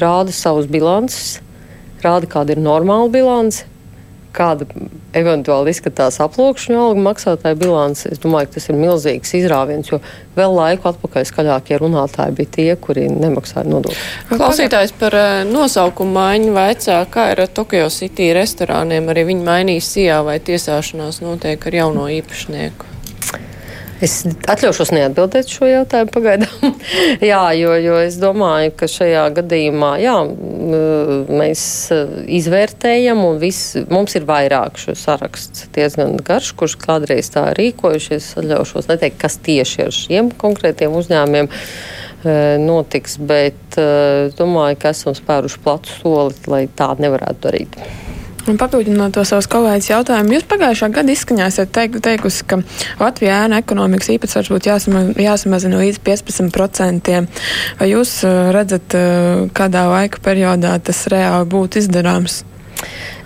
rāda 0.00 0.34
savus 0.34 0.70
bilances, 0.70 1.40
rāda, 2.04 2.30
kāda 2.30 2.54
ir 2.54 2.62
normāla 2.64 3.10
bilance, 3.12 3.66
kāda 4.36 4.66
eventuāli 5.16 5.72
izskatās 5.74 6.20
aplūkšņu 6.22 6.78
algu 6.78 7.02
maksātāja 7.04 7.58
bilants. 7.58 8.06
Es 8.10 8.20
domāju, 8.22 8.50
ka 8.50 8.56
tas 8.58 8.68
ir 8.70 8.78
milzīgs 8.78 9.34
izrāviens, 9.40 9.90
jo 9.90 10.00
vēl 10.38 10.54
laiku 10.56 10.90
atpakaļ 10.92 11.26
skaļākie 11.30 11.80
runātāji 11.82 12.36
bija 12.38 12.52
tie, 12.56 12.68
kuri 12.80 13.08
nemaksāja 13.12 13.66
nodokļus. 13.70 14.04
Klausītājs 14.30 14.94
par 15.00 15.18
eh, 15.18 15.30
nosaukumu 15.48 16.16
maiņu 16.18 16.54
vaicā, 16.56 17.00
kā 17.12 17.30
ir 17.34 17.44
ar 17.46 17.54
Tokyo 17.54 17.90
City 17.94 18.30
restorāniem, 18.36 19.10
arī 19.10 19.26
viņi 19.32 19.46
mainīs 19.46 19.90
sijā 19.94 20.22
vai 20.26 20.38
tiesāšanās 20.44 21.22
notiek 21.24 21.66
ar 21.70 21.82
jauno 21.82 22.06
īpašnieku. 22.20 22.89
Es 24.00 24.22
atļaušos 24.24 24.94
neatbildēt 24.96 25.50
šo 25.52 25.66
jautājumu 25.68 26.12
pagaidām. 26.14 26.74
jā, 27.30 27.42
jo, 27.58 27.74
jo 27.76 27.98
es 28.00 28.16
domāju, 28.20 28.72
ka 28.80 28.88
šajā 28.88 29.26
gadījumā 29.36 29.90
jā, 30.00 30.14
mēs 31.28 31.62
eh, 31.92 32.14
izvērtējam, 32.40 33.20
un 33.28 33.40
viss, 33.42 33.76
mums 33.92 34.16
ir 34.16 34.24
vairāk 34.28 34.80
šo 34.80 34.96
saraksts 34.96 35.68
diezgan 35.76 36.16
garš, 36.24 36.54
kurš 36.56 36.78
kādreiz 36.80 37.28
tā 37.34 37.50
rīkojušies. 37.58 38.32
Atļaušos 38.40 38.88
neteikt, 38.88 39.20
kas 39.20 39.36
tieši 39.44 39.84
ar 39.84 39.96
šiem 39.96 40.30
konkrētiem 40.40 40.96
uzņēmumiem 40.96 41.50
eh, 41.52 42.56
notiks, 42.64 43.18
bet 43.20 43.80
eh, 43.80 44.30
domāju, 44.38 44.80
ka 44.80 44.94
esam 44.96 45.18
spēruši 45.18 45.60
platu 45.66 45.98
soli, 46.00 46.40
lai 46.48 46.64
tā 46.72 46.94
nevarētu 46.96 47.44
darīt. 47.50 47.84
Un 48.48 48.56
papildinot 48.60 49.12
to 49.14 49.24
savus 49.28 49.48
kolēģis 49.50 49.90
jautājumu, 49.90 50.34
jūs 50.36 50.46
pagājušā 50.48 50.88
gada 50.94 51.12
izskaņā 51.12 51.48
esat 51.50 51.72
teik, 51.76 51.98
teikusi, 52.04 52.46
ka 52.48 52.60
Latvijā 53.00 53.42
ēna 53.46 53.60
ekonomikas 53.60 54.12
īpatsvars 54.14 54.52
būtu 54.54 54.70
jāsama, 54.70 55.02
jāsamazina 55.20 55.80
līdz 55.82 56.00
15%. 56.06 57.18
Vai 57.80 57.90
jūs 57.90 58.14
uh, 58.24 58.52
redzat, 58.56 58.96
uh, 58.96 59.44
kādā 59.56 59.84
laika 59.90 60.22
periodā 60.24 60.78
tas 60.84 61.04
reāli 61.12 61.50
būtu 61.52 61.82
izdarāms? 61.82 62.42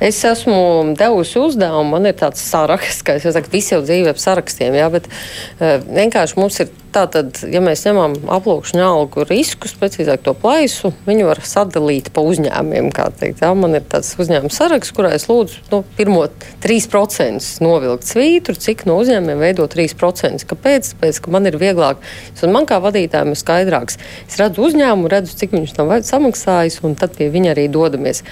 Es 0.05 0.19
esmu 0.27 0.95
devusi 0.99 1.39
uzdevumu, 1.41 1.95
man 1.97 2.11
ir 2.11 2.17
tāds 2.19 2.43
saraksts, 2.45 3.05
ka 3.07 3.19
es 3.19 3.27
saku, 3.37 3.53
visi 3.53 3.77
jau 3.77 3.83
dzīvo 3.85 4.13
ap 4.13 4.21
sarakstiem, 4.21 4.75
jā, 4.77 4.89
bet 4.93 5.07
uh, 5.11 5.79
vienkārši 5.87 6.41
mums 6.41 6.61
ir 6.65 6.73
Tātad, 6.95 7.41
ja 7.51 7.59
mēs 7.65 7.81
ņemam 7.89 8.13
aplūkšņa 8.37 8.83
algu 8.87 9.25
riskus, 9.27 9.73
precīzāk 9.81 10.21
to 10.23 10.31
plaisu, 10.39 10.93
viņu 11.09 11.27
var 11.27 11.41
sadalīt 11.43 12.13
pa 12.15 12.23
uzņēmumiem. 12.23 12.93
Jā, 13.41 13.51
man 13.59 13.75
ir 13.75 13.83
tāds 13.91 14.13
uzņēmums 14.23 14.55
saraksts, 14.61 14.95
kurā 14.95 15.11
es 15.17 15.27
lūdzu 15.27 15.65
nu, 15.73 15.81
pirmo 15.99 16.23
3% 16.63 17.65
novilkt 17.65 18.07
svītru, 18.07 18.55
cik 18.55 18.87
no 18.87 19.01
uzņēmumiem 19.03 19.43
veido 19.43 19.67
3%. 19.71 20.47
Kāpēc? 20.47 20.93
Tāpēc, 20.95 21.19
ka 21.25 21.35
man 21.35 21.51
ir 21.51 21.59
vieglāk, 21.59 21.99
un 22.47 22.55
man 22.55 22.71
kā 22.71 22.79
vadītājiem 22.85 23.35
ir 23.35 23.43
skaidrāks. 23.43 23.99
Es 24.29 24.39
redzu 24.39 24.69
uzņēmumu, 24.69 25.11
redzu, 25.11 25.35
cik 25.41 25.59
viņš 25.59 25.75
tam 25.75 25.91
samaksājis, 25.99 26.79
un 26.87 26.95
tad 27.01 27.19
pie 27.19 27.27
viņa 27.35 27.57
arī 27.57 27.67
dodamies. 27.75 28.23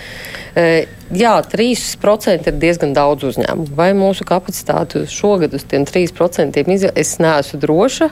E, 0.54 0.84
jā, 1.16 1.34
3% 1.52 2.48
ir 2.48 2.58
diezgan 2.62 2.94
daudz 2.96 3.26
uzņēmumu. 3.32 3.74
Vai 3.76 3.92
mūsu 3.96 4.26
kapacitāte 4.28 5.04
šogad 5.10 5.54
uz 5.56 5.66
tiem 5.68 5.86
3% 5.88 6.62
izjūt, 6.62 6.96
es 6.98 7.18
neesmu 7.22 7.60
droša. 7.62 8.10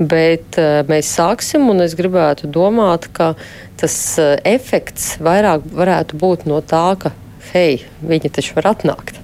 Bet 0.00 0.56
uh, 0.56 0.80
mēs 0.88 1.10
sāksim, 1.12 1.66
un 1.68 1.84
es 1.84 1.92
gribētu 1.98 2.48
domāt, 2.48 3.10
ka 3.12 3.34
tas 3.80 3.96
uh, 4.16 4.38
efekts 4.48 5.18
vairāk 5.20 5.66
varētu 5.76 6.20
būt 6.20 6.46
no 6.48 6.62
tā, 6.64 6.86
ka, 7.02 7.12
hei, 7.52 7.82
viņi 8.00 8.32
taču 8.32 8.56
var 8.56 8.72
atnākt. 8.72 9.20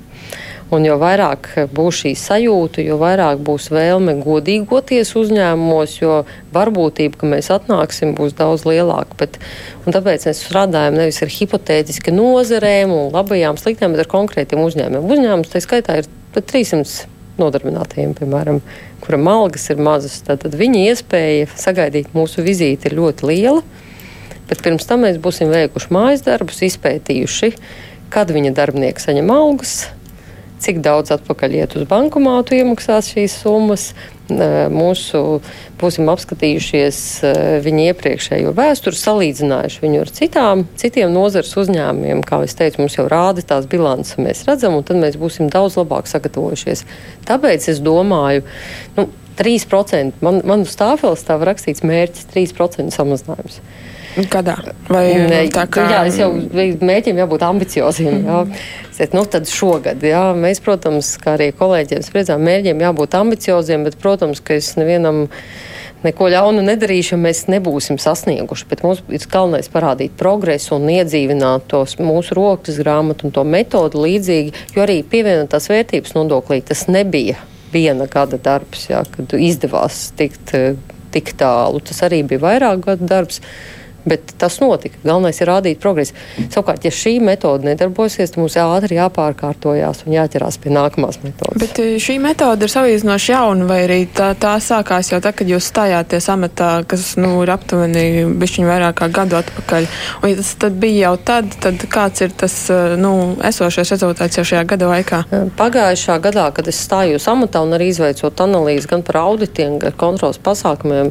Un 0.74 0.82
jo 0.82 0.96
vairāk 0.98 1.52
būs 1.70 2.00
šī 2.02 2.12
sajūta, 2.18 2.82
jo 2.82 2.96
vairāk 2.98 3.38
būs 3.46 3.68
vēlme 3.70 4.16
godīgoties 4.18 5.12
uzņēmumos, 5.14 5.92
jo 6.00 6.16
varbūtība, 6.54 7.20
ka 7.20 7.28
mēs 7.30 7.52
atnāksim, 7.54 8.16
būs 8.18 8.34
daudz 8.34 8.64
lielāka. 8.66 9.14
Bet, 9.20 9.38
tāpēc 9.86 10.26
mēs 10.26 10.42
strādājam 10.42 10.98
nevis 10.98 11.22
ar 11.22 11.30
hipotētiski 11.30 12.14
nozarēm 12.16 12.90
un 12.90 13.14
labajām, 13.14 13.60
sliktām, 13.62 13.94
bet 13.94 14.02
ar 14.02 14.10
konkrētiem 14.10 14.64
uzņēmumiem. 14.64 15.06
Uzņēmums 15.06 15.52
tā 15.52 15.62
skaitā 15.62 16.00
ir 16.00 16.10
pat 16.34 16.50
300 16.50 17.06
nodarbinātajiem, 17.38 18.16
piemēram, 18.18 18.58
kuram 19.04 19.28
algas 19.30 19.68
ir 19.70 19.78
mazas, 19.82 20.18
tad, 20.26 20.42
tad 20.42 20.56
viņa 20.58 20.86
iespēja 20.90 21.50
sagaidīt 21.54 22.14
mūsu 22.16 22.42
vizīti 22.42 22.90
ir 22.90 22.96
ļoti 22.98 23.28
liela. 23.30 23.62
Bet 24.46 24.62
pirms 24.62 24.86
tam 24.86 25.04
mēs 25.06 25.20
būsim 25.22 25.50
veikuši 25.50 25.92
mājas 25.94 26.26
darbus, 26.26 26.62
izpētījuši, 26.66 27.52
kad 28.14 28.30
viņa 28.34 28.54
darbinieki 28.56 29.02
saņem 29.02 29.30
algas, 29.34 29.76
cik 30.62 30.80
daudz 30.84 31.12
atpakaļ 31.14 31.56
iet 31.60 31.74
uz 31.76 31.86
bankomātu 31.88 32.56
iemaksās 32.56 33.10
šīs 33.12 33.34
summas, 33.42 33.90
mūsu 34.26 35.20
būsim 35.78 36.08
apskatījušies 36.10 37.00
viņa 37.66 37.84
iepriekšējo 37.92 38.54
vēsturi, 38.56 38.98
salīdzinājuši 38.98 39.82
viņu 39.84 40.00
ar 40.02 40.12
citām, 40.16 40.64
citiem 40.80 41.12
nozares 41.14 41.52
uzņēmumiem. 41.60 42.24
Kā 42.26 42.40
jau 42.42 42.56
teicu, 42.62 42.82
mums 42.82 42.96
jau 42.98 43.06
rāda 43.12 43.44
tās 43.46 43.68
bilances, 43.70 44.18
mēs 44.18 44.42
redzam, 44.48 44.78
un 44.78 44.86
tad 44.86 44.98
mēs 45.02 45.20
būsim 45.20 45.52
daudz 45.52 45.78
labāk 45.78 46.10
sagatavojušies. 46.10 46.86
Tāpēc 47.28 47.70
es 47.70 47.82
domāju, 47.84 48.42
nu, 48.98 49.08
3%. 49.36 50.16
Man, 50.24 50.40
man 50.48 50.64
uz 50.64 50.74
tāfeles 50.78 51.24
tā 51.26 51.36
var 51.38 51.52
rakstīts 51.52 51.84
mērķis 51.86 52.30
3% 52.32 52.94
samazinājums. 52.96 53.60
Gadā? 54.16 54.56
Vai 54.88 55.04
ne, 55.28 55.42
tā 55.52 55.66
kā... 55.68 55.84
Jā, 55.92 56.00
es 56.08 56.16
jau 56.16 56.30
mēģinu 56.32 57.20
jābūt 57.20 57.42
ambicioziem. 57.44 58.22
Jā. 58.24 58.42
Bet, 58.96 59.12
nu, 59.12 59.26
tad 59.28 59.48
šogad, 59.50 60.00
jā, 60.00 60.22
mēs, 60.38 60.62
protams, 60.64 61.12
kā 61.20 61.34
arī 61.36 61.50
kolēģiem 61.56 62.04
spriedzām, 62.06 62.40
mērķiem 62.46 62.80
jābūt 62.80 63.16
ambicioziem, 63.18 63.84
bet, 63.84 63.98
protams, 64.00 64.40
ka 64.40 64.56
es 64.56 64.72
nevienam 64.80 65.26
neko 66.06 66.30
ļaunu 66.32 66.64
nedarīšu, 66.64 67.18
mēs 67.20 67.44
nebūsim 67.52 68.00
sasnieguši. 68.00 68.68
Bet 68.70 68.86
mums 68.86 69.04
ir 69.12 69.28
galvenais 69.32 69.68
parādīt 69.72 70.16
progresu 70.16 70.78
un 70.78 70.88
iedzīvināt 70.94 71.68
tos 71.68 71.98
mūsu 72.00 72.38
rokas 72.38 72.80
grāmatu 72.80 73.28
un 73.28 73.36
to 73.36 73.44
metodu 73.44 74.00
līdzīgi, 74.06 74.66
jo 74.76 74.86
arī 74.86 75.02
pievienotās 75.04 75.68
vērtības 75.72 76.16
nodoklī 76.16 76.62
tas 76.64 76.86
nebija 76.88 77.36
viena 77.74 78.08
gada 78.08 78.40
darbs, 78.40 78.88
jā, 78.88 79.04
kad 79.12 79.36
izdevās 79.36 80.06
tikt 80.16 80.54
tik 81.16 81.32
tālu. 81.40 81.80
Tas 81.84 82.02
arī 82.06 82.22
bija 82.28 82.42
vairāk 82.42 82.84
gadu 82.84 83.08
darbs 83.08 83.40
Bet 84.06 84.36
tas 84.38 84.60
notika. 84.62 85.00
Galvenais 85.02 85.40
ir 85.40 85.48
rādīt 85.50 85.80
progresu. 85.82 86.14
Savukārt, 86.44 86.84
ja 86.86 86.92
šī 86.94 87.16
metode 87.26 87.66
nedarbosies, 87.66 88.30
tad 88.30 88.38
mums 88.38 88.54
ātri 88.62 89.00
jāpārkārtojās 89.00 90.04
un 90.06 90.14
jāķerās 90.14 90.58
pie 90.62 90.70
nākamās 90.70 91.18
metodes. 91.24 91.58
Bet 91.58 91.80
eh, 91.82 91.96
šī 92.02 92.20
metode 92.22 92.68
ir 92.68 92.70
salīdzinoši 92.70 93.32
jauna, 93.32 93.66
vai 93.66 93.80
arī 93.88 93.98
tā, 94.14 94.28
tā 94.38 94.52
sākās 94.62 95.10
jau 95.10 95.18
tad, 95.24 95.34
kad 95.40 95.50
jūs 95.50 95.66
stājāties 95.72 96.30
amatā, 96.30 96.70
kas 96.86 97.08
nu, 97.18 97.32
ir 97.42 97.50
aptuveni 97.56 98.04
bišķiņu 98.38 98.70
vairāk 98.70 99.00
kā 99.00 99.08
gadu 99.16 99.40
atpakaļ. 99.40 99.88
Un, 100.20 100.30
ja 100.30 100.44
tas 100.62 100.76
bija 100.84 101.08
jau 101.08 101.14
tad, 101.32 101.56
tad 101.64 101.82
kāds 101.90 102.22
ir 102.22 102.36
tas 102.44 102.54
eh, 102.70 102.94
nu, 103.00 103.34
esošais 103.50 103.90
rezultāts 103.96 104.38
jau 104.38 104.46
šajā 104.52 104.62
gada 104.70 104.92
laikā? 104.92 105.24
Pagājušā 105.58 106.20
gadā, 106.22 106.46
kad 106.54 106.70
es 106.70 106.78
stājos 106.86 107.26
amatā 107.32 107.64
un 107.66 107.74
arī 107.74 107.90
izveicot 107.90 108.46
analīzi 108.46 108.94
gan 108.94 109.02
par 109.06 109.24
auditiem, 109.24 109.80
gan 109.82 109.98
kontrols 109.98 110.38
pasākumiem, 110.38 111.10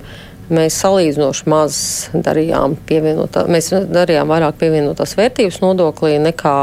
Mēs 0.54 0.76
salīdzinoši 0.78 1.48
maz 1.50 1.76
darījām, 2.14 2.76
mēs 3.50 3.70
darījām 3.90 4.30
vairāk 4.30 4.60
pievienotās 4.62 5.16
vērtības 5.18 5.58
nodoklī 5.64 6.20
nekā 6.22 6.58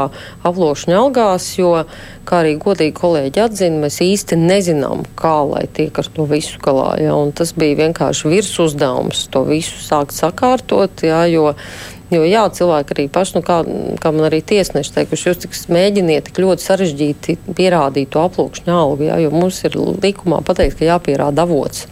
aplošņa 0.47 0.95
algās, 1.01 1.49
jo, 1.57 1.73
kā 2.23 2.39
arī 2.45 2.53
godīgi 2.63 2.95
kolēģi 2.95 3.43
atzina, 3.43 3.81
mēs 3.83 3.99
īsti 4.05 4.37
nezinām, 4.39 5.03
kā 5.19 5.35
lai 5.49 5.65
tiek 5.67 5.99
ar 5.99 6.07
to 6.15 6.27
visu 6.29 6.61
galā. 6.63 6.93
Ja? 7.03 7.17
Un 7.19 7.33
tas 7.35 7.51
bija 7.57 7.81
vienkārši 7.81 8.31
virs 8.31 8.53
uzdevums 8.63 9.25
to 9.33 9.43
visu 9.49 9.83
sākt 9.83 10.15
sakārtot, 10.15 11.03
ja? 11.03 11.25
jo 11.27 11.51
Jo, 12.13 12.21
jā, 12.27 12.43
cilvēki 12.53 12.93
arī 12.93 13.03
paši, 13.09 13.39
nu, 13.39 13.41
kā, 13.41 13.55
kā 14.01 14.11
man 14.13 14.27
arī 14.27 14.43
tiesneši 14.45 14.91
teikuši, 14.99 15.23
jūs 15.31 15.39
tik 15.41 15.55
mēģiniet 15.73 16.27
tik 16.27 16.43
ļoti 16.43 16.61
sarežģīti 16.61 17.37
pierādīt 17.57 18.11
to 18.13 18.21
aplūkšņa 18.21 18.75
algu, 18.75 19.07
jā, 19.07 19.17
jo 19.23 19.31
mums 19.33 19.63
ir 19.65 19.79
likumā 19.79 20.43
pateikts, 20.45 20.77
ka 20.77 20.91
jāpierāda 20.91 21.47
avots 21.47 21.87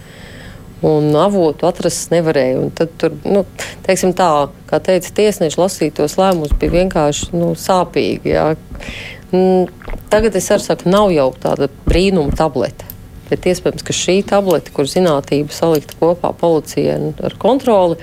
un 0.86 1.10
avotu 1.18 1.68
atrast 1.70 2.12
nevarēja. 2.14 2.60
Un 2.62 2.72
tad 2.76 2.94
tur, 3.02 3.16
nu, 3.26 3.44
teiksim 3.86 4.16
tā, 4.18 4.30
kā 4.70 4.82
teica 4.84 5.14
tiesneši, 5.22 5.60
lasīt 5.62 5.98
tos 6.00 6.18
lēmumus 6.20 6.56
bija 6.62 6.80
vienkārši 6.80 7.32
nu, 7.36 7.52
sāpīgi. 7.60 8.34
Jā. 8.34 8.48
Tagad 10.12 10.36
es 10.36 10.50
arī 10.52 10.66
saku, 10.66 10.90
nav 10.92 11.12
jau 11.16 11.30
tāda 11.42 11.70
brīnuma 11.86 12.36
tablete. 12.38 12.88
Bet 13.32 13.46
iespējams, 13.48 13.86
ka 13.88 13.96
šī 13.96 14.18
tablete, 14.28 14.74
kur 14.76 14.90
zinātība 14.92 15.56
salikta 15.56 15.96
kopā 16.02 16.34
policijai 16.36 17.14
ar 17.24 17.38
kontroli, 17.40 17.96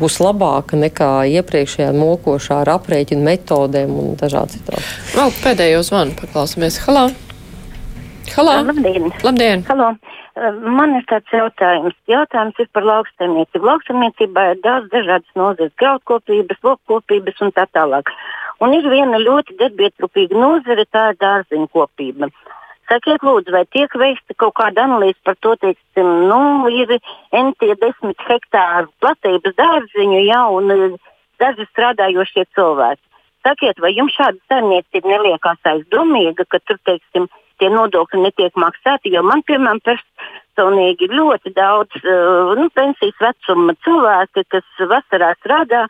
būs 0.00 0.18
labāka 0.24 0.78
nekā 0.80 1.10
iepriekšējā 1.38 1.92
mokošā 1.94 2.62
ar 2.64 2.72
aprēķinu 2.78 3.22
metodēm 3.28 3.92
un 4.02 4.16
dažādi 4.18 4.58
citādi. 4.58 4.82
Vēl 5.14 5.36
pēdējo 5.44 5.84
zvanu 5.86 6.16
paklausāmies. 6.18 6.80
Halā! 6.88 7.06
Halā! 8.32 8.58
Labdien! 8.72 9.12
Labdien. 9.22 9.64
Halā. 9.68 9.92
Man 10.40 10.94
ir 10.96 11.04
tāds 11.10 11.28
jautājums. 11.28 11.96
Jautājums 12.08 12.60
ir 12.62 12.68
par 12.72 12.86
lauksaimniecību. 12.88 13.68
Lauksaimniecībā 13.68 14.44
ir 14.54 14.62
daudz 14.64 14.88
dažādas 14.94 15.36
nozares, 15.36 15.74
graudkopības, 15.76 16.62
lopkopības 16.64 17.42
un 17.44 17.52
tā 17.52 17.66
tālāk. 17.76 18.08
Un 18.64 18.72
ir 18.72 18.88
viena 18.88 19.20
ļoti 19.20 19.58
darbietrupīga 19.60 20.38
nozare, 20.38 20.86
tā 20.88 21.10
ir 21.12 21.20
dārziņu 21.20 21.68
kopība. 21.76 22.30
Sakiet, 22.88 23.22
lūdzu, 23.24 23.52
vai 23.52 23.64
tiek 23.72 23.92
veikta 23.96 24.34
kaut 24.40 24.56
kāda 24.56 24.86
analīze 24.86 25.20
par 25.24 25.36
to, 25.44 25.52
teiksim, 25.60 26.08
nu, 26.28 26.40
ir 26.72 26.96
entie 27.36 27.76
desmit 27.80 28.24
hektāru 28.28 28.88
platības 29.04 29.56
dārziņu, 29.60 30.18
jā, 30.26 30.42
un 30.56 30.72
eh, 30.74 30.98
daži 31.40 31.68
strādājošie 31.70 32.48
cilvēki. 32.56 33.04
Sakiet, 33.42 33.80
vai 33.82 33.92
jums 33.96 34.16
šāda 34.16 34.38
saimniecība 34.48 35.12
neliekās 35.12 35.72
aizdomīga, 35.72 36.46
ka 36.48 36.60
tur, 36.62 36.78
teiksim, 36.88 37.28
tie 37.60 37.70
nodokļi 37.72 38.22
netiek 38.22 38.58
maksāti, 38.58 39.12
jo 39.14 39.22
man, 39.26 39.42
piemēram, 39.48 39.80
personīgi 39.86 41.08
ir 41.08 41.16
ļoti 41.18 41.54
daudz 41.56 41.96
uh, 42.02 42.52
nu, 42.58 42.68
pensijas 42.74 43.18
vecuma 43.20 43.74
cilvēki, 43.86 44.44
kas 44.52 44.84
vasarā 44.92 45.32
strādā 45.40 45.86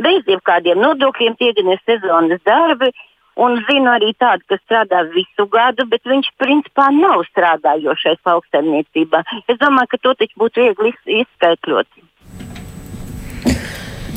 bez 0.00 0.26
jebkādiem 0.28 0.80
nodokļiem, 0.82 1.38
tie 1.38 1.52
gan 1.56 1.72
ir 1.74 1.84
sezonas 1.84 2.42
darbi. 2.48 2.92
Un 3.38 3.60
zinu 3.68 3.86
arī 3.92 4.08
tādu, 4.18 4.42
kas 4.50 4.58
strādā 4.64 5.04
visu 5.12 5.44
gadu, 5.46 5.84
bet 5.86 6.02
viņš 6.10 6.32
principā 6.42 6.88
nav 6.90 7.22
strādājošais 7.28 8.18
lauksaimniecībā. 8.26 9.20
Es 9.46 9.60
domāju, 9.60 9.92
ka 9.92 10.00
to 10.02 10.14
taču 10.18 10.42
būtu 10.42 10.64
viegli 10.64 10.90
izskaidrot. 11.20 11.86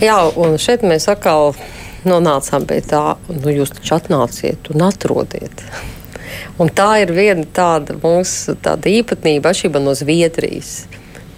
Jā, 0.02 0.18
un 0.42 0.58
šeit 0.58 0.82
mēs 0.82 1.06
atkal 1.14 1.52
nonācām 2.10 2.66
pie 2.66 2.80
tā, 2.82 3.04
nu 3.30 3.54
jūs 3.54 3.76
taču 3.78 4.00
atnāciet 4.00 4.72
un 4.74 4.88
atrodiet. 4.88 5.62
Un 6.60 6.72
tā 6.76 6.90
ir 7.04 7.14
viena 7.16 7.46
tāda 7.56 7.96
mūsu 8.02 8.58
tāda 8.64 8.92
īpatnība 8.92 9.54
atšķirībā 9.54 9.82
no 9.84 9.94
Zviedrijas. 9.98 10.74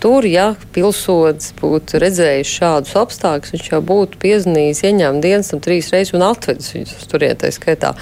Tur, 0.04 0.26
ja 0.28 0.50
pilsonis 0.76 1.54
būtu 1.62 2.02
redzējis 2.04 2.50
šādus 2.58 2.96
apstākļus, 3.00 3.54
viņš 3.56 3.70
jau 3.72 3.80
būtu 3.88 4.20
piezvanījis, 4.20 4.82
ieņēmis 4.90 5.24
dienas 5.24 5.52
tam 5.54 5.62
trīs 5.64 5.94
reizes 5.94 6.12
un 6.18 6.26
atvedis 6.28 6.74
viņus 6.76 6.98
uz 6.98 7.08
turieni. 7.08 7.94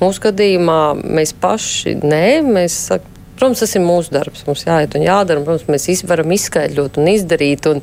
Mūsu 0.00 0.24
gadījumā 0.24 0.80
mēs 1.02 1.34
paši 1.36 1.98
nē, 2.00 2.26
mēs 2.48 2.78
sakām, 2.88 3.19
Protams, 3.40 3.62
tas 3.62 3.70
ir 3.72 3.80
mūsu 3.80 4.12
darbs. 4.12 4.42
Mums 4.44 4.66
jāiet 4.66 4.92
un 4.98 5.00
jādara. 5.00 5.40
Protams, 5.40 5.64
mēs 5.72 6.02
varam 6.04 6.28
izskaidrot 6.36 6.98
un 7.00 7.08
izdarīt. 7.08 7.64
Un, 7.70 7.78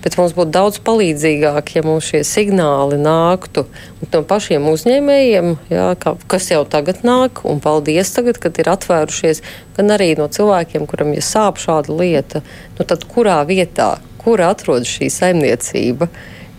bet 0.00 0.16
mums 0.16 0.32
būtu 0.32 0.54
daudz 0.54 0.78
palīdzīgāk, 0.86 1.74
ja 1.76 1.82
mums 1.84 2.08
šie 2.08 2.22
signāli 2.24 2.96
nāktu 3.02 3.66
no 4.14 4.22
pašiem 4.24 4.64
uzņēmējiem, 4.70 5.52
jā, 5.68 5.90
kā, 6.00 6.14
kas 6.32 6.48
jau 6.54 6.62
tagad 6.64 7.04
nāk. 7.04 7.44
Un 7.44 7.60
paldies, 7.60 8.14
tagad, 8.16 8.40
kad 8.40 8.56
ir 8.62 8.72
atvērušies, 8.72 9.44
gan 9.76 9.92
arī 9.92 10.14
no 10.16 10.30
cilvēkiem, 10.32 10.88
kuram 10.88 11.12
ir 11.12 11.20
ja 11.20 11.28
sāp 11.28 11.60
šāda 11.60 11.92
lieta. 12.00 12.40
Nu, 12.78 12.88
tad 12.88 13.04
kurā 13.04 13.42
vietā, 13.44 13.98
kur 14.24 14.40
atrodas 14.40 14.88
šī 14.88 15.12
saimniecība? 15.12 16.08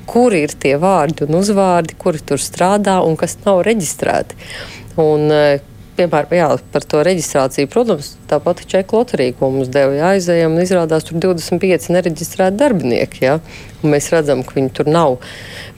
Kur 0.06 0.38
ir 0.38 0.54
tie 0.54 0.78
vārdi 0.78 1.26
un 1.26 1.42
uzvārdi, 1.42 1.98
kuri 1.98 2.22
tur 2.22 2.38
strādā 2.38 3.00
un 3.02 3.18
kas 3.18 3.40
nav 3.42 3.66
reģistrēti? 3.66 4.38
Un, 5.02 5.32
piemēram, 5.98 6.34
jā, 6.36 6.48
par 6.74 6.86
to 6.88 7.02
reģistrāciju, 7.06 7.70
protams, 7.72 8.12
tā 8.30 8.40
pati 8.44 8.68
čeka 8.70 8.98
loterija, 8.98 9.36
ko 9.40 9.50
mums 9.54 9.70
deva, 9.72 9.96
jāizējām, 9.98 10.56
un 10.56 10.64
izrādās 10.64 11.08
tur 11.08 11.20
25 11.24 11.90
nereģistrēti 11.96 12.60
darbinieki, 12.60 13.24
jā, 13.26 13.38
mēs 13.86 14.10
redzam, 14.14 14.44
ka 14.46 14.58
viņi 14.58 14.74
tur 14.76 14.90
nav. 14.92 15.18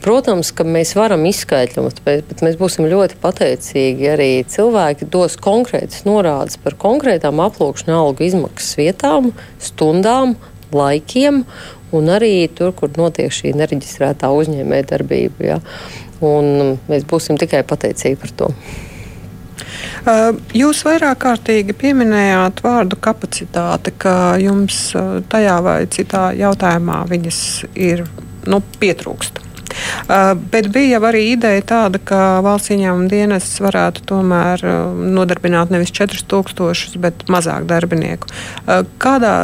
Protams, 0.04 0.50
ka 0.56 0.66
mēs 0.66 0.94
varam 0.98 1.24
izskaidrot, 1.28 2.02
bet 2.06 2.44
mēs 2.44 2.58
būsim 2.60 2.88
ļoti 2.90 3.18
pateicīgi, 3.22 4.10
arī 4.14 4.30
cilvēki 4.48 5.08
dos 5.12 5.38
konkrētas 5.40 6.04
norādes 6.08 6.60
par 6.62 6.78
konkrētām 6.80 7.42
aplūkšņa 7.44 7.98
algu 7.98 8.28
izmaksas 8.28 8.78
vietām, 8.80 9.32
stundām, 9.62 10.36
laikiem, 10.74 11.44
un 11.96 12.12
arī 12.12 12.48
tur, 12.52 12.74
kur 12.76 12.92
notiek 12.98 13.32
šī 13.32 13.54
nereģistrētā 13.56 14.30
uzņēmējdarbība. 14.36 15.46
Ja? 15.46 15.62
Un 16.24 16.76
mēs 16.90 17.06
būsim 17.08 17.38
tikai 17.40 17.62
pateicīgi 17.66 18.20
par 18.20 18.36
to. 18.36 18.52
Jūs 20.56 20.84
vairāk 20.86 21.20
kārtīgi 21.24 21.76
pieminējāt 21.78 22.62
vārdu 22.64 22.98
kapacitāte, 23.00 23.92
ka 23.98 24.14
jums 24.42 24.92
tajā 25.32 25.58
vai 25.64 25.80
citā 25.92 26.30
jautājumā 26.38 27.02
viņas 27.10 27.42
ir 27.74 28.06
nu, 28.48 28.62
pietrūkst. 28.80 29.47
Uh, 30.08 30.32
bet 30.52 30.70
bija 30.72 31.00
arī 31.08 31.24
ideja 31.34 31.62
tāda, 31.74 32.00
ka 32.00 32.40
valsts 32.44 32.72
ieņēmuma 32.74 33.08
dienests 33.10 33.60
varētu 33.62 34.04
tomēr 34.08 34.64
uh, 34.64 35.02
nodarbināt 35.18 35.72
nevis 35.74 35.92
4000, 35.96 36.98
bet 37.02 37.26
mazāk 37.32 37.66
darbinieku. 37.68 38.30
Uh, 38.64 38.82
kādā 39.02 39.34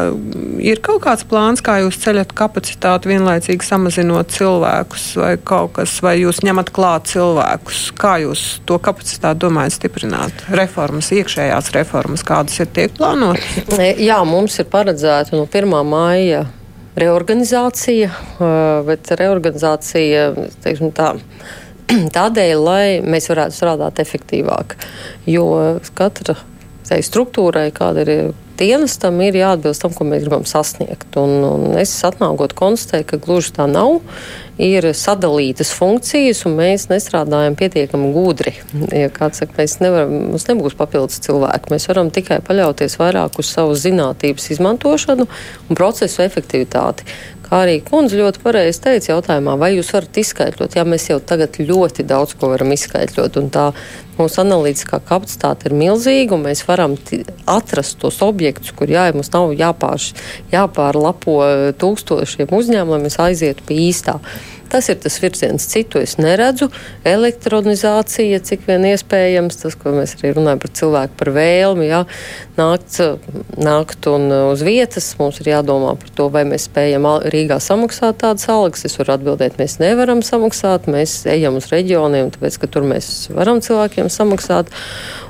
ir 0.62 0.80
kaut 0.84 1.02
kāds 1.04 1.26
plāns, 1.28 1.62
kā 1.64 1.78
jūs 1.84 2.00
ceļat 2.04 2.34
kapacitāti 2.36 3.12
vienlaicīgi 3.12 3.66
samazinot 3.66 4.32
cilvēkus, 4.34 5.06
vai 5.20 5.34
kaut 5.38 5.76
kas, 5.78 5.98
vai 6.04 6.16
jūs 6.22 6.42
ņemat 6.46 6.72
klāt 6.74 7.10
cilvēkus? 7.12 7.86
Kā 8.00 8.16
jūs 8.24 8.46
to 8.68 8.80
kapacitāti 8.82 9.44
domājat 9.44 9.78
stiprināt? 9.78 10.44
Reformas, 10.54 11.12
iekšējās 11.14 11.72
reformas, 11.76 12.26
kādas 12.26 12.58
ir 12.62 12.72
tiek 12.74 12.94
plānotas? 12.96 13.78
Jā, 14.00 14.20
mums 14.28 14.58
ir 14.60 14.68
paredzēta 14.72 15.36
no 15.36 15.46
1. 15.48 15.80
māja 15.88 16.44
reorganizācija, 17.00 18.10
bet 18.86 19.12
reorganizācija 19.18 20.26
teiksim, 20.64 20.92
tā, 20.94 21.14
tādēļ, 22.18 22.54
lai 22.60 22.86
mēs 23.02 23.28
varētu 23.32 23.58
strādāt 23.58 24.00
efektīvāk. 24.04 24.76
Jo 25.30 25.46
katra 25.98 26.36
tai 26.84 27.00
struktūrai, 27.04 27.70
kāda 27.74 28.04
ir 28.04 28.34
dienestam, 28.58 29.20
ir 29.24 29.36
jāatbilst 29.38 29.84
tam, 29.84 29.92
ko 29.96 30.06
mēs 30.08 30.24
gribam 30.24 30.46
sasniegt. 30.48 31.16
Un, 31.20 31.36
un 31.46 31.78
es 31.80 31.92
atnākot 32.06 32.54
konstatēju, 32.58 33.06
ka 33.10 33.20
gluži 33.22 33.54
tā 33.58 33.68
nav. 33.70 34.00
Ir 34.54 34.86
sadalītas 34.94 35.72
funkcijas, 35.74 36.44
un 36.46 36.54
mēs 36.60 36.86
nestrādājam 36.86 37.56
pietiekami 37.58 38.12
gudri. 38.14 38.52
Ja 38.94 39.08
kāds 39.14 39.42
saka, 39.42 39.56
mēs 39.58 39.80
nevaram, 39.82 40.14
mums 40.30 40.46
nebūs 40.46 40.76
papildus 40.78 41.18
cilvēku, 41.26 41.72
mēs 41.74 41.88
varam 41.90 42.12
tikai 42.14 42.38
paļauties 42.46 42.94
vairāk 43.00 43.40
uz 43.42 43.50
savu 43.50 43.74
zinātības 43.74 44.52
izmantošanu 44.54 45.26
un 45.26 45.80
procesu 45.80 46.22
efektivitāti. 46.22 47.08
Kā 47.44 47.60
arī 47.66 47.76
kundze 47.84 48.16
ļoti 48.16 48.40
pareizi 48.40 48.80
teica 48.86 49.10
jautājumā, 49.12 49.58
vai 49.60 49.74
jūs 49.74 49.90
varat 49.92 50.16
izskaidrot, 50.22 50.76
ja 50.78 50.84
mēs 50.88 51.10
jau 51.10 51.18
tagad 51.20 51.58
ļoti 51.60 52.06
daudz 52.08 52.32
ko 52.40 52.48
varam 52.54 52.72
izskaidrot, 52.72 53.36
un 53.40 53.50
tā 53.52 53.66
mūsu 54.16 54.40
analītiskā 54.40 55.02
kapacitāte 55.04 55.68
ir 55.68 55.76
milzīga, 55.76 56.36
un 56.36 56.46
mēs 56.46 56.64
varam 56.68 56.96
atrast 57.50 57.98
tos 58.00 58.22
objektus, 58.24 58.72
kur 58.76 58.88
jā, 58.88 59.10
mums 59.12 59.32
nav 59.34 59.52
jāpārš, 59.58 60.10
jāpārlapo 60.54 61.36
tūkstošiem 61.82 62.54
uzņēmumu, 62.54 62.96
lai 62.96 63.04
mēs 63.04 63.20
aizietu 63.26 63.66
pie 63.68 63.82
īstā. 63.90 64.20
Tas 64.74 64.88
ir 64.90 64.96
tas 64.98 65.20
virziens, 65.22 65.62
citu 65.70 66.00
es 66.02 66.16
neredzu. 66.18 66.66
Elektronizācija, 67.06 68.40
cik 68.42 68.64
vien 68.66 68.82
iespējams, 68.88 69.60
tas, 69.60 69.76
ko 69.78 69.92
mēs 69.94 70.16
arī 70.16 70.32
runājam 70.34 70.62
par 70.64 70.72
cilvēku, 70.80 71.14
par 71.20 71.28
vēlmi, 71.36 71.84
jā, 71.92 72.00
nākt, 72.56 72.96
nākt 73.54 74.08
un 74.10 74.26
uz 74.50 74.64
vietas. 74.66 75.12
Mums 75.20 75.38
ir 75.44 75.52
jādomā 75.52 75.92
par 76.00 76.10
to, 76.18 76.26
vai 76.34 76.42
mēs 76.48 76.66
spējam 76.66 77.06
Rīgā 77.30 77.60
samaksāt 77.62 78.18
tādas 78.24 78.48
algas. 78.50 78.82
Es 78.88 78.98
varu 78.98 79.14
atbildēt, 79.14 79.60
mēs 79.62 79.76
nevaram 79.78 80.24
samaksāt, 80.26 80.88
mēs 80.90 81.20
ejam 81.30 81.60
uz 81.60 81.70
reģioniem, 81.70 82.32
tāpēc, 82.34 82.58
ka 82.58 82.70
tur 82.74 82.88
mēs 82.90 83.28
varam 83.30 83.62
cilvēkiem 83.62 84.10
samaksāt. 84.10 84.74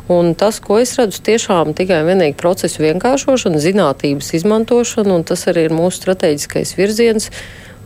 Un 0.08 0.32
tas, 0.40 0.56
ko 0.64 0.78
es 0.80 0.96
redzu, 0.96 1.20
tiešām 1.28 1.76
tikai 1.76 2.00
un 2.00 2.08
vienīgi 2.14 2.38
procesu 2.40 2.80
vienkāršošana, 2.86 3.60
zinātības 3.60 4.32
izmantošana, 4.40 5.20
un 5.20 5.28
tas 5.28 5.44
arī 5.52 5.68
ir 5.68 5.76
mūsu 5.76 6.00
strateģiskais 6.00 6.74
virziens, 6.80 7.28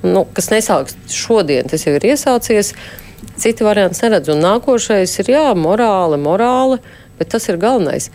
nu, 0.07 0.25
kas 0.35 0.51
nesāks 0.53 0.97
šodien, 1.13 1.69
tas 1.71 1.87
jau 1.87 1.95
ir 1.99 2.09
iesācies. 2.13 2.75
Citi 3.39 3.67
varianti 3.67 4.03
neredz, 4.05 4.31
un 4.33 4.43
nākošais 4.43 5.15
ir 5.23 5.31
jā, 5.33 5.47
morāli, 5.59 6.19
morāli, 6.23 6.81
bet 7.19 7.33
tas 7.35 7.49
ir 7.51 7.59
galvenais. 7.63 8.11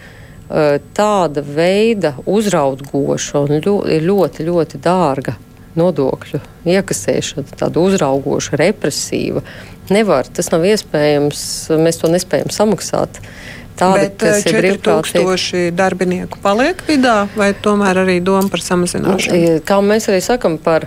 Tāda 0.94 1.44
veida 1.44 2.14
uzraudgoša 2.30 3.42
un 3.46 3.64
ļoti, 3.64 4.00
ļoti, 4.04 4.46
ļoti 4.48 4.80
dārga 4.84 5.38
nodokļu 5.80 6.40
iekasēšana, 6.70 7.58
tāda 7.58 7.82
uzraugoša, 7.82 8.60
represīva. 8.62 9.44
Nevar, 9.92 10.28
tas 10.32 10.52
nav 10.54 10.66
iespējams, 10.68 11.44
mēs 11.82 12.00
to 12.02 12.12
nespējam 12.12 12.54
samaksāt. 12.54 13.20
Tāda, 13.74 14.06
Bet 14.06 14.22
4000 14.46 15.58
eh, 15.58 15.72
darbinieku 15.74 16.38
paliek 16.44 16.84
vidā, 16.86 17.24
vai 17.34 17.56
tomēr 17.58 18.04
arī 18.04 18.20
doma 18.22 18.46
par 18.54 18.62
samazināšanu? 18.62 19.40
Nu, 19.40 19.64
kā 19.66 19.80
mēs 19.82 20.12
arī 20.12 20.20
sakam 20.22 20.60
par 20.62 20.86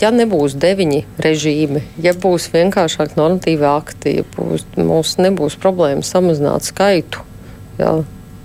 ja 0.00 0.10
nebūs 0.14 0.56
deviņi 0.60 1.02
režīmi, 1.22 1.82
ja 2.02 2.14
būs 2.16 2.50
vienkāršāk 2.54 3.16
normatīvi 3.18 3.66
akti, 3.68 4.18
ja 4.20 4.26
būs, 4.36 4.66
mums 4.78 5.16
nebūs 5.20 5.58
problēma 5.62 6.04
samazināt 6.06 6.68
skaitu. 6.68 7.24
Jā. 7.80 7.96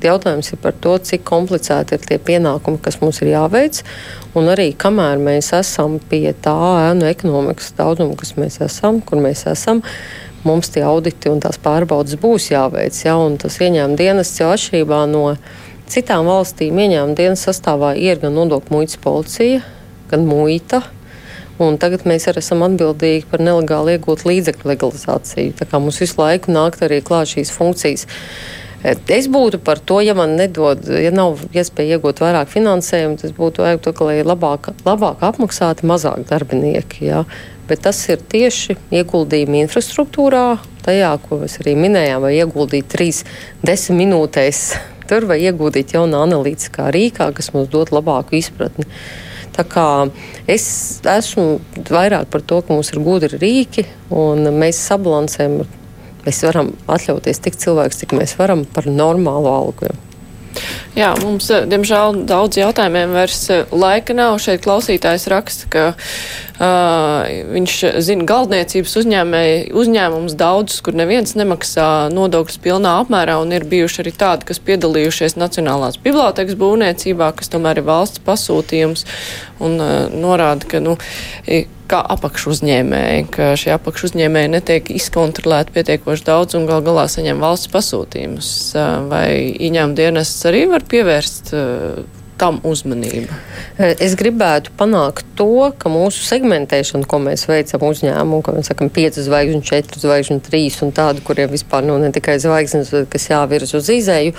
Jautājums 0.02 0.48
ir 0.50 0.58
par 0.58 0.74
to, 0.82 0.96
cik 0.98 1.22
komplicēti 1.30 1.94
ir 1.94 2.02
tie 2.02 2.16
pienākumi, 2.18 2.80
kas 2.82 2.96
mums 3.04 3.20
ir 3.22 3.36
jāveic, 3.36 3.84
un 4.34 4.50
arī 4.50 4.72
kamēr 4.74 5.22
mēs 5.22 5.52
esam 5.54 6.00
pie 6.10 6.32
tā 6.34 6.56
ēnu 6.88 7.06
ekonomikas 7.06 7.70
daudzuma, 7.78 8.18
kas 8.18 8.34
mēs 8.34 8.58
esam, 8.66 8.98
kur 9.06 9.22
mēs 9.22 9.46
esam, 9.52 9.84
mums 10.42 10.74
tie 10.74 10.82
auditi 10.90 11.30
un 11.30 11.44
tās 11.44 11.62
pārbaudas 11.62 12.18
būs 12.18 12.50
jāveic. 12.50 12.98
Ja, 13.06 13.14
tas 13.44 13.60
ieņēmuma 13.62 14.00
dienas 14.00 14.34
jau 14.40 14.50
atšķirībā 14.56 15.04
no 15.12 15.36
citām 15.92 16.26
valstīm 16.32 16.82
ieņēmuma 16.82 17.20
dienas 17.22 17.46
sastāvā 17.46 17.94
ir 18.00 18.24
gan 18.24 18.34
nodokļu 18.40 18.74
muitas 18.74 18.98
policija, 19.06 19.62
gan 20.10 20.26
muita. 20.26 20.82
Un 21.62 21.78
tagad 21.82 22.08
mēs 22.10 22.26
arī 22.30 22.42
esam 22.42 22.64
atbildīgi 22.66 23.28
par 23.30 23.44
nelegāli 23.44 23.98
iegūt 23.98 24.26
līdzekļu 24.26 24.72
legalizāciju. 24.74 25.54
Tā 25.60 25.70
kā 25.70 25.82
mums 25.82 26.02
visu 26.02 26.18
laiku 26.18 26.54
nāk 26.56 26.80
arī 26.82 27.02
klāt 27.06 27.36
šīs 27.36 27.54
funkcijas. 27.54 28.08
Es 28.82 29.28
būtu 29.30 29.60
par 29.62 29.78
to, 29.78 30.00
ja 30.02 30.16
man 30.18 30.34
nedod, 30.40 30.88
ja 30.90 31.12
nav 31.14 31.44
iespēja 31.54 32.00
iegūt 32.00 32.24
vairāk 32.24 32.50
finansējumu, 32.50 33.20
tas 33.22 33.36
būtu 33.38 33.62
vajag 33.62 33.84
to, 33.86 33.94
ka 33.94 34.08
lai 34.10 34.22
labāk, 34.26 34.72
labāk 34.88 35.22
apmaksāti 35.28 35.86
mazāk 35.86 36.26
darbinieki. 36.32 37.06
Ja? 37.12 37.26
bet 37.72 37.86
tas 37.88 38.00
ir 38.12 38.20
tieši 38.28 38.76
ieguldījumi 38.92 39.62
infrastruktūrā, 39.64 40.58
tajā, 40.84 41.12
ko 41.24 41.40
mēs 41.40 41.60
arī 41.62 41.78
minējām, 41.80 42.26
vai 42.26 42.34
ieguldīt 42.36 42.90
trīs 42.92 43.22
desmit 43.64 44.02
minūtēs 44.02 44.60
tur, 45.08 45.28
vai 45.30 45.38
ieguldīt 45.46 45.94
jaunā 45.96 46.26
analītiskā 46.26 46.90
rīkā, 46.92 47.30
kas 47.38 47.54
mums 47.56 47.72
dod 47.72 47.94
labāku 47.96 48.36
izpratni. 48.42 48.88
Tā 49.52 49.66
kā 49.68 49.86
es 50.50 50.66
esmu 51.08 51.60
vairāk 51.90 52.30
par 52.32 52.44
to, 52.48 52.62
ka 52.64 52.74
mums 52.74 52.92
ir 52.94 53.02
gudri 53.04 53.40
rīki 53.42 53.86
un 54.16 54.48
mēs 54.62 54.80
sabalansējam. 54.92 55.62
Mēs 56.22 56.44
varam 56.46 56.68
atļauties 56.92 57.42
tik 57.42 57.56
cilvēks, 57.58 58.04
cik 58.04 58.14
mēs 58.14 58.36
varam 58.38 58.62
par 58.70 58.86
normālu 58.86 59.50
algu. 59.50 59.90
Jā, 60.92 61.14
mums, 61.22 61.48
eh, 61.54 61.64
diemžēl, 61.72 62.26
daudz 62.28 62.60
jautājumiem 62.60 63.14
vairs 63.16 63.46
eh, 63.54 63.64
laika 63.72 64.16
nav. 64.18 64.36
Šeit 64.44 64.64
klausītājs 64.66 65.28
raksta, 65.32 65.68
ka 65.72 65.84
uh, 65.96 67.30
viņš 67.56 67.76
zina 68.04 68.26
galdniecības 68.28 68.98
uzņēmums 69.02 70.36
daudzus, 70.40 70.82
kur 70.84 70.98
neviens 70.98 71.36
nemaksā 71.40 72.12
nodokļus 72.12 72.60
pilnā 72.64 72.98
apmērā, 73.06 73.38
un 73.44 73.56
ir 73.56 73.68
bijuši 73.72 74.04
arī 74.04 74.16
tādi, 74.20 74.50
kas 74.52 74.60
piedalījušies 74.68 75.38
Nacionālās 75.40 76.00
bibliotekas 76.04 76.60
būvniecībā, 76.60 77.32
kas 77.40 77.54
tomēr 77.54 77.80
ir 77.80 77.88
valsts 77.88 78.24
pasūtījums, 78.28 79.06
un 79.64 79.80
uh, 79.80 79.94
norāda, 80.12 80.68
ka, 80.76 80.84
nu, 80.84 80.98
kā 81.92 82.00
apakšuzņēmēji, 82.16 83.28
ka 83.34 83.52
šie 83.60 83.74
apakšuzņēmēji 83.76 84.54
netiek 84.56 84.92
izkontrolēti 84.96 85.76
pietiekoši 85.76 86.28
daudz 86.28 86.58
un 86.60 86.68
gal 86.70 86.84
galā 86.86 87.08
saņem 87.12 87.44
valsts 87.44 87.72
pasūtījumus. 87.74 88.50
Vai 89.12 89.28
ieņēmuma 89.60 89.98
dienests 90.00 90.48
arī 90.50 90.66
var 90.72 90.88
pievērst 90.88 91.54
tam 92.42 92.58
uzmanību? 92.66 93.38
Es 94.02 94.16
gribētu 94.20 94.74
panākt 94.78 95.28
to, 95.38 95.70
ka 95.78 95.90
mūsu 95.92 96.24
segmentēšana, 96.26 97.08
ko 97.10 97.20
mēs 97.22 97.46
veicam 97.50 97.86
uzņēmumu, 97.88 98.42
ka 98.46 98.56
mēs 98.56 98.72
sakam 98.72 98.90
5 98.94 99.22
zvaigžņu, 99.28 99.62
4 99.70 100.02
zvaigžņu, 100.02 100.40
3 100.48 100.80
un 100.88 100.94
tādu, 100.98 101.24
kuriem 101.26 101.52
vispār 101.54 101.86
nu, 101.86 101.98
ne 102.02 102.12
tikai 102.14 102.40
zvaigznes, 102.42 102.92
bet 102.96 103.10
kas 103.14 103.30
jāvirz 103.30 103.76
uz 103.78 103.90
izēju, 103.94 104.36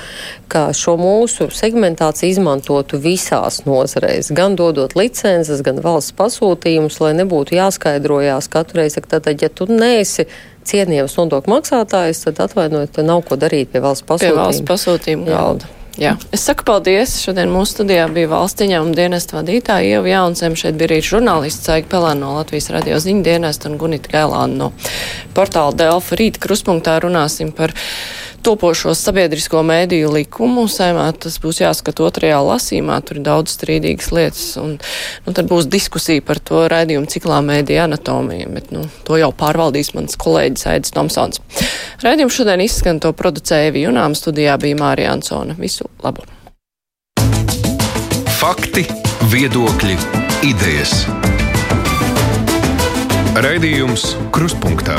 ka 0.52 0.68
šo 0.76 0.96
mūsu 1.00 1.48
segmentāciju 1.54 2.34
izmantotu 2.34 3.00
visās 3.02 3.62
nozarēs, 3.68 4.32
gan 4.36 4.58
dodot 4.58 4.96
licences, 4.98 5.62
gan 5.64 5.78
valsts 5.84 6.16
pasūtījumus, 6.18 6.98
lai 7.04 7.14
nebūtu 7.22 7.58
jāskaidrojās 7.58 8.50
katru 8.52 8.82
reizi, 8.82 9.02
ka 9.04 9.20
tad, 9.20 9.30
ja 9.38 9.50
tu 9.52 9.68
neesi 9.70 10.26
cienījams 10.68 11.16
nodokļu 11.18 11.56
maksātājs, 11.56 12.24
tad 12.26 12.42
atvainojiet, 12.46 13.02
nav 13.06 13.24
ko 13.26 13.38
darīt 13.40 13.72
pie 13.72 13.82
valsts 13.82 14.06
pasūtījuma. 14.08 14.34
Pie 14.34 14.42
valsts 14.42 14.68
pasūtījuma 14.68 15.30
galda. 15.30 15.70
Jā. 15.70 15.81
Jā. 16.00 16.14
Es 16.32 16.46
saku 16.48 16.64
paldies. 16.64 17.18
Šodien 17.20 17.50
mūsu 17.52 17.76
studijā 17.76 18.06
bija 18.12 18.30
valsts 18.30 18.64
ieņēmuma 18.64 18.96
dienesta 18.96 19.36
vadītāja 19.36 19.98
Ieva 19.98 20.08
Jaunsem. 20.08 20.56
Šeit 20.56 20.78
bija 20.80 20.88
arī 20.88 21.00
žurnālists 21.04 21.66
Caiga 21.68 21.90
Pelēna 21.92 22.22
no 22.22 22.30
Latvijas 22.38 22.70
radio 22.72 22.96
ziņu 23.02 23.24
dienesta 23.26 23.68
un 23.68 23.76
Gunita 23.80 24.08
Gēlāna 24.14 24.56
no 24.56 24.70
portāla 25.36 25.74
Delfa. 25.76 26.16
Rīt 26.16 26.40
kruspunktā 26.40 26.96
runāsim 27.04 27.52
par 27.52 27.74
topošo 28.44 28.94
sabiedrisko 28.98 29.62
mēdīju 29.66 30.10
likumu. 30.16 30.66
Saimā 30.70 31.06
tas 31.18 31.38
būs 31.42 31.62
jāskat 31.62 32.02
otrajā 32.04 32.40
lasīmā, 32.44 32.98
tur 33.06 33.20
ir 33.20 33.26
daudz 33.26 33.54
strīdīgas 33.56 34.10
lietas, 34.14 34.44
un 34.60 34.76
nu, 34.78 35.34
tad 35.34 35.48
būs 35.50 35.68
diskusija 35.70 36.24
par 36.26 36.42
to 36.42 36.64
raidījumu 36.72 37.10
ciklā 37.12 37.40
mēdīja 37.46 37.86
anatomija, 37.88 38.50
bet 38.52 38.70
nu, 38.74 38.84
to 39.06 39.18
jau 39.20 39.32
pārvaldīs 39.36 39.94
mans 39.96 40.18
kolēģis 40.20 40.68
Aidis 40.74 40.94
Tomsons. 40.94 41.42
Raidījumu 42.04 42.34
šodien 42.34 42.64
izskan 42.64 43.02
to 43.02 43.14
producēja 43.16 43.72
Evi 43.72 43.86
Junām, 43.86 44.16
studijā 44.18 44.58
bija 44.62 44.78
Mārija 44.80 45.14
Ansona. 45.16 45.56
Visu 45.58 45.88
labu! 46.04 46.26
Fakti, 48.42 48.82
viedokļi, 49.30 49.98
idejas. 50.50 51.04
Raidījums 53.32 54.10
Krustpunktā 54.34 54.98